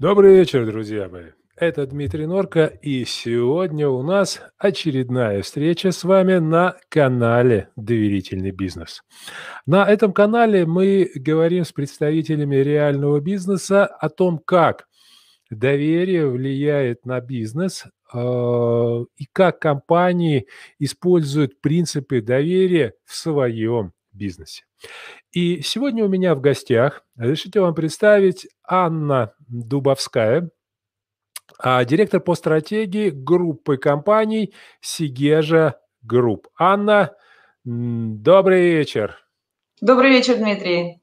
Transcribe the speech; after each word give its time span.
Добрый 0.00 0.34
вечер, 0.34 0.64
друзья 0.64 1.10
мои. 1.10 1.26
Это 1.56 1.86
Дмитрий 1.86 2.24
Норка, 2.24 2.64
и 2.64 3.04
сегодня 3.04 3.86
у 3.86 4.02
нас 4.02 4.40
очередная 4.56 5.42
встреча 5.42 5.92
с 5.92 6.04
вами 6.04 6.38
на 6.38 6.74
канале 6.88 7.68
«Доверительный 7.76 8.50
бизнес». 8.50 9.02
На 9.66 9.86
этом 9.86 10.14
канале 10.14 10.64
мы 10.64 11.10
говорим 11.14 11.66
с 11.66 11.72
представителями 11.72 12.56
реального 12.56 13.20
бизнеса 13.20 13.84
о 13.84 14.08
том, 14.08 14.38
как 14.38 14.86
доверие 15.50 16.30
влияет 16.30 17.04
на 17.04 17.20
бизнес 17.20 17.84
э, 18.14 18.18
и 19.18 19.26
как 19.34 19.58
компании 19.58 20.46
используют 20.78 21.60
принципы 21.60 22.22
доверия 22.22 22.94
в 23.04 23.14
своем 23.14 23.92
бизнесе. 24.12 24.64
И 25.32 25.60
сегодня 25.62 26.04
у 26.04 26.08
меня 26.08 26.34
в 26.34 26.40
гостях, 26.40 27.04
разрешите 27.16 27.60
вам 27.60 27.72
представить, 27.72 28.48
Анна 28.66 29.32
Дубовская, 29.46 30.50
а, 31.56 31.84
директор 31.84 32.20
по 32.20 32.34
стратегии 32.34 33.10
группы 33.10 33.76
компаний 33.76 34.52
Segezha 34.80 35.78
Group. 36.02 36.48
Анна, 36.58 37.14
добрый 37.64 38.72
вечер. 38.72 39.18
Добрый 39.80 40.10
вечер, 40.10 40.36
Дмитрий. 40.36 41.00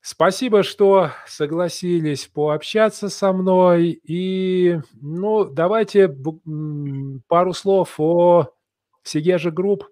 Спасибо, 0.00 0.64
что 0.64 1.10
согласились 1.26 2.26
пообщаться 2.26 3.08
со 3.08 3.32
мной. 3.32 3.90
И, 3.90 4.80
ну, 5.00 5.44
давайте 5.44 6.12
пару 7.28 7.52
слов 7.52 7.94
о 7.98 8.48
Segezha 9.04 9.52
Group. 9.52 9.84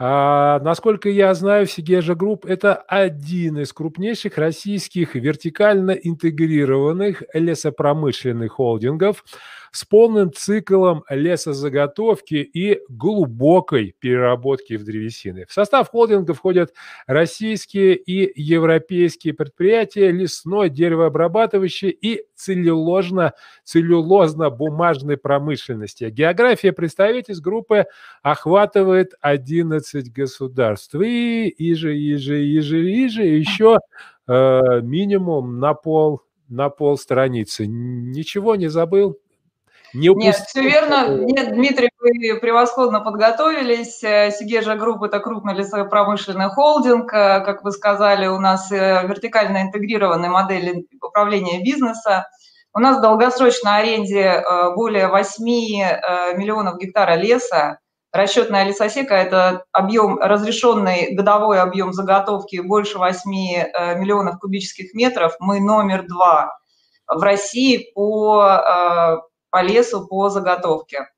А, 0.00 0.60
насколько 0.60 1.08
я 1.08 1.34
знаю, 1.34 1.66
Segezha 1.66 2.14
Group– 2.14 2.44
это 2.46 2.74
один 2.76 3.58
из 3.58 3.72
крупнейших 3.72 4.38
российских 4.38 5.16
вертикально 5.16 5.90
интегрированных 5.90 7.24
лесопромышленных 7.34 8.52
холдингов– 8.52 9.24
с 9.72 9.84
полным 9.84 10.32
циклом 10.32 11.04
лесозаготовки 11.08 12.36
и 12.36 12.80
глубокой 12.88 13.94
переработки 13.98 14.74
в 14.76 14.84
древесины. 14.84 15.46
В 15.46 15.52
состав 15.52 15.88
холдинга 15.88 16.34
входят 16.34 16.72
российские 17.06 17.96
и 17.96 18.40
европейские 18.40 19.34
предприятия 19.34 20.10
лесной, 20.10 20.70
деревообрабатывающей 20.70 21.90
и 21.90 22.24
целлюлозно, 22.34 23.34
целлюлозно-бумажной 23.64 25.16
промышленности. 25.16 26.10
География 26.10 26.72
представительств 26.72 27.44
группы 27.44 27.86
охватывает 28.22 29.14
11 29.20 30.12
государств. 30.12 30.94
И 30.94 31.48
иже, 31.48 31.96
иже, 31.96 32.44
иже, 32.44 32.90
иже 32.90 33.22
еще 33.24 33.78
э, 34.26 34.80
минимум 34.82 35.58
на 35.58 35.74
пол 35.74 36.22
на 36.48 36.70
пол 36.70 36.96
страницы. 36.96 37.66
Ничего 37.66 38.56
не 38.56 38.68
забыл? 38.68 39.18
Не 39.94 40.10
упустить. 40.10 40.38
Нет, 40.38 40.46
все 40.46 40.62
верно. 40.62 41.08
Нет, 41.08 41.54
Дмитрий, 41.54 41.90
вы 41.98 42.38
превосходно 42.40 43.00
подготовились. 43.00 44.02
Э, 44.02 44.30
Segezha 44.30 44.76
Group– 44.76 45.02
это 45.04 45.18
крупный 45.20 45.54
лесопромышленный 45.54 46.50
холдинг. 46.50 47.12
Э, 47.12 47.40
как 47.40 47.64
вы 47.64 47.72
сказали, 47.72 48.26
у 48.26 48.38
нас 48.38 48.70
э, 48.70 49.06
вертикально 49.06 49.62
интегрированная 49.62 50.28
модель 50.28 50.86
управления 51.00 51.62
бизнеса. 51.62 52.28
У 52.74 52.80
нас 52.80 52.98
в 52.98 53.00
долгосрочной 53.00 53.78
аренде 53.78 54.44
более 54.76 55.08
8 55.08 55.42
миллионов 56.36 56.78
гектара 56.78 57.14
леса. 57.14 57.78
Расчетная 58.12 58.64
лесосека– 58.64 59.14
это 59.16 59.64
объем, 59.72 60.18
разрешенный 60.18 61.14
годовой 61.14 61.60
объем 61.60 61.92
заготовки 61.92 62.60
больше 62.60 62.98
8 62.98 63.28
миллионов 63.30 64.38
кубических 64.38 64.92
метров. 64.92 65.34
Мы 65.40 65.60
номер 65.60 66.06
два 66.06 66.58
в 67.08 67.22
России 67.22 67.90
по 67.94 69.24
по 69.50 69.62
лесу 69.62 70.06
по 70.06 70.28
заготовке. 70.28 71.08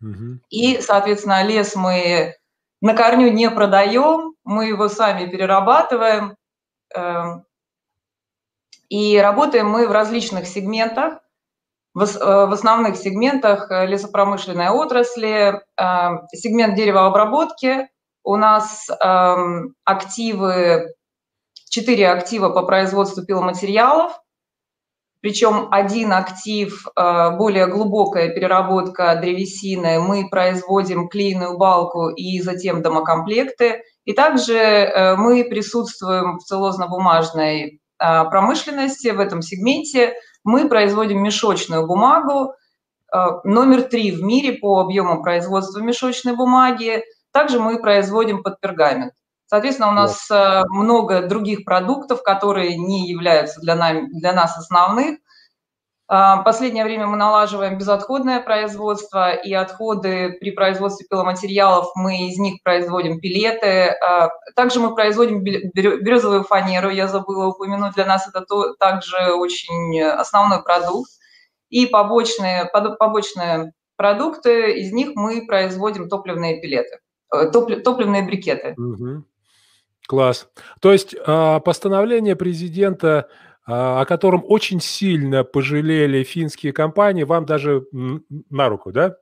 Угу. 0.00 0.40
И, 0.50 0.80
соответственно, 0.80 1.42
лес 1.42 1.74
мы 1.74 2.34
на 2.80 2.94
корню 2.94 3.30
не 3.30 3.50
продаем, 3.50 4.34
мы 4.44 4.66
его 4.66 4.88
сами 4.88 5.30
перерабатываем. 5.30 6.36
Эм, 6.94 7.44
и 8.88 9.18
работаем 9.18 9.68
мы 9.68 9.86
в 9.86 9.92
различных 9.92 10.46
сегментах. 10.46 11.20
В 11.92 12.02
э, 12.02 12.52
основных 12.52 12.96
сегментах 12.96 13.70
э, 13.70 13.86
лесопромышленной 13.86 14.68
отрасли, 14.68 15.60
эм, 15.76 16.26
сегмент 16.32 16.74
деревообработки. 16.76 17.88
У 18.22 18.36
нас 18.36 18.88
эм, 18.88 19.74
активы, 19.84 20.94
четыре 21.68 22.10
актива 22.10 22.50
по 22.50 22.62
производству 22.62 23.24
пиломатериалов– 23.24 24.18
причем 25.20 25.68
один 25.70 26.12
актив, 26.12 26.86
э, 26.96 27.30
более 27.36 27.66
глубокая 27.66 28.30
переработка 28.30 29.16
древесины, 29.16 30.00
мы 30.00 30.28
производим 30.30 31.08
клееную 31.08 31.58
балку 31.58 32.08
и 32.08 32.40
затем 32.40 32.80
домокомплекты. 32.80 33.82
И 34.06 34.14
также 34.14 34.54
э, 34.54 35.16
мы 35.16 35.44
присутствуем 35.44 36.38
в 36.38 36.44
целлозно-бумажной 36.44 37.62
э, 37.62 38.24
промышленности 38.30 39.08
в 39.08 39.20
этом 39.20 39.42
сегменте. 39.42 40.14
Мы 40.42 40.68
производим 40.68 41.22
мешочную 41.22 41.86
бумагу, 41.86 42.54
номер 43.42 43.82
три 43.82 44.12
в 44.12 44.22
мире 44.22 44.52
по 44.52 44.80
объему 44.80 45.20
производства 45.20 45.80
мешочной 45.80 46.34
бумаги. 46.36 47.02
Также 47.32 47.58
мы 47.58 47.80
производим 47.82 48.44
подпергамент. 48.44 49.12
Соответственно, 49.50 49.88
у 49.88 49.94
нас 49.94 50.26
да. 50.30 50.60
Э, 50.60 50.64
много 50.68 51.26
других 51.26 51.64
продуктов, 51.64 52.22
которые 52.22 52.76
не 52.76 53.08
являются 53.08 53.60
для, 53.60 53.74
нами, 53.74 54.06
для 54.12 54.32
нас 54.32 54.56
основных. 54.56 55.18
А, 56.06 56.42
последнее 56.44 56.84
время 56.84 57.08
мы 57.08 57.16
налаживаем 57.16 57.76
безотходное 57.76 58.40
производство, 58.40 59.32
и 59.32 59.52
отходы 59.52 60.36
при 60.38 60.52
производстве 60.52 61.04
пиломатериалов 61.10 61.90
мы 61.96 62.28
из 62.28 62.38
них 62.38 62.62
производим 62.62 63.18
пилеты. 63.18 63.88
А, 63.88 64.30
также 64.54 64.78
мы 64.78 64.94
производим 64.94 65.42
березовую 65.42 66.44
фанеру, 66.44 66.88
я 66.88 67.08
забыла 67.08 67.46
упомянуть, 67.46 67.94
для 67.94 68.06
нас 68.06 68.28
это 68.28 68.46
также 68.78 69.32
очень 69.32 70.00
основной 70.00 70.62
продукт. 70.62 71.10
И 71.70 71.86
побочные, 71.86 72.66
побочные 72.66 73.72
продукты, 73.96 74.78
из 74.78 74.92
них 74.92 75.16
мы 75.16 75.44
производим 75.44 76.08
топливные 76.08 76.60
пилеты, 76.60 77.00
э, 77.34 77.50
топливные 77.50 78.22
брикеты. 78.22 78.74
Угу. 78.78 79.24
Класс. 80.10 80.48
То 80.80 80.90
есть 80.90 81.14
а, 81.24 81.60
постановление 81.60 82.34
президента, 82.34 83.28
а, 83.64 84.00
о 84.00 84.04
котором 84.06 84.42
очень 84.44 84.80
сильно 84.80 85.44
пожалели 85.44 86.24
финские 86.24 86.72
компании, 86.72 87.22
вам 87.22 87.46
даже 87.46 87.84
на 87.92 88.68
руку, 88.68 88.90
да? 88.90 89.14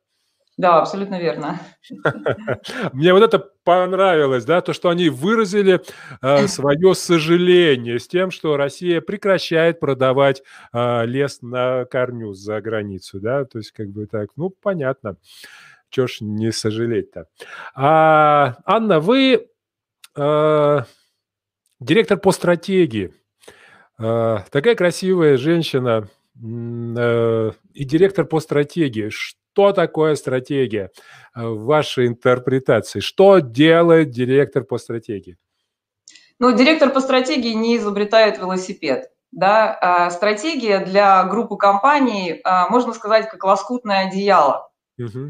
Да, 0.57 0.81
абсолютно 0.81 1.21
верно. 1.21 1.61
Мне 2.95 3.13
вот 3.13 3.23
это 3.23 3.39
понравилось, 3.65 4.47
да, 4.47 4.63
то, 4.63 4.73
что 4.73 4.89
они 4.89 5.11
выразили 5.11 5.83
э, 6.23 6.47
свое 6.47 6.95
сожаление 6.95 7.99
с 7.99 8.09
тем, 8.09 8.31
что 8.31 8.57
Россия 8.57 9.03
прекращает 9.03 9.81
продавать 9.81 10.43
э, 10.73 11.05
лес 11.05 11.43
на 11.43 11.85
корню 11.85 12.33
за 12.33 12.63
границу, 12.63 13.21
да, 13.21 13.45
то 13.45 13.59
есть 13.59 13.73
как 13.73 13.91
бы 13.91 14.07
так, 14.07 14.31
ну, 14.37 14.49
понятно, 14.49 15.17
чего 15.91 16.07
ж 16.07 16.23
не 16.23 16.51
сожалеть-то. 16.51 17.27
А, 17.75 18.57
Анна, 18.65 19.01
вы 19.01 19.49
э, 20.19 20.81
директор 21.81 22.19
по 22.19 22.33
стратегии. 22.33 23.15
Э, 23.99 24.39
такая 24.51 24.75
красивая 24.75 25.37
женщина 25.37 26.09
э, 26.37 27.51
и 27.73 27.85
директор 27.85 28.25
по 28.25 28.41
стратегии. 28.41 29.11
Что 29.11 29.73
такое 29.73 30.15
стратегия 30.15 30.91
в 31.35 31.65
вашей 31.65 32.07
интерпретации? 32.07 33.01
Что 33.01 33.39
делает 33.39 34.11
директор 34.11 34.65
по 34.65 34.79
стратегии? 34.79 35.39
Ну, 36.39 36.55
директор 36.57 36.91
по 36.91 37.01
стратегии 37.01 37.53
не 37.53 37.77
изобретает 37.77 38.39
велосипед. 38.39 39.11
Да? 39.33 39.77
А 39.81 40.11
стратегия 40.11 40.79
для 40.81 41.25
группы 41.25 41.57
компаний, 41.57 42.41
а, 42.45 42.69
можно 42.69 42.93
сказать, 42.95 43.29
как 43.29 43.43
лоскутное 43.45 44.07
одеяло. 44.07 44.68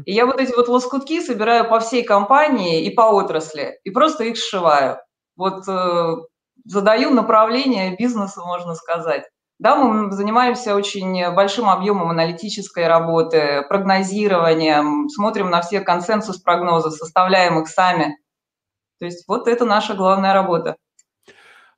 И 0.05 0.13
я 0.13 0.25
вот 0.25 0.39
эти 0.39 0.53
вот 0.55 0.67
лоскутки 0.67 1.21
собираю 1.21 1.69
по 1.69 1.79
всей 1.79 2.03
компании 2.03 2.83
и 2.83 2.89
по 2.89 3.03
отрасли, 3.03 3.79
и 3.83 3.91
просто 3.91 4.23
их 4.23 4.37
сшиваю. 4.37 4.99
Вот 5.35 5.67
э, 5.67 6.15
задаю 6.65 7.11
направление 7.11 7.95
бизнеса, 7.95 8.41
можно 8.41 8.75
сказать. 8.75 9.23
Да, 9.59 9.75
мы 9.75 10.11
занимаемся 10.13 10.73
очень 10.73 11.33
большим 11.33 11.69
объемом 11.69 12.09
аналитической 12.11 12.87
работы, 12.87 13.65
прогнозированием, 13.67 15.09
смотрим 15.09 15.49
на 15.49 15.61
все 15.61 15.81
консенсус 15.81 16.37
прогнозов, 16.37 16.93
составляем 16.93 17.61
их 17.61 17.67
сами. 17.67 18.17
То 18.99 19.05
есть 19.05 19.27
вот 19.27 19.47
это 19.47 19.65
наша 19.65 19.95
главная 19.95 20.33
работа. 20.33 20.77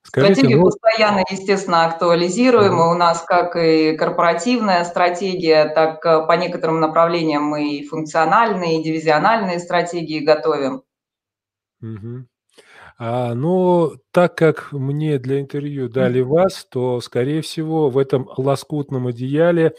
Скажите, 0.04 0.34
Стратегию 0.34 0.60
ну... 0.60 0.66
постоянно, 0.66 1.24
естественно, 1.30 1.86
актуализируем. 1.86 2.74
И 2.80 2.84
у 2.84 2.94
нас 2.96 3.24
как 3.24 3.56
и 3.56 3.96
корпоративная 3.96 4.84
стратегия, 4.84 5.66
так 5.66 6.06
э, 6.06 6.26
по 6.26 6.34
некоторым 6.34 6.80
направлениям 6.80 7.44
мы 7.44 7.76
и 7.76 7.88
функциональные, 7.88 8.80
и 8.80 8.84
дивизиональные 8.84 9.60
стратегии 9.60 10.20
готовим. 10.20 10.84
Угу. 11.82 12.26
А, 12.98 13.34
но 13.34 13.94
так 14.12 14.36
как 14.36 14.72
мне 14.72 15.18
для 15.18 15.40
интервью 15.40 15.90
дали 15.90 16.22
вас, 16.22 16.66
то, 16.70 17.00
скорее 17.02 17.42
всего, 17.42 17.90
в 17.90 17.98
этом 17.98 18.30
лоскутном 18.38 19.08
одеяле 19.08 19.74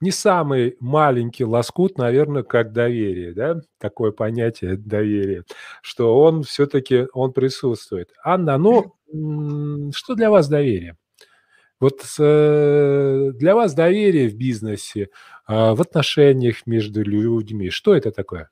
не 0.00 0.12
самый 0.12 0.76
маленький 0.78 1.44
лоскут, 1.44 1.98
наверное, 1.98 2.44
как 2.44 2.72
доверие, 2.72 3.32
да, 3.32 3.60
такое 3.78 4.12
понятие 4.12 4.76
доверия, 4.76 5.42
что 5.82 6.20
он 6.20 6.44
все-таки, 6.44 7.06
он 7.14 7.32
присутствует. 7.32 8.12
Анна, 8.22 8.58
ну, 8.58 8.94
что 9.10 10.14
для 10.14 10.30
вас 10.30 10.48
доверие? 10.48 10.96
Вот 11.80 12.00
э, 12.18 13.30
для 13.34 13.54
вас 13.54 13.72
доверие 13.72 14.28
в 14.28 14.34
бизнесе, 14.34 15.10
а, 15.46 15.74
в 15.74 15.80
отношениях 15.80 16.66
между 16.66 17.04
людьми, 17.04 17.70
что 17.70 17.94
это 17.94 18.10
такое? 18.10 18.50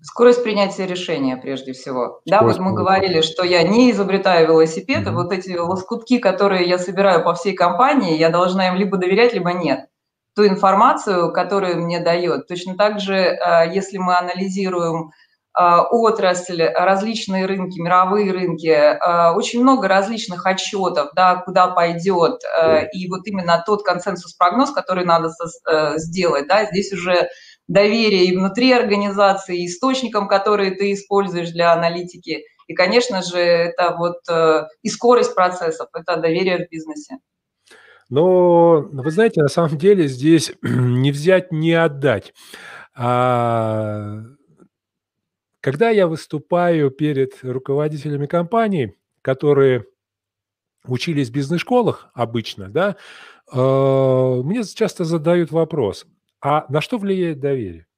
Скорость 0.00 0.42
принятия 0.42 0.86
решения, 0.86 1.36
прежде 1.36 1.72
всего. 1.72 2.20
Скорость 2.26 2.26
да, 2.26 2.42
вот 2.42 2.58
мы 2.58 2.74
говорили, 2.74 3.20
что 3.20 3.44
я 3.44 3.62
не 3.62 3.90
изобретаю 3.90 4.46
велосипеды, 4.46 5.10
mm-hmm. 5.10 5.14
вот 5.14 5.32
эти 5.32 5.56
лоскутки, 5.56 6.18
которые 6.18 6.66
я 6.66 6.78
собираю 6.78 7.24
по 7.24 7.34
всей 7.34 7.54
компании, 7.54 8.16
я 8.16 8.30
должна 8.30 8.68
им 8.68 8.76
либо 8.76 8.96
доверять, 8.96 9.34
либо 9.34 9.52
нет. 9.52 9.88
Ту 10.34 10.46
информацию, 10.46 11.32
которую 11.32 11.82
мне 11.82 12.00
дает. 12.00 12.46
Точно 12.46 12.76
так 12.76 13.00
же, 13.00 13.16
э, 13.16 13.74
если 13.74 13.98
мы 13.98 14.16
анализируем 14.16 15.10
отрасль, 15.56 16.62
различные 16.62 17.46
рынки, 17.46 17.78
мировые 17.80 18.32
рынки, 18.32 18.68
э, 18.68 19.32
очень 19.32 19.62
много 19.62 19.88
различных 19.88 20.44
отчетов, 20.46 21.10
да, 21.14 21.36
куда 21.36 21.68
пойдет, 21.68 22.42
и 22.92 23.08
вот 23.08 23.26
именно 23.26 23.62
тот 23.64 23.82
консенсус-прогноз, 23.82 24.70
который 24.72 25.04
надо 25.04 25.30
сделать, 25.96 26.46
да, 26.48 26.64
здесь 26.66 26.92
уже 26.92 27.28
доверие 27.68 28.26
и 28.26 28.36
внутри 28.36 28.72
организации, 28.72 29.62
и 29.62 29.66
источникам, 29.66 30.28
которые 30.28 30.72
ты 30.72 30.92
используешь 30.92 31.50
для 31.50 31.72
аналитики. 31.72 32.44
И, 32.66 32.74
конечно 32.74 33.22
же, 33.22 33.38
это 33.38 33.94
вот 33.96 34.18
э, 34.28 34.66
и 34.82 34.88
скорость 34.88 35.34
процессов, 35.34 35.88
это 35.94 36.16
доверие 36.16 36.66
в 36.66 36.70
бизнесе. 36.70 37.18
Но 38.08 38.82
вы 38.92 39.10
знаете, 39.10 39.42
на 39.42 39.48
самом 39.48 39.78
деле 39.78 40.08
здесь 40.08 40.52
не 40.62 41.12
взять, 41.12 41.52
не 41.52 41.74
отдать. 41.74 42.34
А, 42.94 44.20
когда 45.66 45.90
я 45.90 46.06
выступаю 46.06 46.92
перед 46.92 47.42
руководителями 47.42 48.26
компаний, 48.26 48.94
которые 49.20 49.84
учились 50.86 51.28
в 51.28 51.32
бизнес-школах 51.32 52.08
обычно, 52.14 52.68
да, 52.68 52.94
э, 53.52 54.42
мне 54.44 54.62
часто 54.62 55.04
задают 55.04 55.50
вопрос, 55.50 56.06
а 56.40 56.66
на 56.68 56.80
что 56.80 56.98
влияет 56.98 57.40
доверие? 57.40 57.88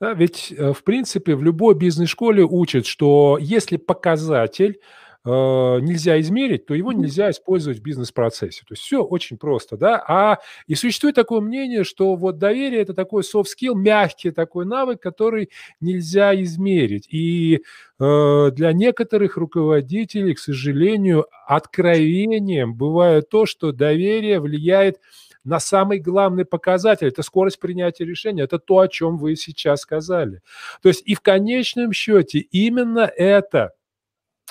Да, 0.00 0.12
ведь, 0.12 0.52
э, 0.58 0.72
в 0.72 0.82
принципе, 0.82 1.36
в 1.36 1.44
любой 1.44 1.76
бизнес-школе 1.76 2.42
учат, 2.42 2.84
что 2.84 3.38
если 3.40 3.76
показатель 3.76 4.80
нельзя 5.26 6.20
измерить, 6.20 6.66
то 6.66 6.74
его 6.74 6.92
нельзя 6.92 7.30
использовать 7.30 7.78
в 7.78 7.82
бизнес-процессе. 7.82 8.60
То 8.66 8.72
есть 8.72 8.82
все 8.82 9.02
очень 9.02 9.38
просто, 9.38 9.76
да. 9.76 10.02
А 10.06 10.38
и 10.66 10.74
существует 10.74 11.14
такое 11.14 11.40
мнение, 11.40 11.84
что 11.84 12.14
вот 12.14 12.38
доверие 12.38 12.82
это 12.82 12.92
такой 12.92 13.22
soft 13.22 13.46
skill, 13.46 13.74
мягкий 13.74 14.32
такой 14.32 14.66
навык, 14.66 15.00
который 15.00 15.50
нельзя 15.80 16.34
измерить. 16.42 17.08
И 17.10 17.62
э, 17.98 18.50
для 18.52 18.72
некоторых 18.72 19.38
руководителей, 19.38 20.34
к 20.34 20.38
сожалению, 20.38 21.26
откровением 21.46 22.74
бывает 22.74 23.30
то, 23.30 23.46
что 23.46 23.72
доверие 23.72 24.40
влияет 24.40 25.00
на 25.44 25.60
самый 25.60 26.00
главный 26.00 26.44
показатель– 26.44 27.06
это 27.08 27.22
скорость 27.22 27.60
принятия 27.60 28.04
решения, 28.04 28.42
это 28.42 28.58
то, 28.58 28.78
о 28.78 28.88
чем 28.88 29.18
вы 29.18 29.36
сейчас 29.36 29.80
сказали. 29.80 30.40
То 30.82 30.88
есть 30.88 31.02
и 31.04 31.14
в 31.14 31.20
конечном 31.20 31.92
счете 31.92 32.38
именно 32.38 33.00
это 33.00 33.72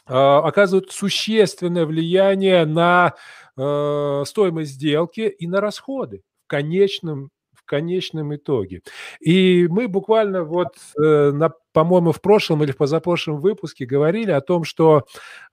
э, 0.08 0.14
оказывает 0.14 0.92
существенное 0.92 1.86
влияние 1.86 2.66
на 2.66 3.14
э, 3.58 4.24
стоимость 4.26 4.72
сделки 4.72 5.22
и 5.22 5.48
на 5.48 5.62
расходы 5.62 6.22
в 6.46 6.48
конечном 6.48 7.30
в 7.64 7.66
конечном 7.66 8.36
итоге. 8.36 8.82
И 9.22 9.68
мы 9.70 9.88
буквально 9.88 10.44
вот, 10.44 10.76
э, 11.02 11.32
на, 11.32 11.54
по-моему, 11.72 12.12
в 12.12 12.20
прошлом 12.22 12.62
или 12.62 12.74
в 12.74 12.78
позапрошлом 12.78 13.38
выпуске 13.40 13.86
говорили 13.86 14.32
о 14.32 14.42
том, 14.42 14.66
что 14.66 15.06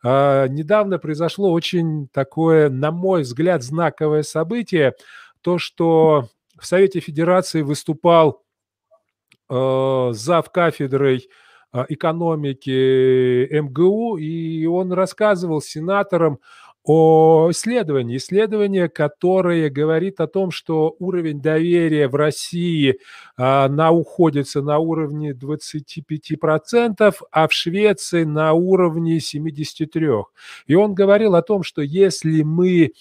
э, 0.02 0.49
недавно 0.49 0.99
произошло 0.99 1.52
очень 1.52 2.08
такое, 2.08 2.69
на 2.69 2.91
мой 2.91 3.23
взгляд, 3.23 3.62
знаковое 3.62 4.25
событие 4.25 4.94
то, 5.41 5.58
что 5.58 6.29
в 6.58 6.67
Совете 6.67 6.99
Федерации 6.99 7.62
выступал 7.62 8.43
э, 9.49 10.11
зав 10.12 10.50
кафедрой 10.50 11.19
э, 11.19 11.50
экономики 11.88 13.49
МГУ, 13.61 14.17
и 14.17 14.67
он 14.67 14.93
рассказывал 14.93 15.61
сенаторам 15.61 16.38
о 16.82 17.49
исследовании. 17.50 18.17
Исследование, 18.17 18.88
которое 18.88 19.69
говорит 19.69 20.20
о 20.20 20.26
том, 20.26 20.50
что 20.50 20.96
уровень 20.99 21.40
доверия 21.40 22.08
в 22.08 22.14
России 22.14 22.99
а, 23.37 23.69
на, 23.69 23.90
уходится 23.90 24.62
на 24.62 24.78
уровне 24.78 25.32
25%, 25.32 27.14
а 27.31 27.49
в 27.49 27.52
Швеции 27.52 28.25
на 28.25 28.55
уровне 28.55 29.19
73%. 29.19 30.25
И 30.66 30.75
он 30.75 30.94
говорил 30.94 31.34
о 31.34 31.43
том, 31.43 31.62
что 31.62 31.82
если 31.82 32.43
мы 32.43 32.93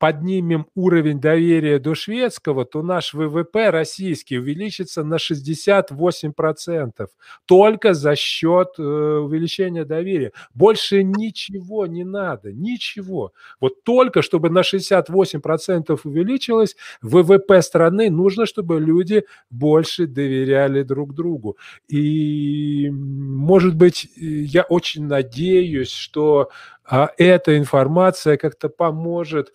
поднимем 0.00 0.66
уровень 0.74 1.20
доверия 1.20 1.78
до 1.78 1.94
шведского, 1.94 2.64
то 2.64 2.82
наш 2.82 3.12
ВВП 3.12 3.68
российский 3.68 4.38
увеличится 4.38 5.04
на 5.04 5.16
68% 5.16 7.08
только 7.44 7.92
за 7.92 8.16
счет 8.16 8.68
э, 8.78 8.82
увеличения 8.82 9.84
доверия. 9.84 10.32
Больше 10.54 11.02
ничего 11.02 11.86
не 11.86 12.04
надо, 12.04 12.50
ничего. 12.50 13.34
Вот 13.60 13.84
только 13.84 14.22
чтобы 14.22 14.48
на 14.48 14.62
68% 14.62 16.00
увеличилось 16.04 16.76
ВВП 17.02 17.60
страны, 17.60 18.08
нужно, 18.08 18.46
чтобы 18.46 18.80
люди 18.80 19.24
больше 19.50 20.06
доверяли 20.06 20.82
друг 20.82 21.14
другу. 21.14 21.58
И, 21.88 22.88
может 22.90 23.76
быть, 23.76 24.08
я 24.16 24.62
очень 24.62 25.04
надеюсь, 25.04 25.90
что 25.90 26.48
а, 26.90 27.10
эта 27.18 27.56
информация 27.56 28.36
как-то 28.36 28.68
поможет 28.68 29.52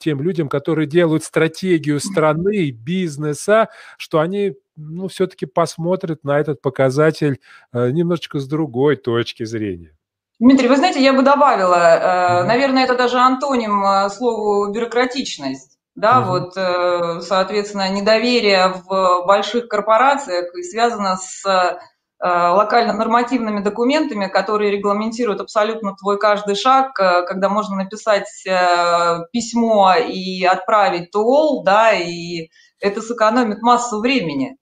тем 0.00 0.20
людям, 0.20 0.48
которые 0.48 0.86
делают 0.86 1.24
стратегию 1.24 2.00
страны, 2.00 2.70
бизнеса, 2.70 3.68
что 3.96 4.20
они 4.20 4.54
ну, 4.76 5.08
все-таки 5.08 5.46
посмотрят 5.46 6.24
на 6.24 6.38
этот 6.38 6.60
показатель 6.60 7.40
э, 7.72 7.90
немножечко 7.90 8.38
с 8.38 8.46
другой 8.46 8.96
точки 8.96 9.44
зрения. 9.44 9.96
Дмитрий, 10.38 10.68
вы 10.68 10.76
знаете, 10.76 11.02
я 11.02 11.12
бы 11.12 11.22
добавила, 11.22 11.76
э, 11.76 12.44
наверное, 12.44 12.84
это 12.84 12.96
даже 12.96 13.18
антоним 13.18 13.84
э, 13.84 14.08
слову 14.10 14.72
бюрократичность. 14.72 15.78
Да, 15.94 16.20
угу. 16.20 16.30
вот, 16.30 16.54
соответственно, 17.22 17.90
недоверие 17.90 18.82
в 18.88 19.26
больших 19.26 19.68
корпорациях 19.68 20.46
связано 20.64 21.18
с 21.18 21.44
локально-нормативными 22.22 23.64
документами, 23.64 24.28
которые 24.28 24.70
регламентируют 24.70 25.40
абсолютно 25.40 25.96
твой 25.96 26.18
каждый 26.20 26.54
шаг, 26.54 26.98
э, 27.00 27.24
когда 27.26 27.48
можно 27.48 27.76
написать 27.76 28.28
э, 28.46 29.18
письмо 29.32 29.94
и 29.96 30.44
отправить 30.44 31.10
to 31.14 31.24
all, 31.24 31.64
да, 31.64 31.92
и 31.92 32.48
это 32.78 33.02
сэкономит 33.02 33.60
массу 33.60 34.00
времени. 34.00 34.56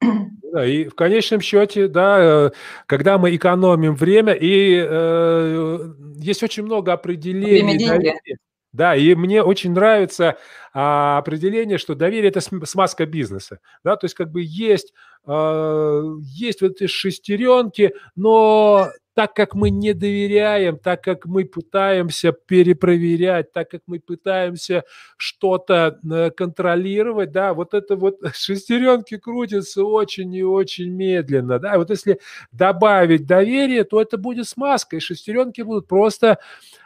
Да, 0.50 0.64
и 0.64 0.88
в 0.88 0.94
конечном 0.94 1.42
счете, 1.42 1.88
да, 1.88 2.52
когда 2.86 3.18
мы 3.18 3.36
экономим 3.36 3.94
время, 3.94 4.32
и 4.32 4.82
э, 4.82 5.78
есть 6.16 6.42
очень 6.42 6.62
много 6.62 6.94
определений. 6.94 7.76
Время 7.76 7.78
деньги. 7.78 8.38
Да, 8.72 8.94
и 8.94 9.14
мне 9.14 9.42
очень 9.42 9.72
нравится 9.72 10.36
а, 10.74 11.18
определение, 11.18 11.78
что 11.78 11.94
доверие– 11.94 12.28
это 12.30 12.40
смазка 12.40 13.06
бизнеса. 13.06 13.60
Да, 13.82 13.96
то 13.96 14.04
есть 14.04 14.14
как 14.14 14.30
бы 14.30 14.42
есть, 14.44 14.92
есть 15.28 16.62
вот 16.62 16.72
эти 16.72 16.86
шестеренки, 16.86 17.92
но 18.16 18.88
так 19.18 19.34
как 19.34 19.56
мы 19.56 19.70
не 19.70 19.94
доверяем, 19.94 20.78
так 20.78 21.02
как 21.02 21.26
мы 21.26 21.44
пытаемся 21.44 22.30
перепроверять, 22.30 23.52
так 23.52 23.68
как 23.68 23.82
мы 23.88 23.98
пытаемся 23.98 24.84
что-то 25.16 25.98
э, 26.08 26.30
контролировать, 26.30 27.32
да, 27.32 27.52
вот 27.52 27.74
это 27.74 27.96
вот 27.96 28.20
шестеренки 28.36 29.16
крутятся 29.18 29.82
очень 29.82 30.32
и 30.32 30.44
очень 30.44 30.92
медленно, 30.92 31.58
да, 31.58 31.78
вот 31.78 31.90
если 31.90 32.20
добавить 32.52 33.26
доверие, 33.26 33.82
то 33.82 34.00
это 34.00 34.18
будет 34.18 34.46
смазка, 34.46 34.94
и 34.94 35.00
шестеренки 35.00 35.62
будут 35.62 35.88
просто 35.88 36.38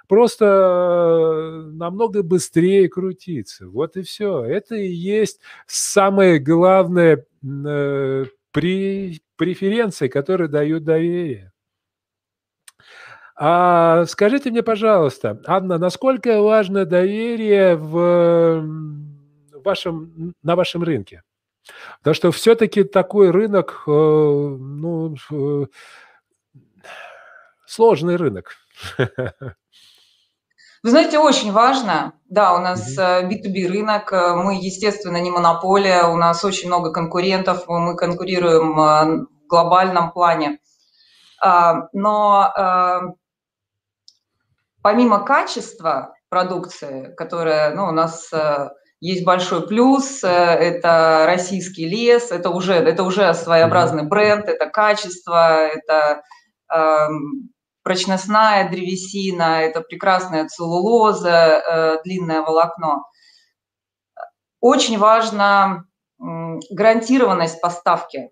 просто 0.08 0.44
э, 0.46 1.70
намного 1.74 2.22
быстрее 2.22 2.88
крутиться. 2.88 3.66
Вот 3.68 3.96
и 3.96 4.02
все. 4.02 4.44
Это 4.44 4.74
и 4.74 4.88
есть 4.88 5.40
самое 5.66 6.38
главное 6.38 7.24
при 7.42 9.22
преференции, 9.36 10.08
которые 10.08 10.48
дают 10.48 10.84
доверие. 10.84 11.52
А 13.34 14.04
скажите 14.06 14.50
мне, 14.50 14.62
пожалуйста, 14.62 15.40
Анна, 15.46 15.78
насколько 15.78 16.40
важно 16.42 16.84
доверие 16.84 17.76
в 17.76 18.62
вашем, 19.64 20.34
на 20.42 20.54
вашем 20.54 20.82
рынке? 20.82 21.22
Потому 21.98 22.14
что 22.14 22.30
все-таки 22.32 22.84
такой 22.84 23.30
рынок, 23.30 23.84
э, 23.86 23.90
ну, 23.90 25.16
сложный 27.66 28.16
рынок. 28.16 28.56
Вы 30.82 30.90
знаете, 30.90 31.20
очень 31.20 31.52
важно. 31.52 32.14
Да, 32.28 32.54
у 32.54 32.58
нас 32.58 32.98
B2B 32.98 33.66
э, 33.66 33.68
рынок, 33.68 34.12
э, 34.12 34.34
мы, 34.34 34.56
естественно, 34.56 35.18
не 35.18 35.30
монополия, 35.30 36.04
у 36.06 36.16
нас 36.16 36.44
очень 36.44 36.66
много 36.66 36.90
конкурентов, 36.90 37.68
мы 37.68 37.94
конкурируем 37.94 38.80
э, 38.80 39.26
в 39.44 39.46
глобальном 39.46 40.10
плане. 40.10 40.58
А, 41.40 41.88
но 41.92 43.14
помимо 44.80 45.24
качества 45.24 46.14
продукции, 46.28 47.12
которая 47.16 47.74
ну, 47.74 47.86
у 47.86 47.90
нас 47.90 48.30
есть 49.00 49.24
большой 49.24 49.66
плюс, 49.66 50.22
это 50.22 51.24
российский 51.26 51.88
лес, 51.88 52.30
это 52.30 52.50
уже, 52.50 52.74
это 52.74 53.02
уже 53.02 53.34
своеобразный 53.34 54.04
бренд, 54.04 54.48
это 54.48 54.66
качество, 54.66 55.66
это 55.66 56.22
эм, 56.72 57.51
прочностная 57.82 58.68
древесина, 58.68 59.62
это 59.62 59.80
прекрасная 59.80 60.46
целлулоза, 60.46 61.30
э, 61.30 62.02
длинное 62.04 62.42
волокно. 62.42 63.04
Очень 64.60 64.98
важна 64.98 65.84
гарантированность 66.18 67.60
поставки, 67.60 68.30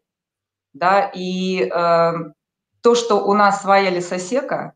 да, 0.73 1.11
и 1.13 1.63
э, 1.65 2.13
то, 2.83 2.95
что 2.95 3.17
у 3.17 3.35
нас 3.35 3.63
своя 3.63 3.91
лесосека, 3.91 4.75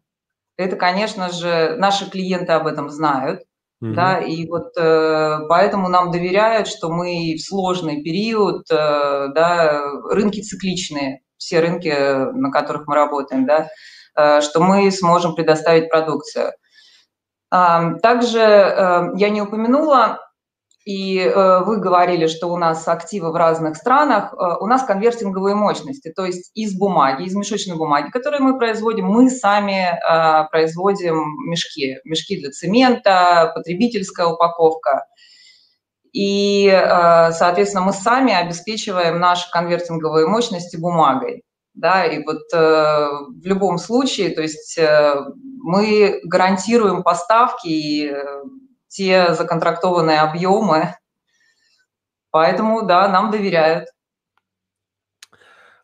это, 0.57 0.77
конечно 0.77 1.31
же, 1.31 1.77
наши 1.79 2.11
клиенты 2.11 2.53
об 2.53 2.67
этом 2.67 2.91
знают, 2.91 3.41
mm 3.83 3.95
да, 3.95 4.19
и 4.19 4.49
вот 4.49 4.77
э, 4.79 5.39
поэтому 5.49 5.89
нам 5.89 6.11
доверяют, 6.11 6.67
что 6.67 6.89
мы 6.89 7.35
в 7.37 7.41
сложный 7.41 8.03
период, 8.03 8.65
э, 8.71 9.29
да, 9.35 9.83
рынки 10.11 10.41
цикличные, 10.41 11.21
все 11.37 11.61
рынки, 11.61 11.89
на 11.89 12.51
которых 12.51 12.87
мы 12.87 12.95
работаем, 12.95 13.47
да, 13.47 13.69
Э, 13.69 13.69
что 14.17 14.61
мы 14.61 14.91
сможем 14.91 15.35
предоставить 15.35 15.91
продукцию. 15.91 16.53
Также 18.03 18.41
э, 18.41 19.11
я 19.15 19.29
не 19.29 19.41
упомянула, 19.41 20.19
и 20.85 21.21
э, 21.21 21.61
вы 21.61 21.77
говорили, 21.79 22.27
что 22.27 22.49
у 22.49 22.57
нас 22.57 22.89
активы 22.89 23.31
в 23.31 23.37
разных 23.37 23.77
странах, 23.77 24.35
у 24.61 24.67
нас 24.67 24.83
конвертинговые 24.83 25.55
мощности, 25.55 26.13
то 26.15 26.25
есть 26.25 26.51
из 26.55 26.77
бумаги, 26.77 27.25
из 27.25 27.35
мешочной 27.37 27.77
бумаги, 27.77 28.11
которую 28.11 28.43
мы 28.43 28.59
производим, 28.59 29.07
мы 29.07 29.31
сами 29.31 29.97
производим 30.51 31.37
мешки, 31.49 31.99
мешки 32.05 32.41
для 32.41 32.51
цемента, 32.51 33.53
потребительская 33.55 34.27
упаковка. 34.27 35.07
И, 36.13 36.69
соответственно, 37.33 37.85
мы 37.85 37.93
сами 37.93 38.33
обеспечиваем 38.33 39.21
наши 39.21 39.49
конвертинговые 39.53 40.27
мощности 40.27 40.77
бумагой 40.77 41.44
да, 41.75 42.07
и 42.07 42.25
вот 42.25 42.43
э, 42.53 42.57
в 42.57 43.45
любом 43.45 43.79
случае, 43.79 44.31
то 44.31 44.43
есть 44.43 44.79
э, 44.79 45.15
мы 45.63 46.21
гарантируем 46.25 47.03
поставки 47.03 47.69
и 47.69 48.09
э, 48.09 48.43
те 48.89 49.35
законтрактованные 49.35 50.21
объемы, 50.21 50.95
поэтому, 52.31 52.83
да, 52.83 53.09
нам 53.09 53.31
доверяют. 53.31 53.89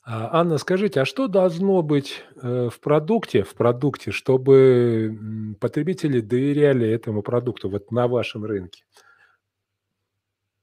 А, 0.02 0.40
Анна, 0.40 0.59
скажите, 0.59 1.00
а 1.00 1.04
что 1.04 1.28
должно 1.28 1.82
быть 1.82 2.25
э, 2.42 2.68
в 2.73 2.80
продукте, 2.80 3.42
в 3.42 3.54
продукте, 3.54 4.12
чтобы 4.12 5.56
потребители 5.61 6.20
доверяли 6.20 6.88
этому 6.88 7.23
продукту 7.23 7.68
вот 7.68 7.90
на 7.90 8.09
вашем 8.09 8.44
рынке? 8.44 8.85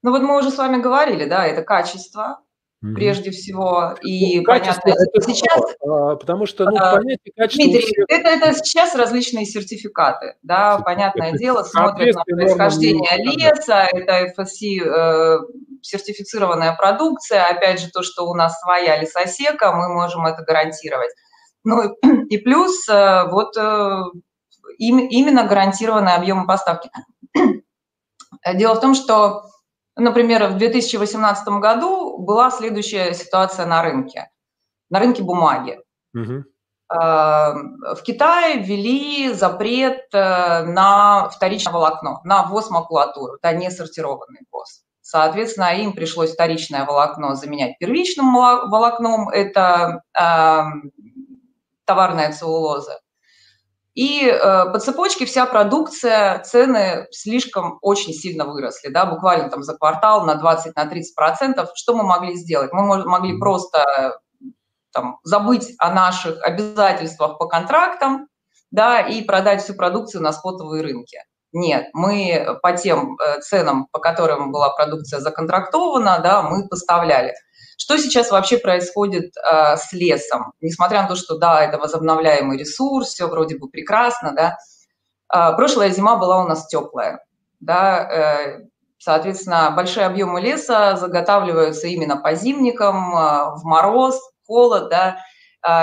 Ну 0.03 0.11
вот 0.11 0.21
мы 0.21 0.37
уже 0.37 0.51
с 0.51 0.57
вами 0.57 0.81
говорили, 0.81 1.25
да, 1.25 1.45
это 1.45 1.63
качество, 1.63 2.41
Угу. 2.87 2.95
прежде 2.95 3.31
всего. 3.31 3.95
И 4.01 4.39
ну, 4.39 4.45
понятно, 4.45 4.89
это 4.89 5.21
сейчас... 5.21 5.61
А, 5.81 6.15
потому 6.15 6.45
что, 6.45 6.65
ну, 6.65 6.77
а, 6.77 6.97
понятие 6.97 7.33
качества... 7.35 7.65
Дмитрий, 7.65 8.05
это, 8.07 8.29
это 8.29 8.53
сейчас 8.53 8.95
различные 8.95 9.45
сертификаты, 9.45 10.35
да, 10.41 10.77
Сертификаты. 10.77 10.83
понятное 10.83 11.31
дело, 11.33 11.63
смотрят 11.63 12.15
на 12.15 12.23
происхождение 12.23 13.17
леса, 13.17 13.87
это 13.91 14.33
FSC 14.37 14.83
э, 14.83 15.39
сертифицированная 15.81 16.75
продукция, 16.75 17.45
опять 17.45 17.81
же, 17.81 17.89
то, 17.89 18.03
что 18.03 18.27
у 18.27 18.33
нас 18.33 18.59
своя 18.59 18.99
лесосека, 18.99 19.71
мы 19.73 19.89
можем 19.93 20.25
это 20.25 20.43
гарантировать. 20.43 21.11
Ну 21.63 21.95
и 22.29 22.37
плюс 22.43 22.87
э, 22.89 23.25
вот 23.29 23.57
э, 23.57 24.03
именно 24.77 25.43
гарантированные 25.43 26.15
объемы 26.15 26.45
поставки. 26.45 26.89
Дело 28.53 28.75
в 28.75 28.79
том, 28.79 28.95
что 28.95 29.43
Например, 29.97 30.47
в 30.49 30.57
2018 30.57 31.47
году 31.59 32.17
была 32.19 32.51
следующая 32.51 33.13
ситуация 33.13 33.65
на 33.65 33.81
рынке, 33.81 34.29
на 34.89 34.99
рынке 34.99 35.23
бумаги. 35.23 35.79
Угу. 36.13 36.43
В 36.89 38.01
Китае 38.03 38.59
ввели 38.59 39.33
запрет 39.33 40.05
э, 40.13 40.63
на 40.63 41.27
вторичное 41.27 41.73
волокно, 41.73 42.21
на 42.23 42.43
ввоз 42.43 42.69
макулатуры, 42.69 43.37
это 43.41 43.53
не 43.53 43.69
сортированный 43.69 44.39
ввоз. 44.49 44.83
Соответственно, 45.01 45.75
им 45.75 45.91
пришлось 45.91 46.31
вторичное 46.31 46.85
волокно 46.85 47.35
заменять 47.35 47.77
первичным 47.77 48.33
волокном, 48.33 49.27
это 49.27 50.01
э, 50.17 50.59
товарная 51.83 52.31
целлулоза. 52.31 52.99
И 53.97 54.27
э, 54.27 54.71
по 54.71 54.77
цепочке 54.79 55.25
вся 55.25 55.47
продукция, 55.47 56.37
цены 56.43 57.07
слишком 57.09 57.79
очень 57.81 58.13
сильно 58.13 58.45
выросли, 58.45 58.89
да, 58.89 59.07
буквально 59.07 59.49
там 59.49 59.63
за 59.63 59.75
квартал 59.75 60.23
на 60.23 60.35
20-30%. 60.35 61.55
На 61.55 61.67
Что 61.73 61.95
мы 61.95 62.03
могли 62.03 62.35
сделать? 62.35 62.71
Мы 62.73 63.03
могли 63.05 63.39
просто 63.39 64.19
там, 64.93 65.17
забыть 65.23 65.73
о 65.79 65.91
наших 65.91 66.39
обязательствах 66.43 67.39
по 67.39 67.47
контрактам, 67.47 68.27
да, 68.69 69.01
и 69.01 69.23
продать 69.23 69.63
всю 69.63 69.73
продукцию 69.73 70.21
на 70.21 70.31
спотовые 70.31 70.83
рынки. 70.83 71.17
Нет, 71.51 71.87
мы 71.93 72.59
по 72.61 72.73
тем 72.73 73.17
э, 73.17 73.39
ценам, 73.39 73.87
по 73.91 73.97
которым 73.97 74.51
была 74.51 74.69
продукция 74.75 75.21
законтрактована, 75.21 76.19
да, 76.19 76.43
мы 76.43 76.67
поставляли. 76.67 77.33
Что 77.77 77.97
сейчас 77.97 78.31
вообще 78.31 78.57
происходит 78.57 79.31
э, 79.37 79.77
с 79.77 79.93
лесом? 79.93 80.51
Несмотря 80.61 81.03
на 81.03 81.07
то, 81.07 81.15
что 81.15 81.37
да, 81.37 81.63
это 81.63 81.77
возобновляемый 81.77 82.57
ресурс, 82.57 83.09
все 83.09 83.27
вроде 83.27 83.57
бы 83.57 83.69
прекрасно, 83.69 84.33
да. 84.35 84.57
Э, 85.33 85.55
прошлая 85.55 85.89
зима 85.89 86.15
была 86.17 86.43
у 86.43 86.47
нас 86.47 86.67
теплая, 86.67 87.23
да, 87.59 88.09
э, 88.09 88.59
соответственно, 88.97 89.71
большие 89.75 90.05
объемы 90.05 90.41
леса 90.41 90.95
заготавливаются 90.97 91.87
именно 91.87 92.17
по 92.17 92.33
зимникам, 92.35 93.15
э, 93.15 93.55
в 93.55 93.61
мороз, 93.63 94.19
холод, 94.45 94.89
да, 94.89 95.17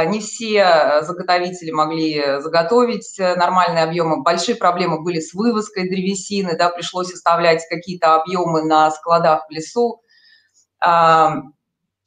не 0.07 0.21
все 0.21 1.03
заготовители 1.03 1.71
могли 1.71 2.41
заготовить 2.41 3.19
нормальные 3.19 3.85
объемы. 3.85 4.23
Большие 4.23 4.55
проблемы 4.55 5.03
были 5.03 5.21
с 5.21 5.35
вывозкой 5.35 5.91
древесины, 5.91 6.57
да, 6.57 6.71
пришлось 6.71 7.13
оставлять 7.13 7.67
какие-то 7.69 8.15
объемы 8.15 8.63
на 8.63 8.91
складах 8.93 9.47
в 9.47 9.51
лесу. 9.51 10.01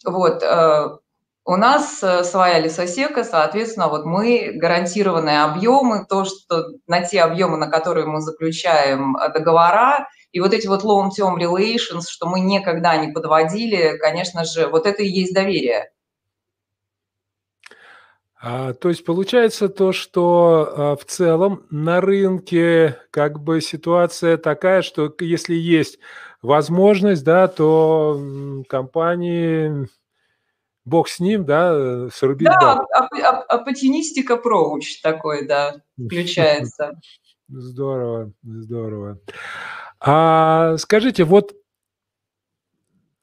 Вот, 0.08 0.42
э, 0.42 0.98
у 1.44 1.56
нас 1.56 2.02
э, 2.02 2.24
своя 2.24 2.60
лесосека, 2.60 3.24
соответственно, 3.24 3.88
вот 3.90 4.06
мы 4.06 4.52
гарантированные 4.56 5.44
объемы, 5.44 6.06
то, 6.08 6.26
что 6.26 6.72
на 6.88 7.02
те 7.06 7.22
объемы, 7.22 7.58
на 7.58 7.68
которые 7.68 8.06
мы 8.06 8.22
заключаем 8.22 9.18
э, 9.18 9.32
договора, 9.34 10.08
и 10.32 10.40
вот 10.40 10.54
эти 10.54 10.68
вот 10.68 10.84
long-term 10.84 11.38
relations, 11.38 12.04
что 12.10 12.28
мы 12.28 12.40
никогда 12.40 12.98
не 12.98 13.12
подводили, 13.12 13.98
конечно 13.98 14.46
же, 14.46 14.68
вот 14.68 14.86
это 14.86 15.04
и 15.04 15.08
есть 15.08 15.34
доверие. 15.34 15.92
А, 18.40 18.74
то 18.74 18.90
есть 18.90 19.04
получается 19.04 19.68
то, 19.68 19.92
что 19.94 20.74
а, 20.76 20.96
в 20.96 21.06
целом 21.06 21.66
на 21.72 22.02
рынке 22.02 22.98
как 23.10 23.40
бы 23.42 23.62
ситуация 23.62 24.38
такая, 24.38 24.84
что 24.84 25.14
если 25.20 25.56
есть 25.56 25.98
возможность, 26.42 27.24
да, 27.24 27.48
то 27.48 28.20
компании, 28.70 29.88
бог 30.86 31.10
с 31.10 31.20
ним, 31.20 31.46
да, 31.46 32.10
срубить 32.10 32.48
Да, 32.48 32.86
оппортунистика 33.50 34.38
проуч 34.38 35.02
такой, 35.02 35.48
да, 35.48 35.82
включается. 35.98 37.00
Здорово, 37.50 38.34
здорово. 38.44 39.22
А 40.02 40.76
скажите, 40.78 41.24
вот 41.24 41.56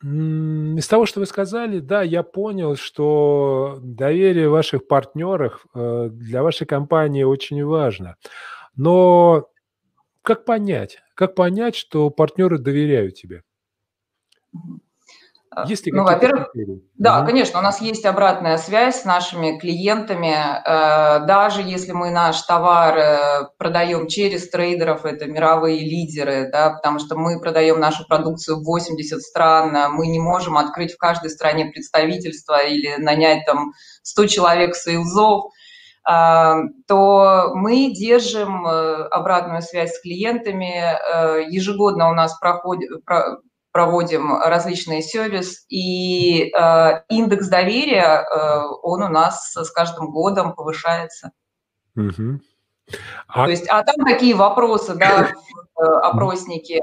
из 0.02 0.88
того, 0.88 1.06
что 1.06 1.20
вы 1.20 1.26
сказали, 1.26 1.78
да, 1.78 2.02
я 2.02 2.22
понял, 2.22 2.76
что 2.76 3.78
доверие 3.82 4.48
ваших 4.48 4.86
партнеров 4.86 5.66
э, 5.74 6.08
для 6.10 6.42
вашей 6.42 6.66
компании 6.66 7.22
очень 7.22 7.64
важно. 7.64 8.16
Но 8.76 9.48
как 10.24 10.46
понять? 10.46 10.98
Как 11.14 11.34
понять, 11.34 11.76
что 11.76 12.08
партнеры 12.08 12.58
доверяют 12.58 13.14
тебе? 13.14 13.42
А, 15.50 15.66
есть 15.68 15.86
ли 15.86 15.92
ну, 15.92 16.02
во-первых, 16.02 16.48
да, 16.94 17.18
угу. 17.18 17.26
конечно, 17.26 17.60
у 17.60 17.62
нас 17.62 17.80
есть 17.80 18.04
обратная 18.06 18.56
связь 18.56 19.02
с 19.02 19.04
нашими 19.04 19.58
клиентами. 19.58 20.34
Э, 20.34 21.26
даже 21.26 21.62
если 21.62 21.92
мы 21.92 22.10
наш 22.10 22.40
товар 22.42 22.98
э, 22.98 23.48
продаем 23.58 24.08
через 24.08 24.48
трейдеров, 24.48 25.04
это 25.04 25.26
мировые 25.26 25.80
лидеры, 25.80 26.48
да, 26.50 26.70
потому 26.70 26.98
что 26.98 27.16
мы 27.16 27.38
продаем 27.38 27.78
нашу 27.78 28.04
продукцию 28.06 28.60
в 28.60 28.64
80 28.64 29.20
стран, 29.20 29.92
мы 29.92 30.08
не 30.08 30.18
можем 30.18 30.56
открыть 30.56 30.94
в 30.94 30.98
каждой 30.98 31.30
стране 31.30 31.66
представительство 31.66 32.64
или 32.64 32.96
нанять 32.96 33.44
там 33.46 33.74
100 34.02 34.26
человек 34.26 34.74
сейлзов. 34.74 35.52
То 36.06 37.50
мы 37.54 37.92
держим 37.94 38.66
обратную 38.66 39.62
связь 39.62 39.94
с 39.94 40.02
клиентами. 40.02 41.48
Ежегодно 41.50 42.10
у 42.10 42.14
нас 42.14 42.38
проходит, 42.38 42.90
проводим 43.72 44.36
различные 44.36 45.00
сервис, 45.02 45.64
и 45.68 46.52
индекс 47.08 47.48
доверия, 47.48 48.26
он 48.82 49.02
у 49.02 49.08
нас 49.08 49.52
с 49.54 49.70
каждым 49.70 50.10
годом 50.10 50.54
повышается. 50.54 51.32
Угу. 51.96 52.40
А... 53.28 53.44
То 53.44 53.50
есть, 53.50 53.66
а 53.68 53.82
там 53.82 54.04
такие 54.04 54.34
вопросы, 54.34 54.94
да, 54.94 55.32
в 55.74 55.98
опроснике, 56.00 56.80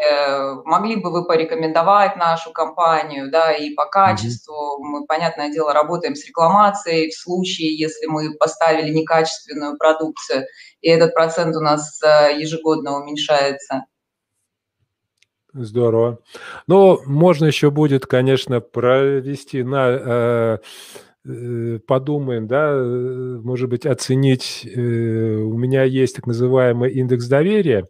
могли 0.65 0.97
бы 0.97 1.11
вы 1.11 1.25
порекомендовать 1.25 2.15
нашу 2.17 2.51
компанию, 2.51 3.31
да, 3.31 3.53
и 3.53 3.73
по 3.73 3.85
качеству, 3.85 4.77
мы, 4.79 5.05
понятное 5.05 5.51
дело, 5.51 5.73
работаем 5.73 6.15
с 6.15 6.25
рекламацией 6.27 7.09
в 7.09 7.17
случае, 7.17 7.77
если 7.77 8.05
мы 8.07 8.33
поставили 8.35 8.91
некачественную 8.91 9.77
продукцию, 9.77 10.45
и 10.81 10.89
этот 10.89 11.13
процент 11.13 11.55
у 11.55 11.61
нас 11.61 12.01
э, 12.03 12.37
ежегодно 12.37 12.99
уменьшается. 12.99 13.85
Здорово. 15.53 16.19
Ну, 16.67 16.99
можно 17.05 17.45
еще 17.45 17.71
будет, 17.71 18.05
конечно, 18.05 18.61
провести 18.61 19.63
на 19.63 19.87
э, 19.89 20.57
Э, 21.23 21.77
подумаем, 21.85 22.47
да, 22.47 22.73
может 23.43 23.69
быть, 23.69 23.85
оценить, 23.85 24.63
у 24.65 25.57
меня 25.57 25.83
есть 25.83 26.15
так 26.15 26.25
называемый 26.25 26.91
индекс 26.91 27.27
доверия, 27.27 27.87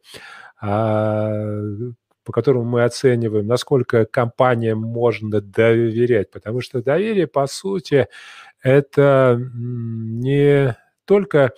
по 0.61 2.31
которому 2.33 2.65
мы 2.65 2.83
оцениваем, 2.83 3.47
насколько 3.47 4.05
компаниям 4.05 4.79
можно 4.79 5.41
доверять, 5.41 6.31
потому 6.31 6.61
что 6.61 6.83
доверие, 6.83 7.27
по 7.27 7.47
сути, 7.47 8.07
это 8.63 9.39
не 9.53 10.77
только 11.05 11.51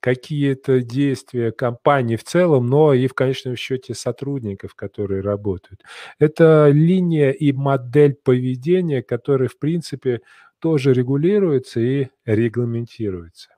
какие-то 0.00 0.80
действия 0.82 1.52
компании 1.52 2.16
в 2.16 2.24
целом, 2.24 2.66
но 2.66 2.92
и 2.92 3.06
в 3.06 3.14
конечном 3.14 3.56
счете 3.56 3.94
сотрудников, 3.94 4.74
которые 4.74 5.22
работают. 5.22 5.82
Это 6.18 6.70
линия 6.72 7.30
и 7.30 7.52
модель 7.52 8.14
поведения, 8.14 9.02
которая, 9.02 9.48
в 9.48 9.58
принципе, 9.58 10.20
тоже 10.58 10.92
регулируется 10.92 11.80
и 11.80 12.08
регламентируется. 12.26 13.50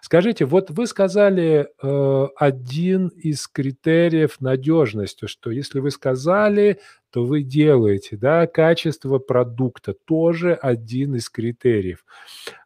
Скажите, 0.00 0.44
вот 0.44 0.70
вы 0.70 0.86
сказали 0.86 1.68
э, 1.82 2.26
один 2.36 3.08
из 3.08 3.48
критериев 3.48 4.40
надежности, 4.40 5.26
что 5.26 5.50
если 5.50 5.80
вы 5.80 5.90
сказали, 5.90 6.80
то 7.10 7.24
вы 7.24 7.42
делаете, 7.42 8.16
да, 8.16 8.46
качество 8.46 9.18
продукта 9.18 9.94
тоже 10.04 10.54
один 10.54 11.16
из 11.16 11.28
критериев. 11.28 12.04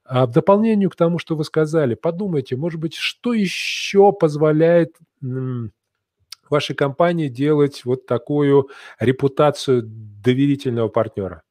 А 0.04 0.26
в 0.26 0.32
дополнение 0.32 0.90
к 0.90 0.96
тому, 0.96 1.18
что 1.18 1.36
вы 1.36 1.44
сказали, 1.44 1.94
подумайте, 1.94 2.56
может 2.56 2.80
быть, 2.80 2.94
что 2.94 3.32
еще 3.32 4.12
позволяет 4.12 4.96
вашей 6.50 6.74
компании 6.74 7.28
делать 7.28 7.84
вот 7.84 8.06
такую 8.06 8.68
репутацию 8.98 9.82
доверительного 9.84 10.88
партнера? 10.88 11.42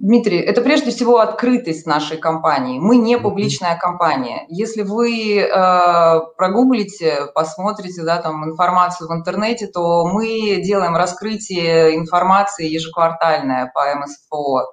Дмитрий, 0.00 0.38
это 0.38 0.62
прежде 0.62 0.92
всего 0.92 1.18
открытость 1.18 1.86
нашей 1.86 2.16
компании. 2.16 2.78
Мы 2.78 2.96
не 2.96 3.18
публичная 3.18 3.76
компания. 3.76 4.46
Если 4.48 4.80
вы 4.80 5.40
э, 5.40 6.20
прогуглите, 6.38 7.26
посмотрите 7.34 8.02
да, 8.02 8.16
там, 8.16 8.48
информацию 8.48 9.10
в 9.10 9.12
интернете, 9.12 9.66
то 9.66 10.06
мы 10.06 10.62
делаем 10.62 10.96
раскрытие 10.96 11.96
информации 11.96 12.66
ежеквартальное 12.66 13.70
по 13.74 13.94
МСФО. 13.94 14.70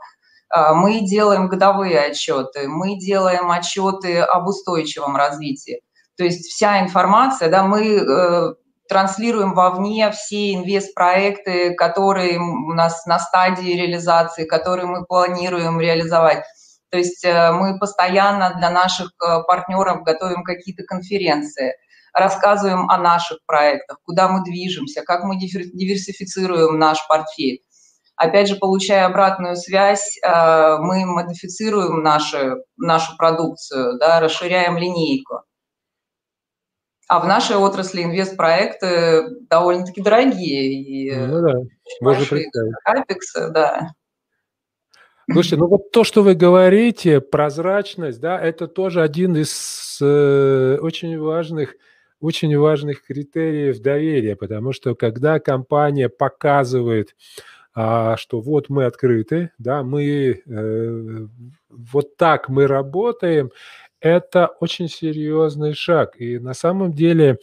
Э, 0.55 0.73
мы 0.73 1.01
делаем 1.01 1.49
годовые 1.49 1.99
отчеты, 1.99 2.69
мы 2.69 2.97
делаем 2.97 3.51
отчеты 3.51 4.19
об 4.19 4.47
устойчивом 4.47 5.17
развитии. 5.17 5.81
То 6.15 6.23
есть 6.23 6.47
вся 6.47 6.79
информация, 6.79 7.49
да, 7.49 7.63
мы 7.63 7.97
э, 7.97 8.53
транслируем 8.87 9.53
вовне 9.53 10.11
все 10.11 10.53
инвест-проекты, 10.53 11.75
которые 11.75 12.39
у 12.39 12.73
нас 12.73 13.05
на 13.05 13.19
стадии 13.19 13.71
реализации, 13.71 14.45
которые 14.45 14.87
мы 14.87 15.05
планируем 15.05 15.79
реализовать. 15.79 16.43
То 16.89 16.97
есть 16.97 17.23
э, 17.25 17.51
мы 17.51 17.77
постоянно 17.79 18.53
для 18.57 18.69
наших 18.69 19.11
э, 19.21 19.43
партнеров 19.45 20.03
готовим 20.03 20.43
какие-то 20.43 20.83
конференции, 20.83 21.73
рассказываем 22.13 22.89
о 22.89 22.97
наших 22.97 23.39
проектах, 23.45 23.97
куда 24.03 24.29
мы 24.29 24.43
движемся, 24.43 25.03
как 25.03 25.23
мы 25.23 25.37
диверсифицируем 25.37 26.79
наш 26.79 27.05
портфель. 27.07 27.61
Опять 28.15 28.47
же, 28.47 28.55
получая 28.55 29.05
обратную 29.05 29.55
связь, 29.57 30.17
э, 30.23 30.77
мы 30.79 31.05
модифицируем 31.05 32.01
нашу, 32.01 32.63
нашу 32.77 33.15
продукцию, 33.17 33.99
да, 33.99 34.19
расширяем 34.19 34.77
линейку. 34.77 35.43
А 37.07 37.19
в 37.19 37.27
нашей 37.27 37.55
отрасли 37.55 38.03
инвестпроекты 38.03 39.37
довольно-таки 39.49 40.01
дорогие. 40.01 40.73
И 40.73 41.15
ну 41.15 41.41
да, 41.41 41.53
можно 42.01 42.25
представить. 42.25 42.73
Капексы, 42.83 43.49
да. 43.51 43.91
Слушайте, 45.29 45.57
ну 45.57 45.67
вот 45.67 45.91
то, 45.91 46.03
что 46.05 46.23
вы 46.23 46.35
говорите, 46.35 47.19
прозрачность, 47.19 48.21
да, 48.21 48.39
это 48.39 48.67
тоже 48.67 49.01
один 49.01 49.35
из 49.35 49.99
э, 50.01 50.77
очень 50.81 51.19
важных, 51.19 51.75
очень 52.21 52.57
важных 52.57 53.03
критериев 53.03 53.81
доверия, 53.81 54.37
потому 54.37 54.71
что 54.71 54.95
когда 54.95 55.39
компания 55.39 56.07
показывает, 56.07 57.13
а, 57.79 58.15
что 58.15 58.39
вот 58.39 58.69
мы 58.69 58.85
открыты, 58.85 59.51
да, 59.59 59.83
мы 59.83 60.41
э, 60.45 61.27
вот 61.69 62.15
так 62.15 62.47
мы 62.47 62.65
работаем, 62.65 63.51
это 63.99 64.47
очень 64.59 64.87
серьезный 64.89 65.73
шаг. 65.73 66.19
И 66.19 66.39
на 66.39 66.53
самом 66.53 66.93
деле, 66.93 67.39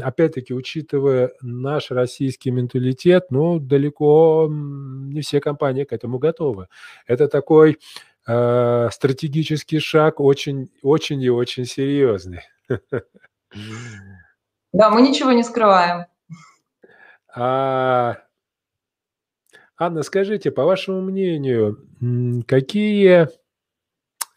опять-таки, 0.00 0.54
учитывая 0.54 1.32
наш 1.42 1.90
российский 1.90 2.50
менталитет, 2.50 3.26
ну, 3.30 3.58
далеко 3.58 4.48
не 4.50 5.20
все 5.22 5.40
компании 5.40 5.84
к 5.84 5.92
этому 5.92 6.18
готовы. 6.18 6.68
Это 7.06 7.28
такой 7.28 7.78
э, 8.26 8.88
стратегический 8.92 9.78
шаг 9.80 10.20
очень, 10.20 10.70
очень 10.82 11.20
и 11.22 11.30
очень 11.30 11.64
серьезный. 11.64 12.42
Да, 14.72 14.90
мы 14.90 15.00
ничего 15.00 15.32
не 15.32 15.42
скрываем. 15.42 16.04
А, 17.34 18.18
Анна, 19.78 20.02
скажите, 20.02 20.50
по 20.50 20.64
вашему 20.64 21.00
мнению, 21.00 21.86
какие 22.46 23.28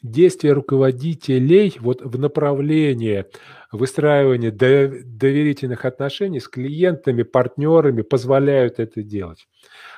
действия 0.02 0.54
руководителей 0.54 1.76
вот 1.80 2.02
в 2.02 2.20
направлении 2.20 3.26
выстраивания 3.72 4.52
доверительных 4.52 5.86
отношений 5.86 6.40
с 6.40 6.48
клиентами, 6.48 7.24
партнерами 7.24 8.02
позволяют 8.02 8.80
это 8.80 9.04
делать. 9.04 9.48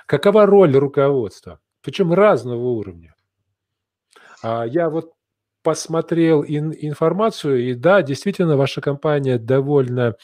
Какова 0.06 0.46
роль 0.46 0.76
руководства? 0.76 1.60
Причем 1.82 2.14
разного 2.14 2.70
уровня. 2.70 3.14
А 4.42 4.66
Я 4.66 4.90
вот 4.90 5.14
посмотрел 5.64 6.44
ин- 6.44 6.76
информацию, 6.78 7.70
и 7.70 7.74
да, 7.74 8.02
действительно, 8.02 8.58
ваша 8.58 8.82
компания 8.82 9.38
довольно 9.38 10.16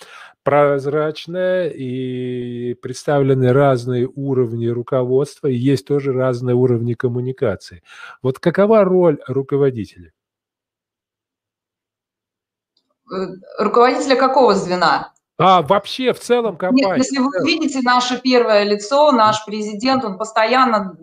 прозрачная, 0.43 1.69
и 1.69 2.73
представлены 2.75 3.53
разные 3.53 4.07
уровни 4.07 4.67
руководства, 4.67 5.47
и 5.47 5.55
есть 5.55 5.87
тоже 5.87 6.13
разные 6.13 6.55
уровни 6.55 6.93
коммуникации. 6.93 7.81
Вот 8.21 8.39
какова 8.39 8.83
роль 8.83 9.19
руководителя? 9.27 10.11
Э, 13.11 13.25
руководителя 13.57 14.15
какого 14.15 14.55
звена? 14.55 15.13
А, 15.37 15.61
вообще, 15.61 16.13
в 16.13 16.19
целом 16.19 16.57
компания. 16.57 16.87
Нет, 16.87 16.97
если 16.97 17.19
вы 17.19 17.31
видите 17.45 17.79
наше 17.81 18.19
первое 18.19 18.63
лицо, 18.63 19.11
наш 19.11 19.45
президент, 19.45 20.03
он 20.03 20.17
постоянно 20.17 20.97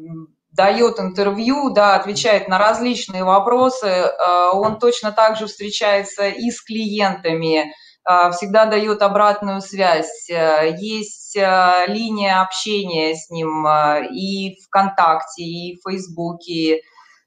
дает 0.56 0.98
интервью, 0.98 1.70
да, 1.70 1.94
отвечает 1.96 2.48
на 2.48 2.58
различные 2.58 3.24
вопросы, 3.24 3.86
э, 3.86 4.50
он 4.52 4.78
точно 4.78 5.12
так 5.12 5.36
же 5.36 5.46
встречается 5.46 6.28
и 6.28 6.50
с 6.50 6.62
клиентами, 6.62 7.72
э, 8.08 8.30
всегда 8.32 8.64
дает 8.64 9.02
обратную 9.02 9.60
связь. 9.60 10.30
Э, 10.30 10.74
есть 10.78 11.36
линия 11.36 12.40
общения 12.40 13.14
с 13.14 13.28
ним 13.28 13.66
и 14.10 14.56
ВКонтакте, 14.64 15.42
и 15.42 15.76
в 15.76 15.82
Фейсбуке. 15.86 16.80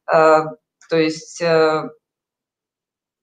То 0.07 0.57
есть 0.89 1.41
ему 1.41 1.87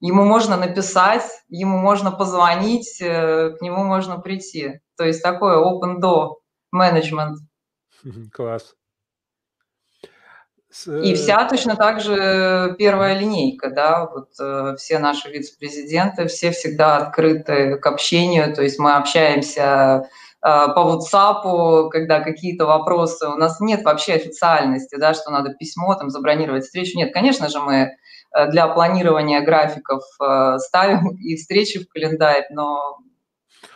можно 0.01 0.57
написать, 0.57 1.25
ему 1.49 1.79
можно 1.79 2.12
позвонить, 2.12 2.99
к 3.01 3.57
нему 3.61 3.83
можно 3.83 4.21
прийти. 4.21 4.79
То 4.97 5.03
есть 5.03 5.25
такое 5.25 5.57
open 5.57 6.01
door 6.01 6.37
management. 6.73 7.35
Класс. 8.33 8.77
И 10.87 11.15
вся 11.15 11.45
точно 11.49 11.77
так 11.77 12.01
же 12.01 12.75
первая 12.79 13.19
линейка, 13.19 13.71
да, 13.71 14.07
вот 14.07 14.29
э, 14.41 14.77
все 14.79 14.99
наши 14.99 15.31
вице-президенты, 15.31 16.27
все 16.27 16.51
всегда 16.51 16.99
открыты 16.99 17.77
к 17.77 17.87
общению, 17.87 18.55
то 18.55 18.62
есть 18.62 18.79
мы 18.79 18.95
общаемся 18.95 20.09
по 20.41 20.77
WhatsApp, 20.77 21.89
когда 21.91 22.21
какие-то 22.21 22.67
вопросы. 22.67 23.27
У 23.27 23.35
нас 23.35 23.59
нет 23.59 23.83
вообще 23.83 24.12
официальности, 24.12 24.95
да, 24.97 25.12
что 25.12 25.31
надо 25.31 25.55
письмо 25.55 25.95
там 25.97 26.09
забронировать 26.09 26.65
встречу. 26.65 26.97
Нет, 26.97 27.12
конечно 27.12 27.49
же, 27.49 27.59
мы 27.59 27.97
для 28.51 28.69
планирования 28.69 29.41
графиков 29.41 30.05
ставим 30.59 31.17
и 31.21 31.35
встречи 31.35 31.81
в 31.83 31.89
календарь, 31.89 32.47
но 32.51 32.99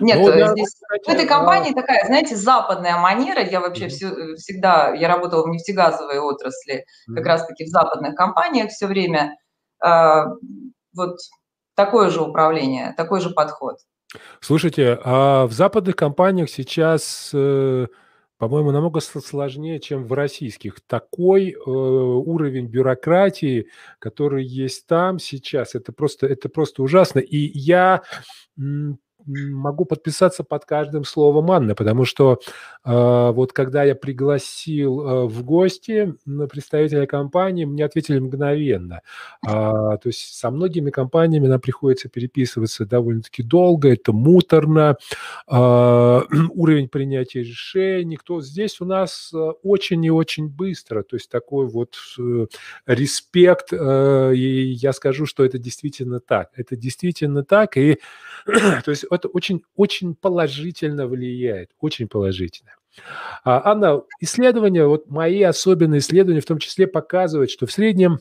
нет, 0.00 0.18
ну, 0.18 0.26
да, 0.28 0.52
здесь 0.52 0.68
кстати, 0.68 1.04
в 1.04 1.08
этой 1.08 1.26
компании 1.26 1.72
да. 1.74 1.82
такая, 1.82 2.06
знаете, 2.06 2.36
западная 2.36 2.96
манера. 2.96 3.42
Я 3.42 3.60
вообще 3.60 3.86
mm-hmm. 3.86 3.88
все, 3.88 4.34
всегда, 4.36 4.94
я 4.94 5.08
работала 5.08 5.44
в 5.44 5.48
нефтегазовой 5.48 6.18
отрасли, 6.18 6.84
mm-hmm. 6.84 7.14
как 7.14 7.26
раз-таки 7.26 7.64
в 7.64 7.68
западных 7.68 8.14
компаниях 8.14 8.70
все 8.70 8.86
время. 8.86 9.36
Э, 9.84 10.24
вот 10.94 11.16
такое 11.74 12.10
же 12.10 12.22
управление, 12.22 12.94
такой 12.96 13.20
же 13.20 13.30
подход. 13.30 13.76
Слушайте, 14.40 14.98
а 15.04 15.46
в 15.46 15.52
западных 15.52 15.96
компаниях 15.96 16.50
сейчас, 16.50 17.30
э, 17.32 17.86
по-моему, 18.38 18.72
намного 18.72 19.00
сложнее, 19.00 19.78
чем 19.80 20.04
в 20.04 20.12
российских. 20.12 20.80
Такой 20.80 21.52
э, 21.52 21.56
уровень 21.56 22.66
бюрократии, 22.66 23.68
который 23.98 24.44
есть 24.44 24.86
там 24.86 25.18
сейчас, 25.18 25.74
это 25.74 25.92
просто, 25.92 26.26
это 26.26 26.48
просто 26.48 26.82
ужасно. 26.82 27.20
И 27.20 27.36
я 27.36 28.02
могу 29.26 29.84
подписаться 29.84 30.44
под 30.44 30.64
каждым 30.64 31.04
словом 31.04 31.50
Анны, 31.50 31.74
потому 31.74 32.04
что 32.04 32.40
э, 32.84 33.30
вот 33.32 33.52
когда 33.52 33.84
я 33.84 33.94
пригласил 33.94 35.00
э, 35.00 35.26
в 35.26 35.42
гости 35.44 36.14
представителя 36.48 37.06
компании, 37.06 37.64
мне 37.64 37.84
ответили 37.84 38.18
мгновенно. 38.18 39.02
А, 39.46 39.96
то 39.96 40.08
есть 40.08 40.34
со 40.34 40.50
многими 40.50 40.90
компаниями 40.90 41.46
нам 41.46 41.60
приходится 41.60 42.08
переписываться 42.08 42.86
довольно-таки 42.86 43.42
долго, 43.42 43.92
это 43.92 44.12
муторно, 44.12 44.96
а, 45.46 46.22
уровень 46.54 46.88
принятия 46.88 47.40
решений, 47.40 48.16
кто 48.16 48.40
здесь 48.40 48.80
у 48.80 48.84
нас 48.84 49.30
э, 49.32 49.36
очень 49.62 50.04
и 50.04 50.10
очень 50.10 50.48
быстро, 50.48 51.02
то 51.02 51.16
есть 51.16 51.30
такой 51.30 51.66
вот 51.66 51.96
э, 52.18 52.46
респект, 52.86 53.72
э, 53.72 54.34
и 54.34 54.72
я 54.72 54.92
скажу, 54.92 55.26
что 55.26 55.44
это 55.44 55.58
действительно 55.58 56.20
так, 56.20 56.50
это 56.56 56.76
действительно 56.76 57.44
так, 57.44 57.76
и 57.76 57.98
то 58.46 58.90
есть 58.90 59.04
это 59.12 59.28
очень, 59.28 59.62
очень 59.76 60.14
положительно 60.14 61.06
влияет, 61.06 61.70
очень 61.80 62.08
положительно. 62.08 62.72
А, 63.44 63.70
Анна, 63.70 64.02
исследования, 64.20 64.86
вот 64.86 65.08
мои 65.08 65.42
особенные 65.42 66.00
исследования 66.00 66.40
в 66.40 66.46
том 66.46 66.58
числе 66.58 66.86
показывают, 66.86 67.50
что 67.50 67.66
в 67.66 67.72
среднем 67.72 68.18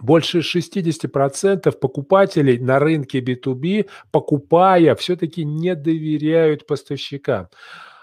больше 0.00 0.40
60% 0.40 1.70
покупателей 1.72 2.58
на 2.58 2.78
рынке 2.78 3.20
B2B, 3.20 3.88
покупая, 4.10 4.94
все-таки 4.94 5.44
не 5.44 5.74
доверяют 5.74 6.66
поставщикам. 6.66 7.48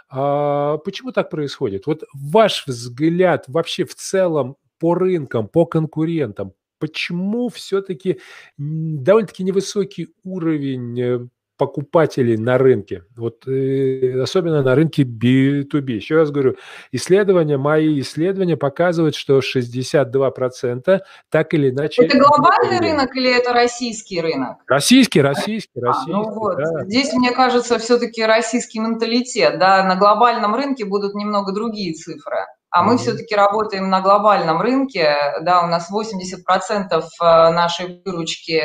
А 0.10 0.78
почему 0.78 1.12
так 1.12 1.30
происходит? 1.30 1.88
Вот 1.88 2.04
ваш 2.14 2.66
взгляд 2.68 3.46
вообще 3.48 3.86
в 3.86 3.96
целом 3.96 4.58
по 4.80 4.96
рынкам, 4.96 5.48
по 5.48 5.66
конкурентам, 5.66 6.54
почему 6.80 7.50
все-таки 7.50 8.20
довольно-таки 8.58 9.44
невысокий 9.44 10.10
уровень 10.24 11.02
э, 11.02 11.28
покупателей 11.58 12.38
на 12.38 12.58
рынке, 12.58 13.04
вот 13.16 13.48
э, 13.48 14.22
особенно 14.22 14.64
на 14.64 14.76
рынке 14.76 15.04
B2B. 15.04 15.92
Еще 15.92 16.16
раз 16.16 16.32
говорю, 16.32 16.56
исследования, 16.92 17.58
мои 17.58 18.00
исследования 18.02 18.58
показывают, 18.58 19.16
что 19.16 19.40
62% 19.40 21.02
так 21.30 21.54
или 21.54 21.70
иначе... 21.70 22.06
Это 22.06 22.18
глобальный 22.18 22.80
рынок 22.80 23.16
или 23.16 23.32
это 23.32 23.54
российский 23.54 24.20
рынок? 24.20 24.58
Российский, 24.68 25.22
российский, 25.22 25.80
российский. 25.80 26.12
А, 26.12 26.16
ну 26.16 26.32
вот, 26.32 26.58
да. 26.58 26.86
здесь, 26.86 27.14
мне 27.14 27.32
кажется, 27.32 27.78
все-таки 27.78 28.24
российский 28.24 28.80
менталитет, 28.80 29.60
да, 29.60 29.84
на 29.84 29.96
глобальном 29.96 30.56
рынке 30.56 30.86
будут 30.86 31.14
немного 31.14 31.54
другие 31.54 31.94
цифры. 31.94 32.48
А 32.72 32.82
мы 32.82 32.96
mm-hmm. 32.96 32.98
все-таки 32.98 33.36
работаем 33.36 33.92
на 33.92 34.02
глобальном 34.02 34.60
рынке, 34.60 35.16
да, 35.42 35.64
у 35.64 35.68
нас 35.68 35.92
80% 35.92 36.90
э, 36.92 37.02
нашей 37.22 38.02
выручки 38.04 38.60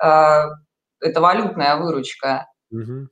э, 0.00 0.44
это 1.02 1.20
валютная 1.20 1.76
выручка. 1.76 2.46
Угу. 2.70 3.08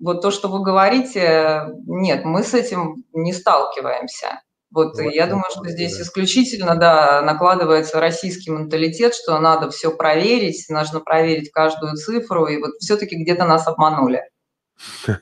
Вот 0.00 0.22
то, 0.22 0.30
что 0.30 0.48
вы 0.48 0.62
говорите, 0.62 1.74
нет, 1.86 2.24
мы 2.24 2.42
с 2.42 2.54
этим 2.54 3.04
не 3.12 3.32
сталкиваемся. 3.32 4.40
Вот, 4.70 4.96
вот 4.96 5.12
я 5.12 5.26
думаю, 5.26 5.44
что 5.50 5.68
здесь 5.68 5.96
да. 5.96 6.02
исключительно, 6.02 6.76
да, 6.76 7.22
накладывается 7.22 7.98
российский 7.98 8.50
менталитет, 8.50 9.14
что 9.14 9.38
надо 9.40 9.68
все 9.70 9.90
проверить, 9.94 10.66
нужно 10.68 11.00
проверить 11.00 11.50
каждую 11.50 11.96
цифру, 11.96 12.46
и 12.46 12.58
вот 12.58 12.76
все-таки 12.78 13.16
где-то 13.16 13.44
нас 13.46 13.66
обманули. 13.66 14.22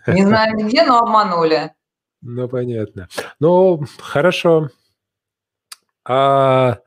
Не 0.07 0.27
знаю 0.27 0.55
где, 0.59 0.85
но 0.85 0.99
обманули. 0.99 1.73
Ну, 2.21 2.49
понятно. 2.49 3.09
Ну, 3.41 3.85
хорошо. 3.99 4.69
А 6.05 6.79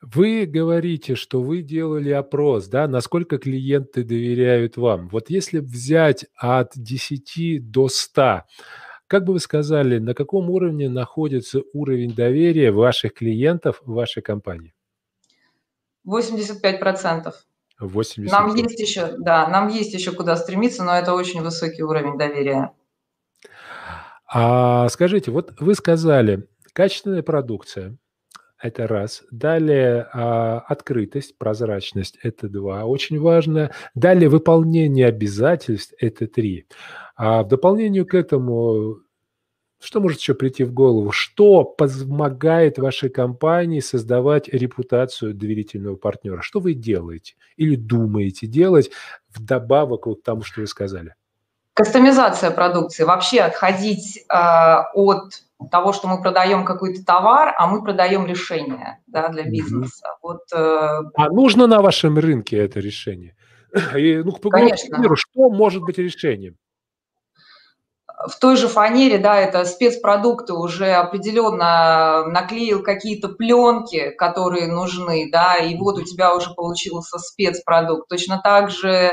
вы 0.00 0.46
говорите, 0.46 1.16
что 1.16 1.42
вы 1.42 1.62
делали 1.62 2.10
опрос, 2.10 2.68
да, 2.68 2.86
насколько 2.86 3.38
клиенты 3.38 4.04
доверяют 4.04 4.76
вам. 4.76 5.08
Вот 5.08 5.28
если 5.28 5.58
взять 5.58 6.26
от 6.36 6.72
10 6.74 7.70
до 7.70 7.88
100, 7.88 8.42
как 9.06 9.24
бы 9.24 9.32
вы 9.32 9.40
сказали, 9.40 9.98
на 9.98 10.14
каком 10.14 10.50
уровне 10.50 10.88
находится 10.88 11.62
уровень 11.72 12.14
доверия 12.14 12.70
ваших 12.70 13.14
клиентов 13.14 13.82
в 13.84 13.92
вашей 13.92 14.22
компании? 14.22 14.74
85 16.04 16.78
процентов. 16.78 17.44
80. 17.80 18.30
Нам 18.32 18.54
есть 18.54 18.78
еще, 18.80 19.14
да, 19.18 19.48
нам 19.48 19.68
есть 19.68 19.94
еще 19.94 20.12
куда 20.12 20.36
стремиться, 20.36 20.84
но 20.84 20.96
это 20.96 21.14
очень 21.14 21.42
высокий 21.42 21.82
уровень 21.82 22.18
доверия. 22.18 22.72
А 24.26 24.88
скажите, 24.88 25.30
вот 25.30 25.54
вы 25.60 25.74
сказали, 25.74 26.48
качественная 26.72 27.22
продукция– 27.22 27.96
это 28.60 28.86
раз. 28.86 29.22
Далее 29.30 30.08
а, 30.12 30.58
открытость, 30.60 31.38
прозрачность– 31.38 32.18
это 32.22 32.48
два, 32.48 32.84
очень 32.84 33.20
важно. 33.20 33.70
Далее 33.94 34.28
выполнение 34.28 35.06
обязательств– 35.06 35.94
это 35.98 36.26
три. 36.26 36.66
А 37.16 37.42
в 37.42 37.48
дополнение 37.48 38.04
к 38.04 38.14
этому, 38.14 38.98
что 39.80 40.00
может 40.00 40.20
еще 40.20 40.34
прийти 40.34 40.64
в 40.64 40.72
голову? 40.72 41.12
Что 41.12 41.64
помогает 41.64 42.78
вашей 42.78 43.10
компании 43.10 43.80
создавать 43.80 44.48
репутацию 44.48 45.34
доверительного 45.34 45.96
партнера? 45.96 46.42
Что 46.42 46.58
вы 46.58 46.74
делаете 46.74 47.34
или 47.56 47.76
думаете 47.76 48.46
делать 48.46 48.90
вдобавок 49.28 50.04
к 50.04 50.22
тому, 50.24 50.42
что 50.42 50.62
вы 50.62 50.66
сказали? 50.66 51.14
Кастомизация 51.74 52.50
продукции. 52.50 53.04
Вообще 53.04 53.40
отходить 53.40 54.24
э, 54.28 54.36
от 54.94 55.44
того, 55.70 55.92
что 55.92 56.08
мы 56.08 56.22
продаем 56.22 56.64
какой-то 56.64 57.04
товар, 57.04 57.54
а 57.56 57.66
мы 57.66 57.82
продаем 57.82 58.26
решение 58.26 59.00
да, 59.06 59.28
для 59.28 59.44
бизнеса. 59.44 60.08
Угу. 60.20 60.28
Вот, 60.28 60.40
э... 60.52 61.00
А 61.16 61.28
нужно 61.30 61.66
на 61.66 61.82
вашем 61.82 62.18
рынке 62.18 62.58
это 62.58 62.80
решение? 62.80 63.36
И, 63.96 64.22
ну, 64.24 64.32
Конечно. 64.32 64.96
Примеру, 64.96 65.16
что 65.16 65.50
может 65.50 65.82
быть 65.82 65.98
решением? 65.98 66.56
в 68.26 68.38
той 68.40 68.56
же 68.56 68.66
фанере, 68.66 69.18
да, 69.18 69.38
это 69.38 69.64
спецпродукты, 69.64 70.52
уже 70.52 70.92
определенно 70.92 72.24
наклеил 72.26 72.82
какие-то 72.82 73.28
пленки, 73.28 74.10
которые 74.10 74.66
нужны, 74.66 75.28
да, 75.30 75.56
и 75.56 75.76
вот 75.76 75.98
у 75.98 76.04
тебя 76.04 76.34
уже 76.34 76.50
получился 76.54 77.18
спецпродукт. 77.18 78.08
Точно 78.08 78.40
так 78.42 78.70
же 78.70 79.12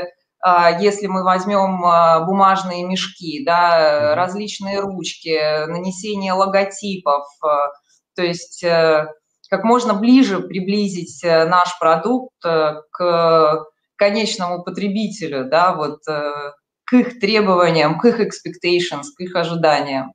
если 0.80 1.06
мы 1.08 1.24
возьмем 1.24 1.84
а, 1.84 2.20
бумажные 2.20 2.84
мешки, 2.84 3.44
да, 3.44 4.14
различные 4.14 4.80
ручки, 4.80 5.66
нанесение 5.66 6.32
логотипов, 6.32 7.24
а, 7.42 7.72
то 8.16 8.22
есть 8.22 8.64
э, 8.64 9.06
как 9.50 9.62
можно 9.62 9.94
ближе 9.94 10.40
приблизить 10.40 11.22
э, 11.22 11.44
наш 11.46 11.78
продукт 11.78 12.34
э, 12.44 12.80
к 12.90 13.66
конечному 13.96 14.62
потребителю, 14.62 15.48
да, 15.48 15.74
вот 15.74 16.00
к 16.04 16.92
их 16.92 17.18
требованиям, 17.18 17.98
к 17.98 18.04
их 18.04 18.20
expectations, 18.20 19.04
к 19.16 19.20
их 19.20 19.34
ожиданиям. 19.34 20.12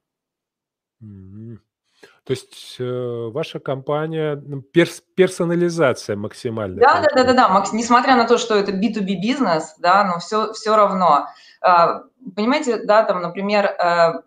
То 2.24 2.32
есть 2.32 2.76
э, 2.80 3.30
ваша 3.34 3.60
компания 3.60 4.36
ну, 4.36 4.62
перс, 4.62 5.02
персонализация 5.16 6.16
максимальная. 6.16 6.80
Да, 6.80 7.02
да, 7.02 7.08
да, 7.16 7.24
да, 7.24 7.34
да. 7.34 7.50
Макс, 7.50 7.74
несмотря 7.74 8.16
на 8.16 8.28
то, 8.28 8.38
что 8.38 8.56
это 8.56 8.72
B2B 8.72 9.20
бизнес, 9.22 9.76
да, 9.80 10.04
но 10.04 10.20
все, 10.20 10.54
все 10.54 10.76
равно. 10.76 11.28
Э, 11.66 12.02
понимаете, 12.36 12.84
да, 12.84 13.04
там, 13.04 13.22
например, 13.24 13.66
э, 13.66 14.22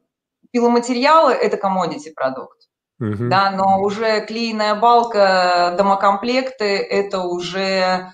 пиломатериалы– 0.50 1.33
это 1.35 1.57
commodity 1.57 2.12
продукт. 2.14 2.68
Угу. 2.98 3.28
Да, 3.28 3.52
но 3.52 3.80
уже 3.80 4.26
клееная 4.26 4.74
балка, 4.74 5.74
домокомплекты– 5.78 6.76
это 6.90 7.20
уже 7.20 8.12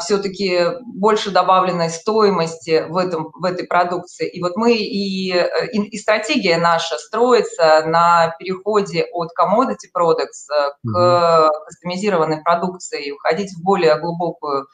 все-таки 0.00 0.60
больше 0.84 1.30
добавленной 1.30 1.90
стоимости 1.90 2.86
в, 2.88 2.96
этом, 2.96 3.30
в 3.34 3.44
этой 3.44 3.66
продукции. 3.66 4.28
И 4.28 4.40
вот 4.40 4.56
мы 4.56 4.74
и, 4.74 5.32
и, 5.32 5.78
и 5.82 5.98
стратегия 5.98 6.56
наша 6.56 6.96
строится 6.96 7.84
на 7.86 8.34
переходе 8.38 9.06
от 9.12 9.30
commodity 9.38 9.88
products 9.94 10.48
э, 10.50 10.70
к 10.82 10.96
mm-hmm. 10.96 11.48
кастомизированной 11.66 12.42
продукции 12.42 13.06
и 13.06 13.12
уходить 13.12 13.52
в 13.52 13.62
более 13.62 13.98
глубокую, 13.98 14.66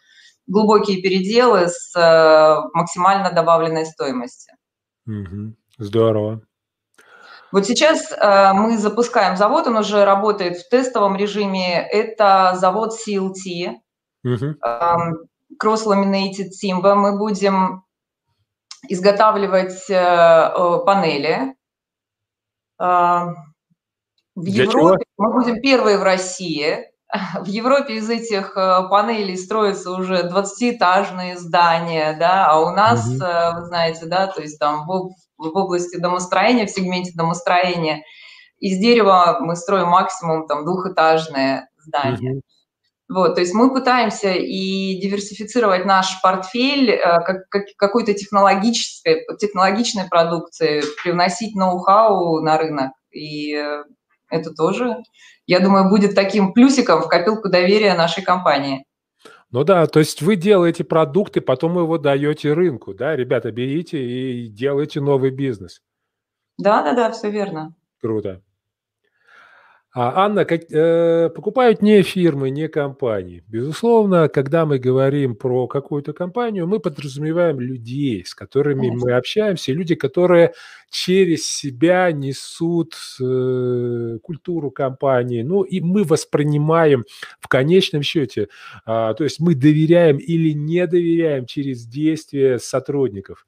глубокие 0.47 1.03
переделы 1.03 1.69
с 1.69 1.97
э, 1.97 2.57
максимально 2.75 3.33
добавленной 3.33 3.87
стоимостью. 3.87 4.55
Mm-hmm. 5.09 5.55
Здорово. 5.79 6.43
Вот 7.51 7.67
сейчас 7.67 8.11
э, 8.13 8.53
мы 8.55 8.79
запускаем 8.79 9.37
завод, 9.37 9.67
он 9.67 9.77
уже 9.77 10.05
работает 10.05 10.57
в 10.57 10.69
тестовом 10.71 11.17
режиме. 11.17 11.87
Это 11.87 12.55
завод 12.57 12.93
CLT, 12.95 13.75
uh-huh. 14.27 14.55
э, 14.63 15.27
Cross 15.63 15.87
Laminated 15.87 16.51
Timber. 16.63 16.95
Мы 16.95 17.19
будем 17.19 17.85
изготавливать 18.89 19.89
э, 19.89 20.51
панели. 20.85 21.55
Э, 22.81 23.35
в 24.35 24.45
Для 24.45 24.65
Европе 24.65 25.05
чего? 25.05 25.29
мы 25.29 25.33
будем 25.33 25.61
первые 25.61 25.99
в 25.99 26.03
России. 26.03 26.89
В 27.41 27.47
Европе 27.47 27.97
из 27.97 28.09
этих 28.09 28.57
э, 28.57 28.89
панелей 28.89 29.37
строятся 29.37 29.91
уже 29.91 30.31
20-этажные 30.31 31.37
здания, 31.37 32.17
да, 32.19 32.47
а 32.47 32.61
у 32.61 32.71
нас, 32.71 33.07
угу. 33.07 33.17
вы 33.17 33.67
знаете, 33.67 34.07
да, 34.07 34.29
то 34.29 34.41
есть 34.41 34.59
там 34.59 34.87
в, 34.87 35.11
в 35.37 35.57
области 35.57 35.99
домостроения, 35.99 36.65
в 36.65 36.71
сегменте 36.71 37.13
домостроения, 37.15 38.03
из 38.59 38.79
дерева 38.79 39.39
мы 39.41 39.57
строим 39.57 39.89
максимум 39.89 40.47
там 40.47 40.65
двухэтажные 40.65 41.69
здания. 41.77 42.37
Угу. 42.37 42.41
Вот, 43.13 43.35
то 43.35 43.41
есть 43.41 43.53
мы 43.53 43.73
пытаемся 43.73 44.33
и 44.33 44.99
диверсифицировать 45.01 45.85
наш 45.85 46.21
портфель 46.23 46.91
э, 46.91 47.01
как, 47.25 47.49
как, 47.49 47.65
какой-то 47.77 48.15
технологической, 48.15 49.27
технологичной 49.39 50.09
продукции, 50.09 50.83
привносить 51.03 51.55
ноу-хау 51.55 52.41
на 52.41 52.57
рынок. 52.57 52.93
И 53.13 53.53
это 54.31 54.55
тоже, 54.55 54.97
я 55.47 55.61
думаю, 55.61 55.91
будет 55.91 56.15
таким 56.15 56.55
плюсиком 56.55 57.03
в 57.03 57.09
копилку 57.09 57.51
доверия 57.51 57.95
нашей 57.95 58.23
компании. 58.23 58.85
Ну 59.51 59.65
да, 59.65 59.87
то 59.87 59.99
есть 59.99 60.23
вы 60.23 60.37
делаете 60.37 60.83
продукты, 60.83 61.43
потом 61.43 61.77
его 61.77 61.99
даете 61.99 62.55
рынку, 62.55 62.95
да, 62.95 63.15
ребята, 63.15 63.53
берите 63.53 64.03
и 64.03 64.49
делайте 64.49 65.03
новый 65.03 65.31
бизнес. 65.31 65.83
Да, 66.57 66.83
да, 66.83 66.95
да, 66.95 67.13
все 67.13 67.31
верно. 67.31 67.75
Круто. 68.01 68.41
А, 69.95 70.25
Анна, 70.25 70.47
как, 70.47 70.63
э, 70.71 71.29
покупают 71.29 71.83
не 71.83 72.03
фирмы, 72.03 72.49
не 72.49 72.67
компании. 72.69 73.45
Безусловно, 73.47 74.31
когда 74.31 74.65
мы 74.65 74.79
говорим 74.79 75.35
про 75.37 75.67
какую-то 75.67 76.15
компанию, 76.15 76.67
мы 76.67 76.81
подразумеваем 76.81 77.61
людей, 77.61 78.25
с 78.25 78.35
которыми 78.35 78.87
Конечно. 78.87 79.07
мы 79.07 79.13
общаемся, 79.13 79.73
люди, 79.73 79.95
которые 79.95 80.55
через 80.89 81.47
себя 81.47 82.11
несут 82.11 82.95
э, 83.21 84.19
культуру 84.23 84.71
компании. 84.71 85.43
Ну 85.43 85.63
и 85.63 85.83
мы 85.83 86.05
воспринимаем 86.05 87.05
в 87.41 87.49
конечном 87.49 88.03
счете, 88.03 88.45
э, 88.45 88.47
то 88.87 89.25
есть 89.25 89.41
мы 89.41 89.55
доверяем 89.55 90.17
или 90.17 90.53
не 90.53 90.87
доверяем 90.87 91.45
через 91.45 91.85
действия 91.85 92.59
сотрудников. 92.59 93.47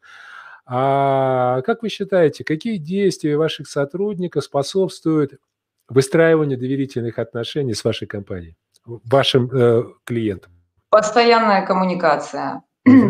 А 0.66 1.62
как 1.62 1.83
вы 1.83 1.88
считаете, 1.88 2.44
какие 2.44 2.76
действия 2.76 3.38
ваших 3.38 3.66
сотрудников 3.66 4.44
способствуют 4.44 5.38
выстраиванию 5.88 6.59
доверительных 6.59 7.18
отношений 7.18 7.75
с 7.75 7.85
вашей 7.85 8.07
компанией, 8.07 8.57
вашим 8.85 9.51
э, 9.51 9.85
клиентам? 10.05 10.53
Постоянная 10.90 11.66
коммуникация. 11.66 12.62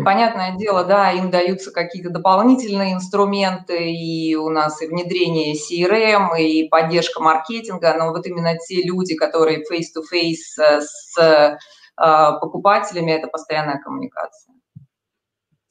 Понятное 0.05 0.57
дело, 0.57 0.85
да, 0.85 1.11
им 1.11 1.31
даются 1.31 1.73
какие-то 1.73 2.11
дополнительные 2.11 2.95
инструменты, 2.95 3.91
и 3.91 4.37
у 4.37 4.49
нас 4.49 4.81
и 4.81 4.87
внедрение 4.87 5.55
CRM, 5.55 6.39
и 6.39 6.69
поддержка 6.69 7.21
маркетинга, 7.21 7.95
но 7.99 8.11
вот 8.11 8.25
именно 8.27 8.57
те 8.57 8.83
люди, 8.83 9.17
которые 9.17 9.65
face-to-face 9.71 10.63
э, 10.63 10.81
с 10.81 11.19
э, 11.21 11.57
покупателями, 11.97 13.13
это 13.13 13.27
постоянная 13.27 13.79
коммуникация. 13.79 14.54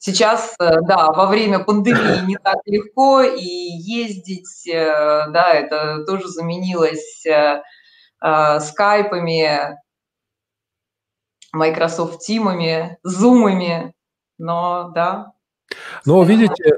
Сейчас, 0.06 0.54
э, 0.60 0.70
да, 0.86 1.06
во 1.12 1.24
время 1.24 1.60
пандемии 1.60 2.26
не 2.26 2.36
так 2.36 2.58
легко, 2.66 3.22
и 3.22 3.42
ездить, 3.42 4.68
э, 4.68 5.30
да, 5.30 5.50
это 5.50 6.04
тоже 6.04 6.28
заменилось 6.28 7.24
э, 7.24 7.62
скайпами, 8.60 9.78
Microsoft 11.54 12.20
Team'ами, 12.28 12.96
Zoom'ами, 13.06 13.92
но 14.36 14.92
да. 14.94 15.32
Но 16.04 16.22
видите, 16.22 16.76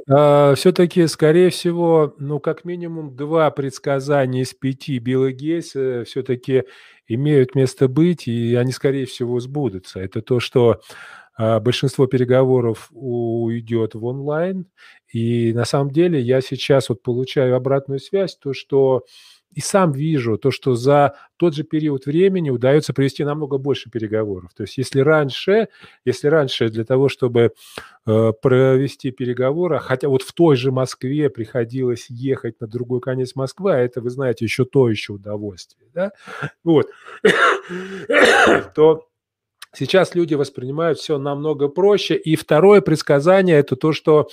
все-таки, 0.54 1.08
скорее 1.08 1.50
всего, 1.50 2.14
ну, 2.18 2.38
как 2.38 2.64
минимум 2.64 3.16
два 3.16 3.50
предсказания 3.50 4.42
из 4.42 4.54
пяти 4.54 4.98
Билла 5.00 5.32
Гейтса 5.32 6.04
все-таки 6.04 6.62
имеют 7.08 7.56
место 7.56 7.88
быть, 7.88 8.28
и 8.28 8.54
они, 8.54 8.70
скорее 8.70 9.06
всего, 9.06 9.40
сбудутся. 9.40 9.98
Это 9.98 10.22
то, 10.22 10.38
что 10.38 10.80
большинство 11.38 12.06
переговоров 12.06 12.88
уйдет 12.92 13.94
в 13.94 14.04
онлайн. 14.04 14.66
И 15.12 15.52
на 15.52 15.64
самом 15.64 15.90
деле 15.90 16.20
я 16.20 16.40
сейчас 16.40 16.88
вот 16.88 17.02
получаю 17.02 17.56
обратную 17.56 18.00
связь, 18.00 18.36
то, 18.36 18.52
что 18.52 19.04
и 19.56 19.60
сам 19.60 19.90
вижу 19.90 20.36
то, 20.36 20.50
что 20.50 20.74
за 20.74 21.14
тот 21.38 21.54
же 21.54 21.64
период 21.64 22.04
времени 22.04 22.50
удается 22.50 22.92
провести 22.92 23.24
намного 23.24 23.56
больше 23.56 23.90
переговоров. 23.90 24.52
То 24.54 24.64
есть 24.64 24.76
если 24.76 25.00
раньше, 25.00 25.68
если 26.04 26.28
раньше 26.28 26.68
для 26.68 26.84
того, 26.84 27.08
чтобы 27.08 27.52
э, 28.06 28.32
провести 28.42 29.12
переговоры, 29.12 29.78
хотя 29.78 30.08
вот 30.08 30.22
в 30.22 30.32
той 30.34 30.56
же 30.56 30.72
Москве 30.72 31.30
приходилось 31.30 32.06
ехать 32.10 32.60
на 32.60 32.66
другой 32.66 33.00
конец 33.00 33.34
Москвы, 33.34 33.72
а 33.72 33.78
это, 33.78 34.02
вы 34.02 34.10
знаете, 34.10 34.44
еще 34.44 34.66
то 34.66 34.90
еще 34.90 35.14
удовольствие, 35.14 35.88
да, 35.94 36.12
вот, 36.62 36.88
то 38.74 39.08
Сейчас 39.76 40.14
люди 40.14 40.34
воспринимают 40.34 40.98
все 40.98 41.18
намного 41.18 41.68
проще. 41.68 42.16
И 42.16 42.34
второе 42.34 42.80
предсказание– 42.80 43.56
это 43.58 43.76
то, 43.76 43.92
что 43.92 44.28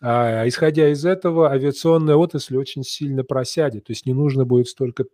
а, 0.00 0.46
исходя 0.46 0.88
из 0.90 1.04
этого, 1.04 1.50
авиационная 1.50 2.16
отрасль 2.16 2.56
очень 2.56 2.84
сильно 2.84 3.24
просядет. 3.24 3.84
То 3.86 3.92
есть 3.92 4.06
не 4.06 4.14
нужно 4.14 4.44
будет 4.44 4.68
столько 4.68 5.04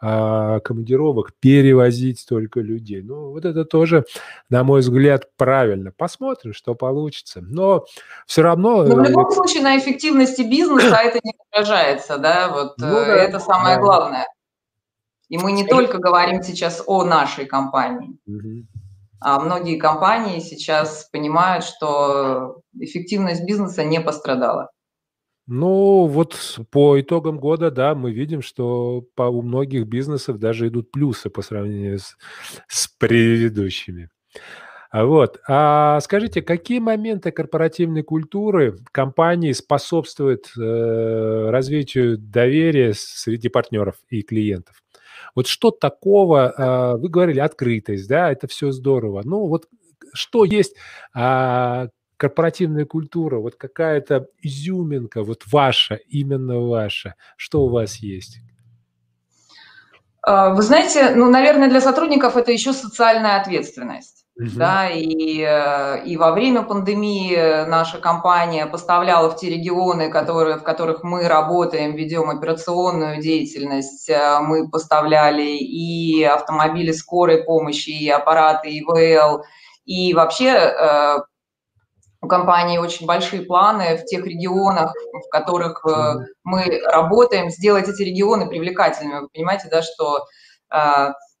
а, 0.00 0.60
командировок 0.60 1.32
перевозить 1.40 2.20
столько 2.20 2.60
людей. 2.60 3.02
Ну, 3.02 3.32
вот 3.32 3.44
это 3.44 3.64
тоже, 3.64 4.04
на 4.48 4.64
мой 4.64 4.80
взгляд, 4.80 5.28
правильно. 5.36 5.92
Посмотрим, 5.94 6.54
что 6.54 6.74
получится. 6.74 7.40
Но 7.42 7.84
все 8.26 8.42
равно... 8.42 8.82
Но 8.84 8.96
в 8.96 9.02
любом 9.02 9.28
э, 9.28 9.34
случае 9.34 9.62
на 9.62 9.78
эффективности 9.78 10.42
бизнеса 10.42 10.96
это 11.02 11.20
не 11.22 11.34
отражается, 11.50 12.16
да? 12.16 12.48
Вот 12.48 12.78
ну, 12.78 12.86
э, 12.86 13.06
да, 13.06 13.16
это 13.16 13.38
самое 13.38 13.76
да. 13.76 13.82
главное. 13.82 14.26
И 15.28 15.38
мы 15.38 15.52
не 15.52 15.66
только 15.66 15.98
говорим 15.98 16.42
сейчас 16.42 16.82
о 16.86 17.04
нашей 17.04 17.46
компании. 17.46 18.18
Угу. 18.26 18.66
А 19.24 19.38
многие 19.40 19.78
компании 19.78 20.40
сейчас 20.40 21.08
понимают, 21.12 21.64
что 21.64 22.60
эффективность 22.78 23.44
бизнеса 23.44 23.84
не 23.84 24.00
пострадала. 24.00 24.70
Ну, 25.46 26.06
вот 26.06 26.60
по 26.70 27.00
итогам 27.00 27.38
года, 27.38 27.70
да, 27.70 27.94
мы 27.94 28.12
видим, 28.12 28.42
что 28.42 29.04
по, 29.16 29.24
у 29.24 29.42
многих 29.42 29.86
бизнесов 29.86 30.38
даже 30.38 30.68
идут 30.68 30.92
плюсы 30.92 31.30
по 31.30 31.42
сравнению 31.42 31.98
с, 31.98 32.16
с 32.68 32.88
предыдущими. 32.88 34.08
А 34.90 35.04
вот. 35.06 35.40
А 35.48 36.00
скажите, 36.00 36.42
какие 36.42 36.78
моменты 36.78 37.32
корпоративной 37.32 38.02
культуры 38.02 38.76
компании 38.92 39.52
способствуют 39.52 40.52
э, 40.56 41.50
развитию 41.50 42.18
доверия 42.18 42.92
среди 42.94 43.48
партнеров 43.48 43.96
и 44.10 44.22
клиентов? 44.22 44.81
Вот 45.34 45.46
что 45.46 45.70
такого, 45.70 46.50
а, 46.56 46.96
вы 46.96 47.08
говорили, 47.08 47.40
открытость, 47.40 48.08
да, 48.08 48.30
это 48.30 48.46
все 48.46 48.70
здорово. 48.70 49.22
Ну 49.24 49.46
вот 49.46 49.66
что 50.12 50.44
есть 50.44 50.74
а, 51.14 51.88
корпоративная 52.16 52.84
культура, 52.84 53.38
вот 53.38 53.56
какая-то 53.56 54.28
изюминка, 54.40 55.22
вот 55.22 55.42
ваша, 55.50 55.96
именно 56.08 56.60
ваша, 56.60 57.14
что 57.36 57.64
у 57.64 57.68
вас 57.68 57.96
есть? 57.96 58.38
А, 60.22 60.54
вы 60.54 60.62
знаете, 60.62 61.14
ну, 61.14 61.28
наверное, 61.30 61.68
для 61.68 61.80
сотрудников 61.80 62.36
это 62.36 62.52
еще 62.52 62.72
социальная 62.72 63.40
ответственность. 63.40 64.21
Угу. 64.38 64.48
Да, 64.56 64.88
и, 64.88 65.42
э, 65.46 66.04
и 66.06 66.16
во 66.16 66.32
время 66.32 66.62
пандемии 66.62 67.66
наша 67.66 67.98
компания 67.98 68.64
поставляла 68.66 69.28
в 69.28 69.36
те 69.36 69.50
регионы, 69.50 70.08
которые, 70.10 70.56
в 70.56 70.62
которых 70.62 71.02
мы 71.02 71.28
работаем, 71.28 71.94
ведем 71.94 72.30
операционную 72.30 73.20
деятельность. 73.20 74.08
Э, 74.08 74.40
мы 74.40 74.70
поставляли 74.70 75.42
и 75.42 76.24
автомобили 76.24 76.92
скорой 76.92 77.44
помощи, 77.44 77.90
и 77.90 78.08
аппараты 78.08 78.70
ИВЛ. 78.78 79.44
И 79.84 80.14
вообще 80.14 80.48
э, 80.48 81.18
у 82.22 82.26
компании 82.26 82.78
очень 82.78 83.04
большие 83.04 83.42
планы 83.42 83.98
в 83.98 84.06
тех 84.06 84.24
регионах, 84.24 84.94
в 85.12 85.28
которых 85.28 85.84
мы 86.44 86.80
работаем, 86.86 87.50
сделать 87.50 87.88
эти 87.88 88.02
регионы 88.02 88.46
привлекательными. 88.46 89.20
Вы 89.22 89.28
понимаете, 89.28 89.68
да, 89.68 89.82
что 89.82 90.24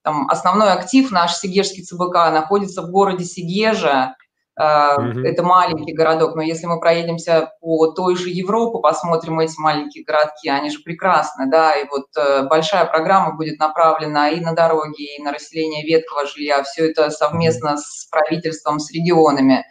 там, 0.02 0.28
основной 0.28 0.72
актив 0.72 1.10
наш 1.10 1.36
Сигежский 1.36 1.82
ЦБК 1.82 2.32
находится 2.32 2.82
в 2.82 2.90
городе 2.90 3.24
Сигежа, 3.24 4.16
Mm-hmm. 4.58 5.24
Это 5.24 5.42
маленький 5.42 5.94
городок, 5.94 6.36
но 6.36 6.42
если 6.42 6.66
мы 6.66 6.78
проедемся 6.78 7.50
по 7.60 7.86
той 7.92 8.16
же 8.16 8.28
Европе, 8.28 8.80
посмотрим 8.82 9.40
эти 9.40 9.58
маленькие 9.58 10.04
городки, 10.04 10.48
они 10.50 10.68
же 10.68 10.80
прекрасны, 10.80 11.50
да, 11.50 11.74
и 11.74 11.88
вот 11.88 12.08
э, 12.18 12.46
большая 12.48 12.84
программа 12.84 13.34
будет 13.34 13.58
направлена 13.58 14.28
и 14.28 14.40
на 14.40 14.52
дороги, 14.52 15.16
и 15.16 15.22
на 15.22 15.32
расселение 15.32 15.84
ветхого 15.84 16.26
жилья, 16.26 16.62
все 16.64 16.90
это 16.90 17.08
совместно 17.10 17.78
с 17.78 18.06
правительством, 18.10 18.78
с 18.78 18.92
регионами. 18.92 19.64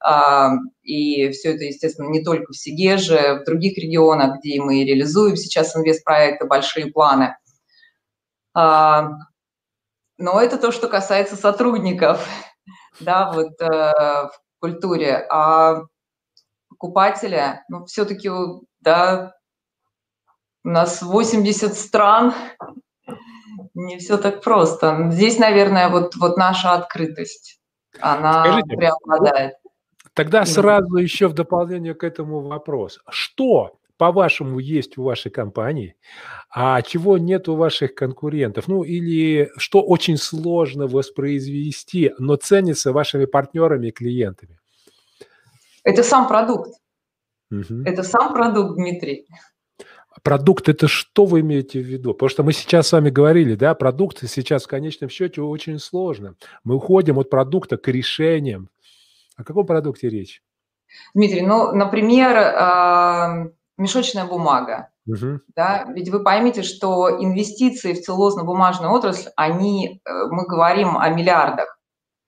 А, 0.00 0.50
и 0.82 1.30
все 1.30 1.54
это, 1.54 1.64
естественно, 1.64 2.08
не 2.08 2.22
только 2.22 2.52
в 2.52 2.56
Сигеже, 2.56 3.40
в 3.40 3.44
других 3.44 3.78
регионах, 3.78 4.38
где 4.38 4.60
мы 4.60 4.84
реализуем 4.84 5.36
сейчас 5.36 5.74
инвестпроекты, 5.74 6.46
большие 6.46 6.86
планы. 6.92 7.36
Но 10.18 10.40
это 10.40 10.58
то, 10.58 10.72
что 10.72 10.88
касается 10.88 11.36
сотрудников, 11.36 12.26
да, 13.00 13.30
вот 13.32 13.60
э, 13.60 13.66
в 13.66 14.32
культуре. 14.60 15.26
А 15.30 15.82
покупателя, 16.68 17.64
ну, 17.68 17.84
все-таки, 17.86 18.30
да, 18.80 19.34
у 20.64 20.68
нас 20.68 21.02
80 21.02 21.74
стран, 21.74 22.34
не 23.74 23.98
все 23.98 24.18
так 24.18 24.42
просто. 24.42 25.08
Здесь, 25.10 25.38
наверное, 25.38 25.88
вот, 25.88 26.16
вот 26.16 26.36
наша 26.36 26.74
открытость, 26.74 27.60
она 28.00 28.44
Скажите, 28.44 28.76
преобладает. 28.76 29.54
Тогда 30.14 30.44
сразу 30.44 30.96
еще 30.96 31.28
в 31.28 31.32
дополнение 31.32 31.94
к 31.94 32.02
этому 32.02 32.40
вопрос. 32.40 32.98
Что, 33.08 33.78
по-вашему, 33.98 34.60
есть 34.60 34.96
у 34.96 35.02
вашей 35.02 35.30
компании, 35.30 35.96
а 36.50 36.80
чего 36.82 37.18
нет 37.18 37.48
у 37.48 37.56
ваших 37.56 37.94
конкурентов? 37.94 38.68
Ну, 38.68 38.84
или 38.84 39.50
что 39.58 39.82
очень 39.82 40.16
сложно 40.16 40.86
воспроизвести, 40.86 42.12
но 42.18 42.36
ценится 42.36 42.92
вашими 42.92 43.26
партнерами 43.26 43.88
и 43.88 43.92
клиентами? 43.92 44.58
Это 45.82 46.02
сам 46.02 46.28
продукт. 46.28 46.70
Угу. 47.50 47.82
Это 47.84 48.02
сам 48.02 48.32
продукт, 48.32 48.76
Дмитрий. 48.76 49.26
Продукт– 50.22 50.68
это 50.70 50.88
что 50.88 51.24
вы 51.24 51.40
имеете 51.40 51.80
в 51.80 51.86
виду? 51.86 52.12
Потому 52.12 52.28
что 52.28 52.42
мы 52.42 52.52
сейчас 52.52 52.88
с 52.88 52.92
вами 52.92 53.10
говорили, 53.10 53.54
да, 53.54 53.74
продукт 53.74 54.28
сейчас 54.28 54.64
в 54.64 54.68
конечном 54.68 55.10
счете 55.10 55.42
очень 55.42 55.78
сложно. 55.78 56.34
Мы 56.64 56.76
уходим 56.76 57.18
от 57.18 57.30
продукта 57.30 57.76
к 57.76 57.88
решениям, 57.88 58.68
о 59.36 59.44
каком 59.44 59.66
продукте 59.66 60.08
речь? 60.08 60.42
Дмитрий, 61.14 61.42
ну, 61.42 61.72
например, 61.72 62.36
э, 62.36 63.52
мешочная 63.78 64.26
бумага. 64.26 64.90
Угу. 65.06 65.40
Да? 65.56 65.84
Ведь 65.88 66.10
вы 66.10 66.22
поймите, 66.22 66.62
что 66.62 67.08
инвестиции 67.10 67.94
в 67.94 68.06
целлозно-бумажную 68.06 68.90
отрасль, 68.90 69.30
они, 69.36 70.02
э, 70.04 70.10
мы 70.30 70.46
говорим 70.46 70.98
о 70.98 71.08
миллиардах. 71.08 71.78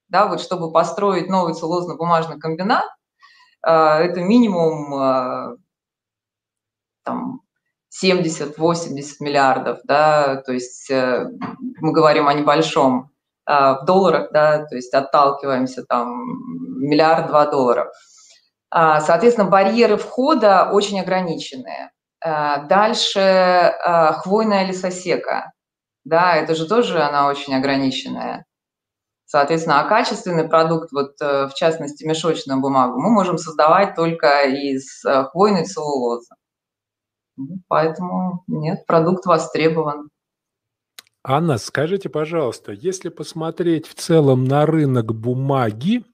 Да, 0.08 0.26
вот 0.26 0.40
чтобы 0.40 0.72
построить 0.72 1.28
новый 1.28 1.54
целлозно-бумажный 1.54 2.38
комбинат, 2.38 2.86
э, 3.66 3.70
это 3.70 4.20
минимум 4.22 5.58
там, 7.04 7.40
70-80 7.90 9.16
миллиардов, 9.20 9.80
да, 9.84 10.36
то 10.36 10.52
есть 10.52 10.90
мы 10.90 11.92
говорим 11.92 12.28
о 12.28 12.34
небольшом 12.34 13.10
в 13.46 13.82
долларах, 13.84 14.30
да, 14.32 14.64
то 14.66 14.76
есть 14.76 14.94
отталкиваемся 14.94 15.84
там 15.84 16.08
миллиард-два 16.80 17.46
долларов. 17.46 17.88
А, 18.70 19.00
соответственно, 19.00 19.48
барьеры 19.48 19.96
входа 19.96 20.70
очень 20.72 21.00
ограниченные. 21.00 21.90
А, 22.22 22.64
дальше 22.64 23.20
а, 23.20 24.12
хвойная 24.14 24.66
лесосека. 24.66 25.52
Да, 26.04 26.36
это 26.36 26.54
же 26.54 26.66
тоже 26.66 27.02
она 27.02 27.28
очень 27.28 27.54
ограниченная. 27.54 28.46
Соответственно, 29.26 29.80
а 29.80 29.88
качественный 29.88 30.48
продукт, 30.48 30.90
вот 30.90 31.12
э, 31.20 31.46
в 31.46 31.54
частности 31.54 32.02
мешочную 32.04 32.60
бумагу, 32.60 33.00
мы 33.00 33.10
можем 33.10 33.38
создавать 33.38 33.94
только 33.94 34.42
из 34.42 35.04
э, 35.04 35.22
хвойной 35.30 35.66
целлулозы. 35.66 36.34
Поэтому 37.68 38.42
нет, 38.48 38.84
продукт 38.86 39.26
востребован. 39.26 40.08
Анна, 41.22 41.58
скажите, 41.58 42.08
пожалуйста, 42.08 42.72
если 42.72 43.08
посмотреть 43.08 43.86
в 43.86 43.94
целом 43.94 44.44
на 44.44 44.66
рынок 44.66 45.14
бумаги, 45.14 46.04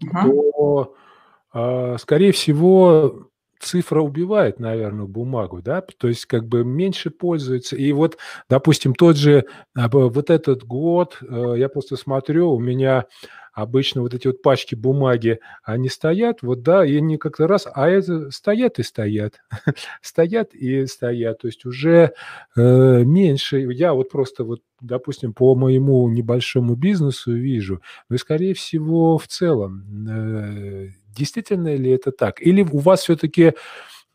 то, 0.00 0.80
а, 0.82 1.09
скорее 1.52 2.32
всего, 2.32 3.30
цифра 3.60 4.00
убивает, 4.00 4.58
наверное, 4.58 5.06
бумагу, 5.06 5.60
да, 5.62 5.82
то 5.98 6.08
есть 6.08 6.26
как 6.26 6.46
бы 6.48 6.64
меньше 6.64 7.10
пользуется. 7.10 7.76
И 7.76 7.92
вот, 7.92 8.16
допустим, 8.48 8.94
тот 8.94 9.16
же, 9.16 9.44
а, 9.74 9.88
вот 9.88 10.30
этот 10.30 10.64
год, 10.64 11.18
э, 11.22 11.54
я 11.58 11.68
просто 11.68 11.96
смотрю, 11.96 12.50
у 12.52 12.58
меня 12.58 13.06
обычно 13.52 14.00
вот 14.00 14.14
эти 14.14 14.28
вот 14.28 14.42
пачки 14.42 14.74
бумаги, 14.74 15.40
они 15.62 15.88
стоят, 15.88 16.40
вот 16.42 16.62
да, 16.62 16.84
и 16.86 16.96
они 16.96 17.18
как-то 17.18 17.46
раз, 17.46 17.66
а 17.72 17.88
это 17.88 18.30
стоят 18.30 18.78
и 18.78 18.82
стоят, 18.82 19.40
стоят 20.02 20.54
и 20.54 20.86
стоят, 20.86 21.40
то 21.40 21.48
есть 21.48 21.64
уже 21.66 22.12
э, 22.56 23.02
меньше. 23.04 23.58
Я 23.72 23.92
вот 23.92 24.10
просто 24.10 24.44
вот, 24.44 24.60
допустим, 24.80 25.34
по 25.34 25.54
моему 25.54 26.08
небольшому 26.08 26.76
бизнесу 26.76 27.32
вижу, 27.34 27.82
но, 28.08 28.16
скорее 28.16 28.54
всего, 28.54 29.18
в 29.18 29.26
целом, 29.26 29.84
э, 30.08 30.88
действительно 31.16 31.74
ли 31.74 31.90
это 31.90 32.12
так? 32.12 32.40
Или 32.40 32.62
у 32.62 32.78
вас 32.78 33.02
все-таки 33.02 33.52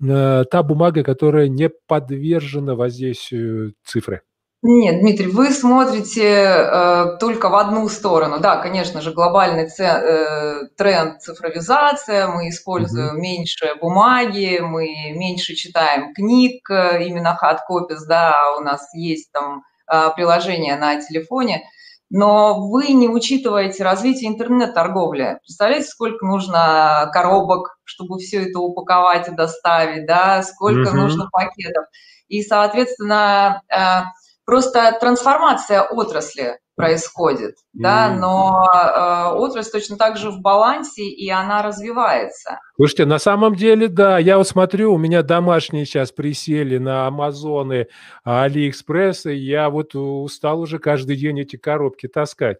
э, 0.01 0.43
та 0.51 0.63
бумага, 0.63 1.03
которая 1.03 1.47
не 1.47 1.69
подвержена 1.69 2.75
воздействию 2.75 3.73
цифры? 3.83 4.21
Нет, 4.67 5.01
Дмитрий, 5.01 5.27
вы 5.27 5.51
смотрите 5.51 6.23
э, 6.23 7.17
только 7.19 7.49
в 7.49 7.55
одну 7.55 7.87
сторону. 7.87 8.39
Да, 8.39 8.55
конечно 8.55 8.99
же, 8.99 9.11
глобальный 9.11 9.67
це, 9.69 9.83
э, 9.83 10.67
тренд 10.75 11.21
цифровизация, 11.21 12.27
мы 12.27 12.49
используем 12.49 13.09
угу. 13.09 13.21
меньше 13.21 13.75
бумаги, 13.79 14.59
мы 14.63 14.87
меньше 15.13 15.53
читаем 15.53 16.15
книг, 16.15 16.67
э, 16.71 17.03
именно 17.05 17.37
hard 17.39 17.59
copies, 17.69 18.07
да, 18.07 18.33
у 18.57 18.61
нас 18.61 18.89
есть 18.95 19.31
там 19.31 19.61
э, 19.87 20.09
приложение 20.15 20.77
на 20.77 20.99
телефоне, 20.99 21.61
но 22.09 22.69
вы 22.69 22.89
не 22.89 23.09
учитываете 23.09 23.83
развитие 23.83 24.29
интернет-торговли. 24.29 25.39
Представляете, 25.41 25.87
сколько 25.87 26.25
нужно 26.25 27.09
коробок, 27.11 27.77
чтобы 27.83 28.19
все 28.19 28.49
это 28.49 28.59
упаковать 28.59 29.27
и 29.27 29.31
доставить, 29.31 30.05
да, 30.05 30.43
сколько 30.43 30.89
угу. 30.89 30.97
нужно 30.97 31.27
пакетов. 31.31 31.85
И, 32.27 32.41
соответственно, 32.41 33.61
э, 33.69 34.03
Просто 34.45 34.95
трансформация 34.99 35.81
отрасли 35.81 36.59
происходит, 36.75 37.55
mm. 37.55 37.81
да, 37.81 38.15
но 38.15 38.67
э, 38.73 39.35
отрасль 39.35 39.71
точно 39.71 39.97
так 39.97 40.17
же 40.17 40.29
в 40.29 40.41
балансе, 40.41 41.03
и 41.03 41.29
она 41.29 41.63
развивается. 41.63 42.59
Слушайте, 42.75 43.05
на 43.05 43.19
самом 43.19 43.55
деле, 43.55 43.87
да, 43.87 44.19
я 44.19 44.37
вот 44.37 44.47
смотрю, 44.47 44.93
у 44.93 44.97
меня 44.97 45.23
домашние 45.23 45.85
сейчас 45.85 46.11
присели 46.11 46.77
на 46.77 47.07
Амазоны, 47.07 47.87
Алиэкспресс, 48.23 49.25
и 49.25 49.35
я 49.35 49.69
вот 49.69 49.95
устал 49.95 50.59
уже 50.59 50.79
каждый 50.79 51.15
день 51.15 51.39
эти 51.39 51.55
коробки 51.55 52.07
таскать 52.07 52.57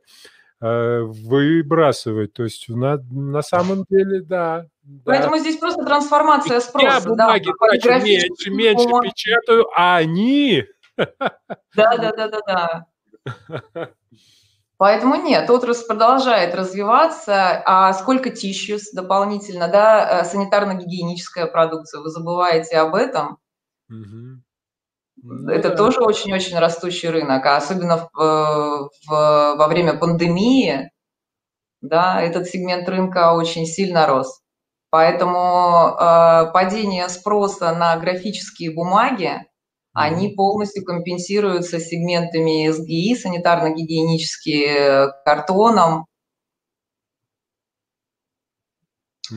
э, 0.62 1.00
выбрасывать. 1.02 2.34
То 2.34 2.44
есть 2.44 2.70
на, 2.70 2.98
на 3.12 3.42
самом 3.42 3.86
деле, 3.90 4.22
да. 4.22 4.66
Поэтому 5.04 5.36
да. 5.36 5.40
здесь 5.40 5.58
просто 5.58 5.84
трансформация 5.84 6.60
спроса. 6.62 6.86
Я 6.86 7.02
бумаги 7.02 7.46
да, 7.46 7.80
трачу 7.80 8.06
меньше, 8.06 8.50
меньше 8.52 8.88
печатаю, 9.04 9.68
а 9.76 9.98
они 9.98 10.64
да, 10.98 11.98
да, 11.98 12.12
да, 12.12 12.28
да, 12.28 12.40
да. 12.48 12.86
Поэтому 14.78 15.16
нет, 15.16 15.50
отрасль 15.50 15.88
продолжает 15.88 16.54
развиваться. 16.54 17.64
А 17.66 17.94
сколько 17.94 18.30
tissue 18.30 18.92
дополнительно, 18.92 19.68
да, 19.70 20.22
э, 20.22 20.24
санитарно-гигиеническая 20.26 21.48
продукция, 21.48 22.02
вы 22.02 22.10
забываете 22.10 22.78
об 22.78 22.96
этом? 22.96 23.38
Угу. 23.90 25.50
Это 25.50 25.70
да. 25.70 25.76
тоже 25.76 26.02
очень-очень 26.02 26.60
растущий 26.60 27.10
рынок, 27.10 27.46
а 27.46 27.58
особенно 27.58 27.98
в, 27.98 28.10
в, 28.14 28.90
во 29.10 29.68
время 29.68 29.98
пандемии, 29.98 30.92
да, 31.82 32.22
этот 32.22 32.48
сегмент 32.48 32.88
рынка 32.90 33.34
очень 33.34 33.66
сильно 33.66 34.06
рос. 34.08 34.42
Поэтому 34.90 35.96
э, 36.00 36.52
падение 36.54 37.08
спроса 37.10 37.74
на 37.76 37.98
графические 37.98 38.74
бумаги 38.74 39.46
они 39.96 40.28
полностью 40.28 40.84
компенсируются 40.84 41.80
сегментами 41.80 42.70
СГИ, 42.70 43.16
санитарно-гигиенические, 43.16 45.14
картоном. 45.24 46.06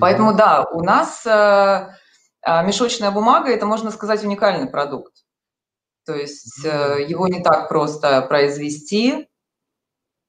Поэтому 0.01 0.35
да, 0.35 0.65
у 0.65 0.83
нас 0.83 1.25
э, 1.25 1.31
э, 1.31 2.67
мешочная 2.67 3.13
бумага– 3.13 3.49
это, 3.51 3.67
можно 3.67 3.91
сказать, 3.91 4.25
уникальный 4.25 4.69
продукт. 4.69 5.15
То 6.05 6.15
есть 6.15 6.65
э, 6.65 7.05
его 7.07 7.29
не 7.29 7.41
так 7.41 7.69
просто 7.69 8.21
произвести. 8.23 9.29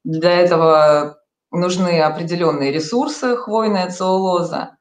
Для 0.04 0.32
этого 0.40 1.20
нужны 1.52 2.02
определенные 2.02 2.72
ресурсы, 2.72 3.36
хвойная 3.36 3.90
целлулоза. 3.90 4.78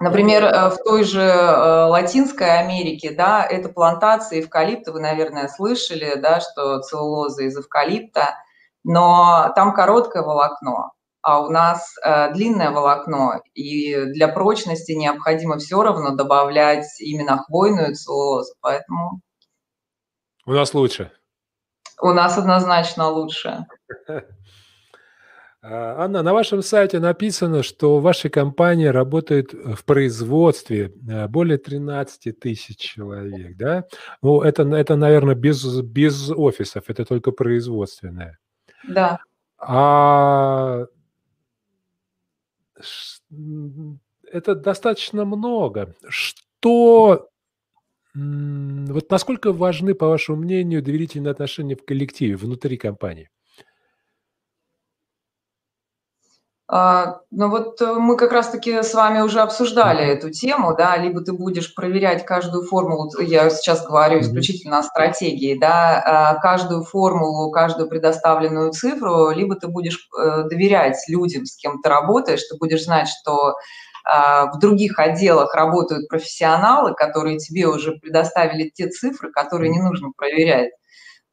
Например, 0.00 0.44
э, 0.44 0.70
в 0.70 0.76
той 0.84 1.02
же 1.02 1.20
э, 1.20 1.84
Латинской 1.86 2.60
Америке, 2.60 3.10
да, 3.10 3.44
это 3.44 3.68
плантации 3.68 4.40
эвкалипта, 4.40 4.92
вы, 4.92 5.00
наверное, 5.00 5.48
слышали, 5.48 6.14
да, 6.16 6.40
что 6.40 6.80
целлулоза 6.80 7.42
из 7.42 7.58
эвкалипта, 7.58 8.36
но 8.84 9.52
там 9.56 9.74
короткое 9.74 10.22
волокно, 10.22 10.92
а 11.20 11.40
у 11.42 11.50
нас 11.50 11.96
э, 12.04 12.32
длинное 12.32 12.70
волокно, 12.70 13.42
и 13.54 14.04
для 14.12 14.28
прочности 14.28 14.92
необходимо 14.92 15.58
все 15.58 15.82
равно 15.82 16.14
добавлять 16.14 16.86
именно 17.00 17.38
хвойную 17.38 17.96
целлулозу, 17.96 18.54
поэтому... 18.60 19.20
У 20.46 20.52
нас 20.52 20.74
лучше. 20.74 21.10
У 22.00 22.12
нас 22.12 22.38
однозначно 22.38 23.08
лучше. 23.08 23.66
А, 25.60 26.04
Анна, 26.04 26.22
на 26.22 26.32
вашем 26.32 26.62
сайте 26.62 27.00
написано, 27.00 27.62
что 27.62 27.98
в 27.98 28.02
вашей 28.02 28.30
компании 28.30 28.86
работает 28.86 29.52
в 29.52 29.84
производстве 29.84 30.92
э, 31.08 31.26
более 31.26 31.58
13 31.58 32.38
тысяч 32.38 32.76
человек, 32.76 33.56
да? 33.56 33.84
Ну, 34.22 34.40
это, 34.42 34.62
это 34.62 34.96
наверное, 34.96 35.34
без, 35.34 35.80
без 35.82 36.30
офисов, 36.30 36.84
это 36.88 37.04
только 37.04 37.32
производственное. 37.32 38.38
Да. 38.86 39.18
А 39.58 40.86
это 44.30 44.54
достаточно 44.54 45.24
много. 45.24 45.94
Что 46.08 47.28
вот 48.14 49.10
насколько 49.10 49.52
важны, 49.52 49.94
по 49.94 50.08
вашему 50.08 50.38
мнению, 50.38 50.82
доверительные 50.82 51.30
отношения 51.30 51.76
в 51.76 51.84
коллективе, 51.84 52.36
внутри 52.36 52.76
компании? 52.76 53.30
А, 56.70 57.20
ну 57.30 57.48
вот 57.48 57.80
э, 57.80 57.94
мы 57.94 58.14
как 58.18 58.30
раз-таки 58.30 58.82
с 58.82 58.92
вами 58.92 59.20
уже 59.20 59.40
обсуждали 59.40 60.04
эту 60.04 60.30
тему, 60.30 60.76
да, 60.76 60.98
либо 60.98 61.22
ты 61.22 61.32
будешь 61.32 61.74
проверять 61.74 62.26
каждую 62.26 62.66
формулу, 62.66 63.10
я 63.20 63.48
сейчас 63.48 63.86
говорю 63.86 64.20
исключительно 64.20 64.80
о 64.80 64.82
стратегии, 64.82 65.58
да, 65.58 66.02
а, 66.04 66.34
каждую 66.40 66.84
формулу, 66.84 67.50
каждую 67.52 67.88
предоставленную 67.88 68.72
цифру, 68.72 69.30
либо 69.30 69.54
ты 69.54 69.68
будешь 69.68 70.10
э, 70.14 70.42
доверять 70.42 70.98
людям, 71.08 71.46
с 71.46 71.56
кем 71.56 71.80
ты 71.80 71.88
работаешь, 71.88 72.42
ты 72.42 72.58
будешь 72.58 72.84
знать, 72.84 73.08
что 73.08 73.54
а, 74.04 74.52
в 74.52 74.58
других 74.58 74.98
отделах 74.98 75.54
работают 75.54 76.08
профессионалы, 76.08 76.94
которые 76.94 77.38
тебе 77.38 77.66
уже 77.66 77.92
предоставили 77.92 78.68
те 78.68 78.88
цифры, 78.88 79.32
которые 79.32 79.70
не 79.70 79.80
нужно 79.80 80.10
проверять 80.14 80.70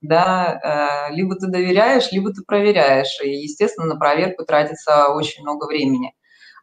да, 0.07 1.09
э, 1.09 1.13
либо 1.13 1.35
ты 1.35 1.47
доверяешь, 1.47 2.11
либо 2.11 2.31
ты 2.31 2.41
проверяешь, 2.45 3.19
и, 3.23 3.29
естественно, 3.29 3.87
на 3.87 3.95
проверку 3.95 4.45
тратится 4.45 5.07
очень 5.09 5.43
много 5.43 5.65
времени. 5.65 6.13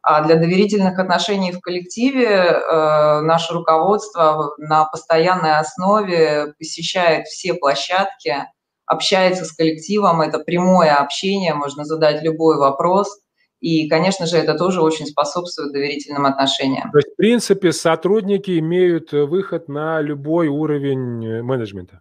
А 0.03 0.25
для 0.25 0.35
доверительных 0.35 0.99
отношений 0.99 1.53
в 1.53 1.61
коллективе 1.61 2.27
э, 2.27 3.21
наше 3.21 3.53
руководство 3.55 4.53
на 4.59 4.85
постоянной 4.87 5.59
основе 5.59 6.55
посещает 6.59 7.27
все 7.27 7.55
площадки, 7.55 8.47
общается 8.85 9.45
с 9.45 9.53
коллективом, 9.53 10.21
это 10.21 10.41
прямое 10.41 10.95
общение, 10.95 11.55
можно 11.55 11.85
задать 11.85 12.23
любой 12.23 12.59
вопрос, 12.59 13.21
и, 13.61 13.89
конечно 13.89 14.27
же, 14.27 14.39
это 14.39 14.55
тоже 14.59 14.83
очень 14.83 15.07
способствует 15.07 15.73
доверительным 15.73 16.27
отношениям. 16.27 16.91
То 16.91 16.99
есть, 16.99 17.13
в 17.13 17.17
принципе, 17.17 17.71
сотрудники 17.71 18.59
имеют 18.59 19.13
выход 19.13 19.69
на 19.69 20.01
любой 20.01 20.49
уровень 20.49 21.43
менеджмента? 21.43 22.01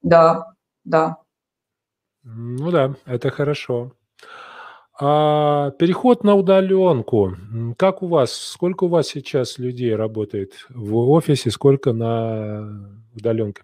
Да, 0.00 0.54
да. 0.84 1.16
Ну 2.24 2.70
да, 2.70 2.94
это 3.04 3.30
хорошо. 3.30 3.92
А 5.00 5.70
переход 5.72 6.22
на 6.22 6.34
удаленку. 6.34 7.34
Как 7.76 8.02
у 8.02 8.06
вас? 8.06 8.32
Сколько 8.32 8.84
у 8.84 8.88
вас 8.88 9.08
сейчас 9.08 9.58
людей 9.58 9.94
работает 9.96 10.52
в 10.68 10.96
офисе, 11.10 11.50
сколько 11.50 11.92
на 11.92 13.00
удаленке? 13.14 13.62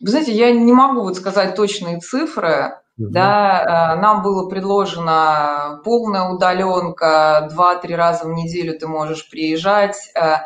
Вы 0.00 0.08
знаете, 0.08 0.32
я 0.32 0.50
не 0.52 0.72
могу 0.72 1.02
вот 1.02 1.16
сказать 1.16 1.54
точные 1.54 1.98
цифры. 1.98 2.80
Угу. 2.98 3.10
Да, 3.10 3.96
э, 3.96 4.00
нам 4.00 4.22
было 4.22 4.48
предложено 4.48 5.80
полная 5.84 6.28
удаленка, 6.30 7.48
два-три 7.50 7.94
раза 7.94 8.24
в 8.24 8.32
неделю 8.32 8.78
ты 8.78 8.86
можешь 8.86 9.28
приезжать, 9.28 9.96
э, 10.14 10.36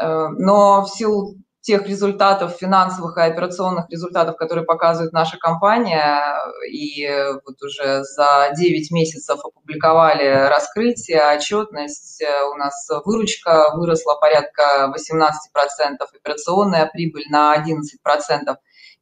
э, 0.00 0.28
но 0.38 0.84
в 0.84 0.88
силу 0.88 1.36
тех 1.66 1.86
результатов 1.88 2.56
финансовых 2.60 3.16
и 3.18 3.22
операционных 3.22 3.90
результатов, 3.90 4.36
которые 4.36 4.64
показывает 4.64 5.12
наша 5.12 5.36
компания, 5.36 6.38
и 6.70 7.08
вот 7.44 7.60
уже 7.60 8.04
за 8.04 8.52
9 8.56 8.90
месяцев 8.92 9.40
опубликовали 9.44 10.48
раскрытие, 10.48 11.20
отчетность, 11.34 12.22
у 12.54 12.56
нас 12.56 12.88
выручка 13.04 13.72
выросла 13.74 14.14
порядка 14.14 14.92
18%, 14.96 15.96
операционная 16.14 16.86
прибыль 16.86 17.24
на 17.30 17.56
11%. 17.56 18.54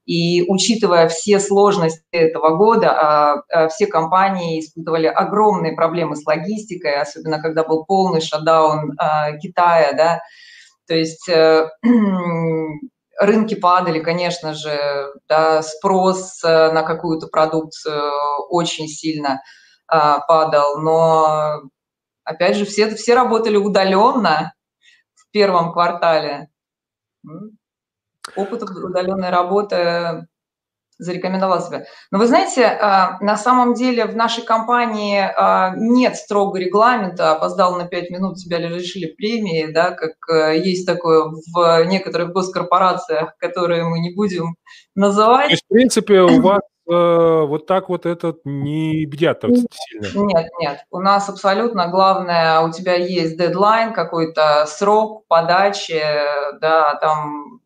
И 0.07 0.45
учитывая 0.49 1.09
все 1.09 1.41
сложности 1.41 2.03
этого 2.11 2.57
года, 2.57 2.93
а, 2.93 3.43
а, 3.51 3.69
все 3.69 3.87
компании 3.87 4.61
испытывали 4.61 5.07
огромные 5.07 5.73
проблемы 5.73 6.17
с 6.17 6.27
логистикой, 6.27 7.01
особенно 7.01 7.41
когда 7.41 7.65
был 7.65 7.87
полный 7.87 8.21
шатдаун 8.21 8.93
а, 8.99 9.33
Китая, 9.33 9.95
да, 9.95 10.21
то 10.87 10.95
есть 10.95 11.29
э, 11.29 11.69
рынки 13.21 13.55
падали, 13.55 14.01
конечно 14.01 14.55
же, 14.55 15.13
да, 15.29 15.63
спрос 15.63 16.43
э, 16.45 16.73
на 16.73 16.83
какую-то 16.83 17.29
продукцию 17.29 18.03
очень 18.51 18.89
сильно 18.89 19.43
э, 19.93 19.99
падал, 20.27 20.81
но 20.81 21.63
опять 22.25 22.57
же 22.57 22.65
все, 22.65 22.95
все 22.95 23.15
работали 23.15 23.57
удаленно 23.57 24.53
в 25.15 25.31
первом 25.31 25.73
квартале. 25.73 26.49
Опыт 28.37 28.63
удаленной 28.63 29.31
работы 29.31 30.27
зарекомендовал 30.99 31.61
себя. 31.61 31.85
Но 32.11 32.19
вы 32.19 32.27
знаете, 32.27 32.65
а, 32.65 33.19
на 33.21 33.37
самом 33.37 33.75
деле 33.75 34.07
в 34.07 34.17
нашей 34.17 34.45
компании 34.45 35.21
а, 35.21 35.75
нет 35.77 36.17
строгого 36.17 36.57
регламента, 36.57 37.33
опоздал 37.33 37.77
на 37.77 37.87
5 37.87 38.11
минут, 38.11 38.37
тебя 38.37 38.59
лишили 38.59 39.07
премии, 39.07 39.67
да, 39.73 39.91
как 39.91 40.13
э, 40.31 40.59
есть 40.59 40.87
такое 40.87 41.25
в 41.53 41.85
некоторых 41.85 42.33
госкорпорациях, 42.33 43.37
которые 43.39 43.85
мы 43.85 44.01
не 44.01 44.15
будем 44.15 44.57
называть. 44.95 45.47
То 45.47 45.53
есть, 45.53 45.65
в 45.69 45.73
принципе, 45.73 46.21
у 46.21 46.41
вас 46.41 46.61
э, 46.89 46.93
вот 47.47 47.67
так 47.67 47.89
вот 47.89 48.07
этот 48.07 48.41
не 48.45 49.07
бдят 49.07 49.43
сильно? 49.43 50.27
Нет, 50.27 50.49
нет. 50.61 50.85
У 50.91 51.01
нас 51.01 51.29
абсолютно 51.29 51.89
главное, 51.89 52.61
у 52.61 52.71
тебя 52.71 52.95
есть 52.95 53.37
дедлайн, 53.37 53.93
какой-то 53.93 54.65
срок 54.67 55.25
подачи, 55.27 56.03
да, 56.61 56.95
там 57.01 57.61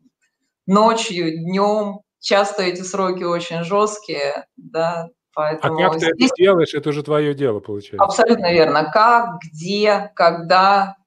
ночью, 0.65 1.37
днем, 1.37 2.01
часто 2.19 2.63
эти 2.63 2.81
сроки 2.81 3.23
очень 3.23 3.63
жесткие, 3.63 4.45
да, 4.57 5.09
поэтому... 5.33 5.79
А 5.79 5.83
как 5.83 5.93
ты 5.93 5.99
здесь... 5.99 6.31
это 6.31 6.35
делаешь, 6.37 6.73
это 6.73 6.89
уже 6.89 7.03
твое 7.03 7.33
дело, 7.33 7.59
получается. 7.59 8.03
Абсолютно 8.03 8.51
верно. 8.51 8.89
Как, 8.91 9.39
где, 9.41 10.11
когда, 10.15 10.97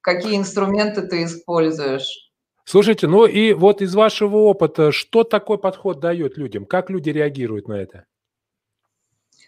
какие 0.00 0.36
инструменты 0.36 1.02
ты 1.02 1.24
используешь. 1.24 2.30
Слушайте, 2.64 3.06
ну 3.06 3.24
и 3.24 3.54
вот 3.54 3.80
из 3.80 3.94
вашего 3.94 4.36
опыта, 4.36 4.92
что 4.92 5.24
такой 5.24 5.58
подход 5.58 6.00
дает 6.00 6.36
людям? 6.36 6.66
Как 6.66 6.90
люди 6.90 7.10
реагируют 7.10 7.66
на 7.66 7.74
это? 7.74 8.04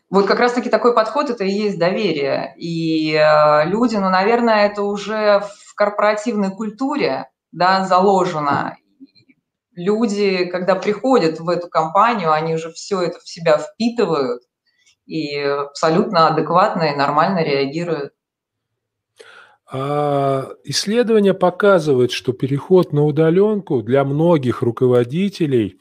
Вот 0.08 0.26
как 0.26 0.40
раз-таки 0.40 0.70
такой 0.70 0.94
подход– 0.94 1.30
это 1.30 1.44
и 1.44 1.50
есть 1.50 1.78
доверие. 1.78 2.54
И 2.56 3.14
э, 3.14 3.66
люди, 3.66 3.94
ну, 3.94 4.10
наверное, 4.10 4.66
это 4.66 4.82
уже 4.82 5.42
в 5.66 5.74
корпоративной 5.74 6.50
культуре 6.50 7.28
да, 7.52 7.84
заложено 7.84 8.76
люди, 9.80 10.44
когда 10.46 10.74
приходят 10.74 11.40
в 11.40 11.48
эту 11.48 11.68
компанию, 11.68 12.32
они 12.32 12.54
уже 12.54 12.70
все 12.70 13.00
это 13.00 13.18
в 13.18 13.28
себя 13.28 13.58
впитывают 13.58 14.42
и 15.06 15.36
абсолютно 15.38 16.28
адекватно 16.28 16.84
и 16.84 16.96
нормально 16.96 17.42
реагируют. 17.42 18.12
А 19.72 20.48
исследования 20.64 21.34
показывают, 21.34 22.10
что 22.10 22.32
переход 22.32 22.92
на 22.92 23.04
удаленку 23.04 23.82
для 23.82 24.04
многих 24.04 24.62
руководителей, 24.62 25.80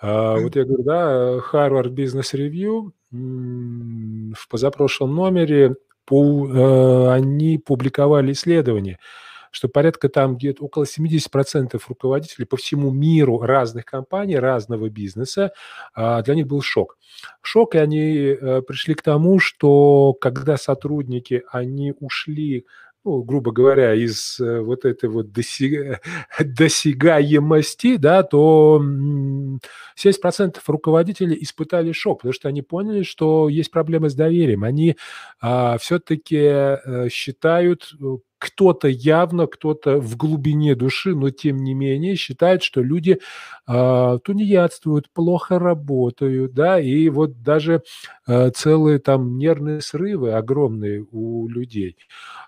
а, 0.00 0.36
вот 0.38 0.56
я 0.56 0.64
говорю, 0.64 0.84
да, 0.84 1.38
Harvard 1.52 1.94
Business 1.94 2.34
Review 2.34 2.92
в 3.10 4.48
позапрошлом 4.48 5.14
номере 5.14 5.76
э, 6.10 7.08
они 7.10 7.58
публиковали 7.58 8.32
исследование– 8.32 8.98
что 9.56 9.68
порядка 9.68 10.10
там 10.10 10.36
где-то 10.36 10.62
около 10.62 10.84
70% 10.84 11.80
руководителей 11.88 12.44
по 12.44 12.58
всему 12.58 12.90
миру 12.90 13.40
разных 13.40 13.86
компаний, 13.86 14.36
разного 14.36 14.90
бизнеса, 14.90 15.52
а, 15.94 16.20
для 16.20 16.34
них 16.34 16.46
был 16.46 16.60
шок. 16.60 16.98
Шок, 17.40 17.74
и 17.74 17.78
они 17.78 18.36
э, 18.38 18.60
пришли 18.60 18.92
к 18.92 19.00
тому, 19.00 19.38
что 19.38 20.12
когда 20.12 20.58
сотрудники, 20.58 21.42
они 21.50 21.94
ушли 22.00 22.66
ну, 23.06 23.22
грубо 23.22 23.52
говоря, 23.52 23.94
из 23.94 24.40
э, 24.40 24.60
вот 24.60 24.84
этой 24.84 25.08
вот 25.08 25.30
досяга... 25.30 26.00
досягаемости, 26.40 27.96
да, 27.96 28.24
то 28.24 28.82
70% 28.82 30.58
руководителей 30.66 31.38
испытали 31.40 31.92
шок, 31.92 32.18
потому 32.18 32.32
что 32.32 32.48
они 32.48 32.62
поняли, 32.62 33.04
что 33.04 33.48
есть 33.48 33.70
проблемы 33.70 34.10
с 34.10 34.14
доверием. 34.16 34.64
Они 34.64 34.96
а, 35.40 35.78
все-таки 35.78 36.36
а, 36.46 37.08
считают 37.08 37.94
кто-то 38.38 38.88
явно, 38.88 39.46
кто-то 39.46 39.98
в 39.98 40.16
глубине 40.16 40.74
души, 40.74 41.14
но 41.14 41.30
тем 41.30 41.58
не 41.58 41.74
менее 41.74 42.16
считает, 42.16 42.62
что 42.62 42.82
люди 42.82 43.18
э, 43.66 44.18
тунеядствуют, 44.24 45.10
плохо 45.10 45.58
работают, 45.58 46.52
да, 46.54 46.78
и 46.80 47.08
вот 47.08 47.42
даже 47.42 47.82
э, 48.26 48.50
целые 48.50 48.98
там 48.98 49.38
нервные 49.38 49.80
срывы 49.80 50.32
огромные 50.32 51.06
у 51.10 51.48
людей. 51.48 51.96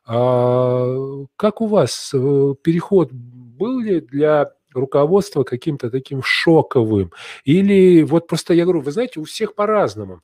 А, 0.06 1.24
как 1.36 1.60
у 1.60 1.66
вас 1.66 2.10
э, 2.14 2.54
переход 2.62 3.12
был 3.12 3.80
ли 3.80 4.00
для 4.00 4.52
руководство 4.78 5.44
каким-то 5.44 5.90
таким 5.90 6.22
шоковым? 6.22 7.12
Или 7.44 8.02
вот 8.02 8.26
просто 8.26 8.54
я 8.54 8.64
говорю, 8.64 8.80
вы 8.80 8.92
знаете, 8.92 9.20
у 9.20 9.24
всех 9.24 9.54
по-разному. 9.54 10.20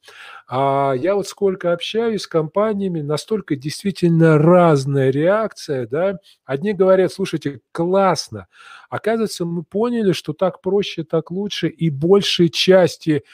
А 0.49 0.95
я 0.97 1.15
вот 1.15 1.29
сколько 1.29 1.73
общаюсь 1.73 2.23
с 2.23 2.27
компаниями, 2.27 3.01
настолько 3.01 3.57
действительно 3.57 4.39
разная 4.39 5.11
реакция, 5.11 5.87
да. 5.87 6.19
Одни 6.45 6.73
говорят, 6.73 7.13
слушайте, 7.13 7.61
классно. 7.73 8.47
Оказывается, 8.91 9.45
мы 9.45 9.63
поняли, 9.65 10.13
что 10.13 10.33
так 10.33 10.61
проще, 10.61 11.05
так 11.05 11.31
лучше, 11.31 11.69
и 11.69 11.91
большей 11.91 12.49
части 12.49 13.25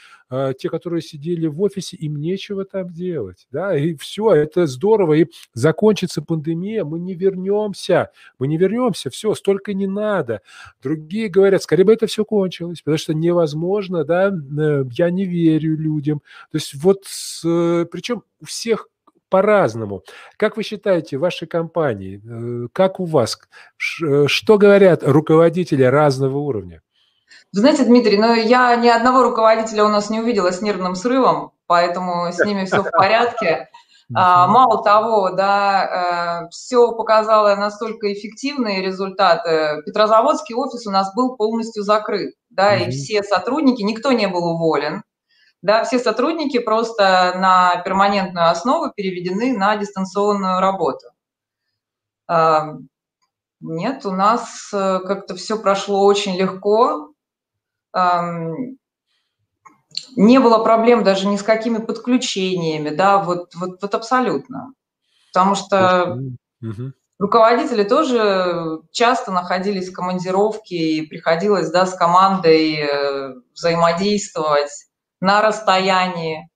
те, 0.57 0.69
которые 0.69 1.01
сидели 1.01 1.47
в 1.47 1.61
офисе, 1.61 1.97
им 1.97 2.15
нечего 2.15 2.65
там 2.65 2.89
делать, 2.89 3.47
да, 3.51 3.77
и 3.77 3.95
все, 3.95 4.31
это 4.31 4.65
здорово, 4.65 5.13
и 5.13 5.25
закончится 5.53 6.21
пандемия, 6.21 6.85
мы 6.85 6.99
не 6.99 7.15
вернемся, 7.15 8.11
мы 8.39 8.47
не 8.47 8.57
вернемся, 8.57 9.09
все, 9.09 9.33
столько 9.35 9.73
не 9.73 9.87
надо. 9.87 10.41
Другие 10.81 11.27
говорят, 11.29 11.63
скорее 11.63 11.83
бы 11.83 11.93
это 11.93 12.07
все 12.07 12.23
кончилось, 12.25 12.81
потому 12.81 12.97
что 12.97 13.13
невозможно, 13.13 14.05
да, 14.05 14.29
э, 14.29 14.85
я 14.91 15.09
не 15.09 15.25
верю 15.25 15.77
людям. 15.77 16.21
То 16.51 16.57
есть 16.57 16.73
вот, 16.75 17.03
причем 17.41 18.23
у 18.39 18.45
всех 18.45 18.87
по-разному. 19.31 20.03
Как 20.37 20.57
вы 20.57 20.63
считаете, 20.63 21.17
в 21.17 21.21
вашей 21.21 21.47
компании, 21.47 22.21
э, 22.23 22.67
как 22.73 22.99
у 22.99 23.05
вас, 23.05 23.39
э, 24.03 24.27
что 24.27 24.57
говорят 24.57 25.03
руководители 25.03 25.83
разного 25.83 26.37
уровня? 26.37 26.81
Вы 27.53 27.59
знаете, 27.59 27.83
Дмитрий, 27.83 28.17
ну 28.17 28.33
я 28.33 28.75
ни 28.75 28.87
одного 28.87 29.23
руководителя 29.23 29.85
у 29.85 29.89
нас 29.89 30.09
не 30.09 30.19
увидела 30.19 30.51
с 30.51 30.61
нервным 30.61 30.95
срывом, 30.95 31.51
поэтому 31.67 32.31
с 32.31 32.39
ними 32.39 32.65
все 32.65 32.81
в 32.81 32.91
порядке. 32.91 33.69
А, 34.13 34.47
мало 34.47 34.83
того, 34.83 35.29
да, 35.31 36.43
э, 36.43 36.49
все 36.49 36.91
показало 36.91 37.55
настолько 37.55 38.11
эффективные 38.11 38.81
результаты. 38.81 39.81
Петрозаводский 39.85 40.53
офис 40.53 40.85
у 40.85 40.91
нас 40.91 41.13
был 41.15 41.37
полностью 41.37 41.83
закрыт, 41.83 42.33
да, 42.49 42.75
и 42.75 42.91
все 42.91 43.23
сотрудники, 43.23 43.83
никто 43.83 44.11
не 44.11 44.27
был 44.27 44.45
уволен, 44.45 45.03
да, 45.61 45.85
все 45.85 45.97
сотрудники 45.97 46.59
просто 46.59 47.35
на 47.37 47.81
перманентную 47.85 48.49
основу 48.49 48.91
переведены 48.93 49.57
на 49.57 49.77
дистанционную 49.77 50.59
работу. 50.59 51.07
Нет, 53.63 54.07
у 54.07 54.11
нас 54.11 54.71
э, 54.73 54.99
как-то 55.05 55.35
все 55.35 55.55
прошло 55.55 56.03
очень 56.03 56.35
легко 56.35 57.10
не 60.15 60.39
было 60.39 60.63
проблем 60.63 61.03
даже 61.03 61.27
ни 61.27 61.37
с 61.37 61.43
какими 61.43 61.77
подключениями, 61.77 62.89
да, 62.89 63.19
вот, 63.19 63.53
вот, 63.55 63.81
вот 63.81 63.95
абсолютно. 63.95 64.73
Потому 65.33 65.55
что 65.55 66.17
угу. 66.61 66.93
руководители 67.19 67.83
тоже 67.83 68.81
часто 68.91 69.31
находились 69.31 69.89
в 69.89 69.93
командировке 69.93 70.75
и 70.75 71.07
приходилось, 71.07 71.71
да, 71.71 71.85
с 71.85 71.93
командой 71.93 72.75
э, 72.75 73.33
взаимодействовать 73.53 74.87
на 75.19 75.41
расстоянии. 75.41 76.49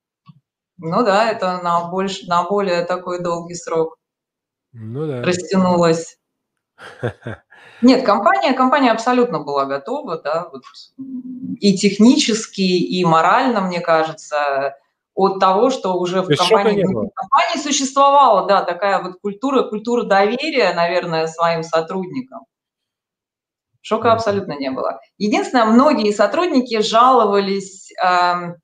Ну 0.77 1.03
да, 1.03 1.31
это 1.31 1.61
на, 1.61 1.87
больше, 1.87 2.27
на 2.27 2.43
более 2.43 2.83
такой 2.85 3.23
долгий 3.23 3.55
срок 3.55 3.97
ну, 4.73 5.07
да. 5.07 5.23
растянулось. 5.23 6.17
Нет, 7.85 8.03
компания, 8.03 8.53
компания 8.53 8.91
абсолютно 8.91 9.39
была 9.39 9.65
готова, 9.65 10.19
да, 10.19 10.49
вот, 10.51 10.63
и 11.59 11.77
технически, 11.77 12.61
и 12.61 13.05
морально, 13.05 13.61
мне 13.61 13.79
кажется, 13.79 14.75
от 15.13 15.39
того, 15.39 15.69
что 15.69 15.93
уже 15.93 16.23
в 16.23 16.35
компании, 16.35 16.83
в 16.83 17.13
компании 17.13 17.61
существовала, 17.61 18.47
да, 18.47 18.63
такая 18.63 19.03
вот 19.03 19.19
культура, 19.21 19.63
культура 19.63 20.03
доверия, 20.03 20.73
наверное, 20.73 21.27
своим 21.27 21.61
сотрудникам. 21.61 22.45
Шока 23.81 24.13
абсолютно 24.13 24.53
не 24.53 24.71
было. 24.71 24.99
Единственное, 25.19 25.65
многие 25.65 26.11
сотрудники 26.11 26.81
жаловались 26.81 27.91
э, 28.03 28.55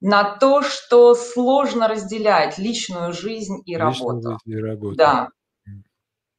на 0.00 0.24
то, 0.38 0.62
что 0.62 1.14
сложно 1.14 1.86
разделять 1.86 2.56
личную 2.56 3.12
жизнь 3.12 3.62
и 3.66 3.76
работу. 3.76 4.16
Личную 4.16 4.38
жизнь 4.46 4.58
и 4.58 4.62
работу. 4.62 4.96
Да. 4.96 5.28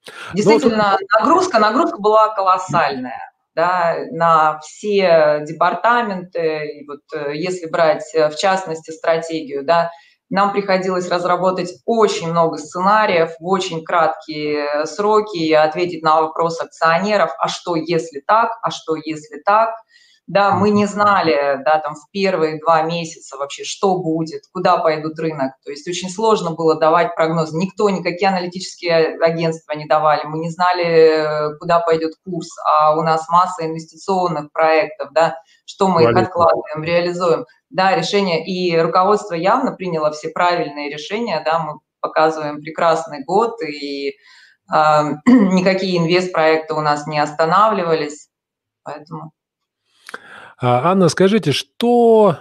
Ну, 0.07 0.13
Действительно, 0.35 0.97
ну, 0.99 1.07
нагрузка, 1.19 1.59
нагрузка 1.59 1.97
была 1.99 2.33
колоссальная 2.35 3.31
да, 3.55 4.05
на 4.11 4.59
все 4.59 5.43
департаменты. 5.47 6.79
И 6.79 6.85
вот 6.85 7.01
э, 7.13 7.35
если 7.35 7.67
брать 7.67 8.13
э, 8.13 8.29
в 8.29 8.35
частности 8.35 8.91
стратегию, 8.91 9.63
да, 9.63 9.91
нам 10.29 10.51
приходилось 10.51 11.09
разработать 11.09 11.71
очень 11.85 12.29
много 12.31 12.57
сценариев 12.57 13.31
в 13.39 13.47
очень 13.47 13.83
краткие 13.83 14.85
сроки 14.85 15.37
и 15.37 15.53
ответить 15.53 16.03
на 16.03 16.21
вопрос 16.21 16.59
акционеров, 16.59 17.31
а 17.37 17.47
что 17.47 17.75
если 17.75 18.19
так, 18.19 18.51
а 18.61 18.71
что 18.71 18.95
если 18.95 19.41
так, 19.45 19.75
да, 20.27 20.55
мы 20.55 20.71
не 20.71 20.87
знали, 20.87 21.61
да, 21.63 21.77
там 21.79 21.93
в 21.93 22.09
первые 22.11 22.59
два 22.59 22.81
месяца 22.81 23.37
вообще, 23.37 23.63
что 23.63 23.99
будет, 23.99 24.41
куда 24.51 24.77
пойдут 24.77 25.19
рынок. 25.19 25.53
То 25.63 25.69
есть 25.69 25.87
очень 25.87 26.09
сложно 26.09 26.51
было 26.51 26.79
давать 26.79 27.13
прогноз. 27.15 27.53
Никто, 27.53 27.89
никакие 27.91 28.29
аналитические 28.29 29.17
агентства 29.21 29.73
не 29.73 29.85
давали. 29.85 30.23
Мы 30.25 30.39
не 30.39 30.49
знали, 30.49 31.55
куда 31.59 31.79
пойдет 31.79 32.13
курс, 32.25 32.49
а 32.65 32.97
у 32.97 33.03
нас 33.03 33.29
масса 33.29 33.67
инвестиционных 33.67 34.51
проектов, 34.51 35.09
да, 35.13 35.35
что 35.65 35.87
мы 35.87 36.03
их 36.03 36.17
откладываем, 36.17 36.83
реализуем. 36.83 37.45
Да, 37.69 37.95
решение, 37.95 38.43
и 38.45 38.75
руководство 38.79 39.35
явно 39.35 39.73
приняло 39.73 40.11
все 40.11 40.29
правильные 40.29 40.89
решения, 40.89 41.41
да, 41.45 41.59
мы 41.59 41.79
показываем 41.99 42.61
прекрасный 42.61 43.23
год, 43.23 43.61
и 43.61 44.09
э, 44.09 44.13
никакие 45.27 45.97
инвестпроекты 45.97 46.73
у 46.73 46.81
нас 46.81 47.05
не 47.05 47.19
останавливались, 47.19 48.29
поэтому... 48.83 49.31
А, 50.67 50.89
Анна, 50.89 51.09
скажите, 51.09 51.51
что, 51.51 52.39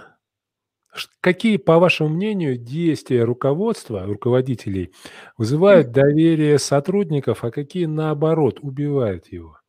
какие, 1.21 1.57
по 1.57 1.77
вашему 1.77 2.09
мнению, 2.09 2.57
действия 2.57 3.23
руководства, 3.23 4.03
руководителей 4.03 4.91
вызывают 5.37 5.91
доверие 5.91 6.57
сотрудников, 6.57 7.43
а 7.43 7.51
какие, 7.51 7.85
наоборот, 7.85 8.57
убивают 8.63 9.27
его? 9.27 9.59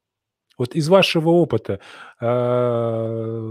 Вот 0.57 0.75
из 0.75 0.89
вашего 0.89 1.29
опыта, 1.29 1.81
а, 2.19 3.43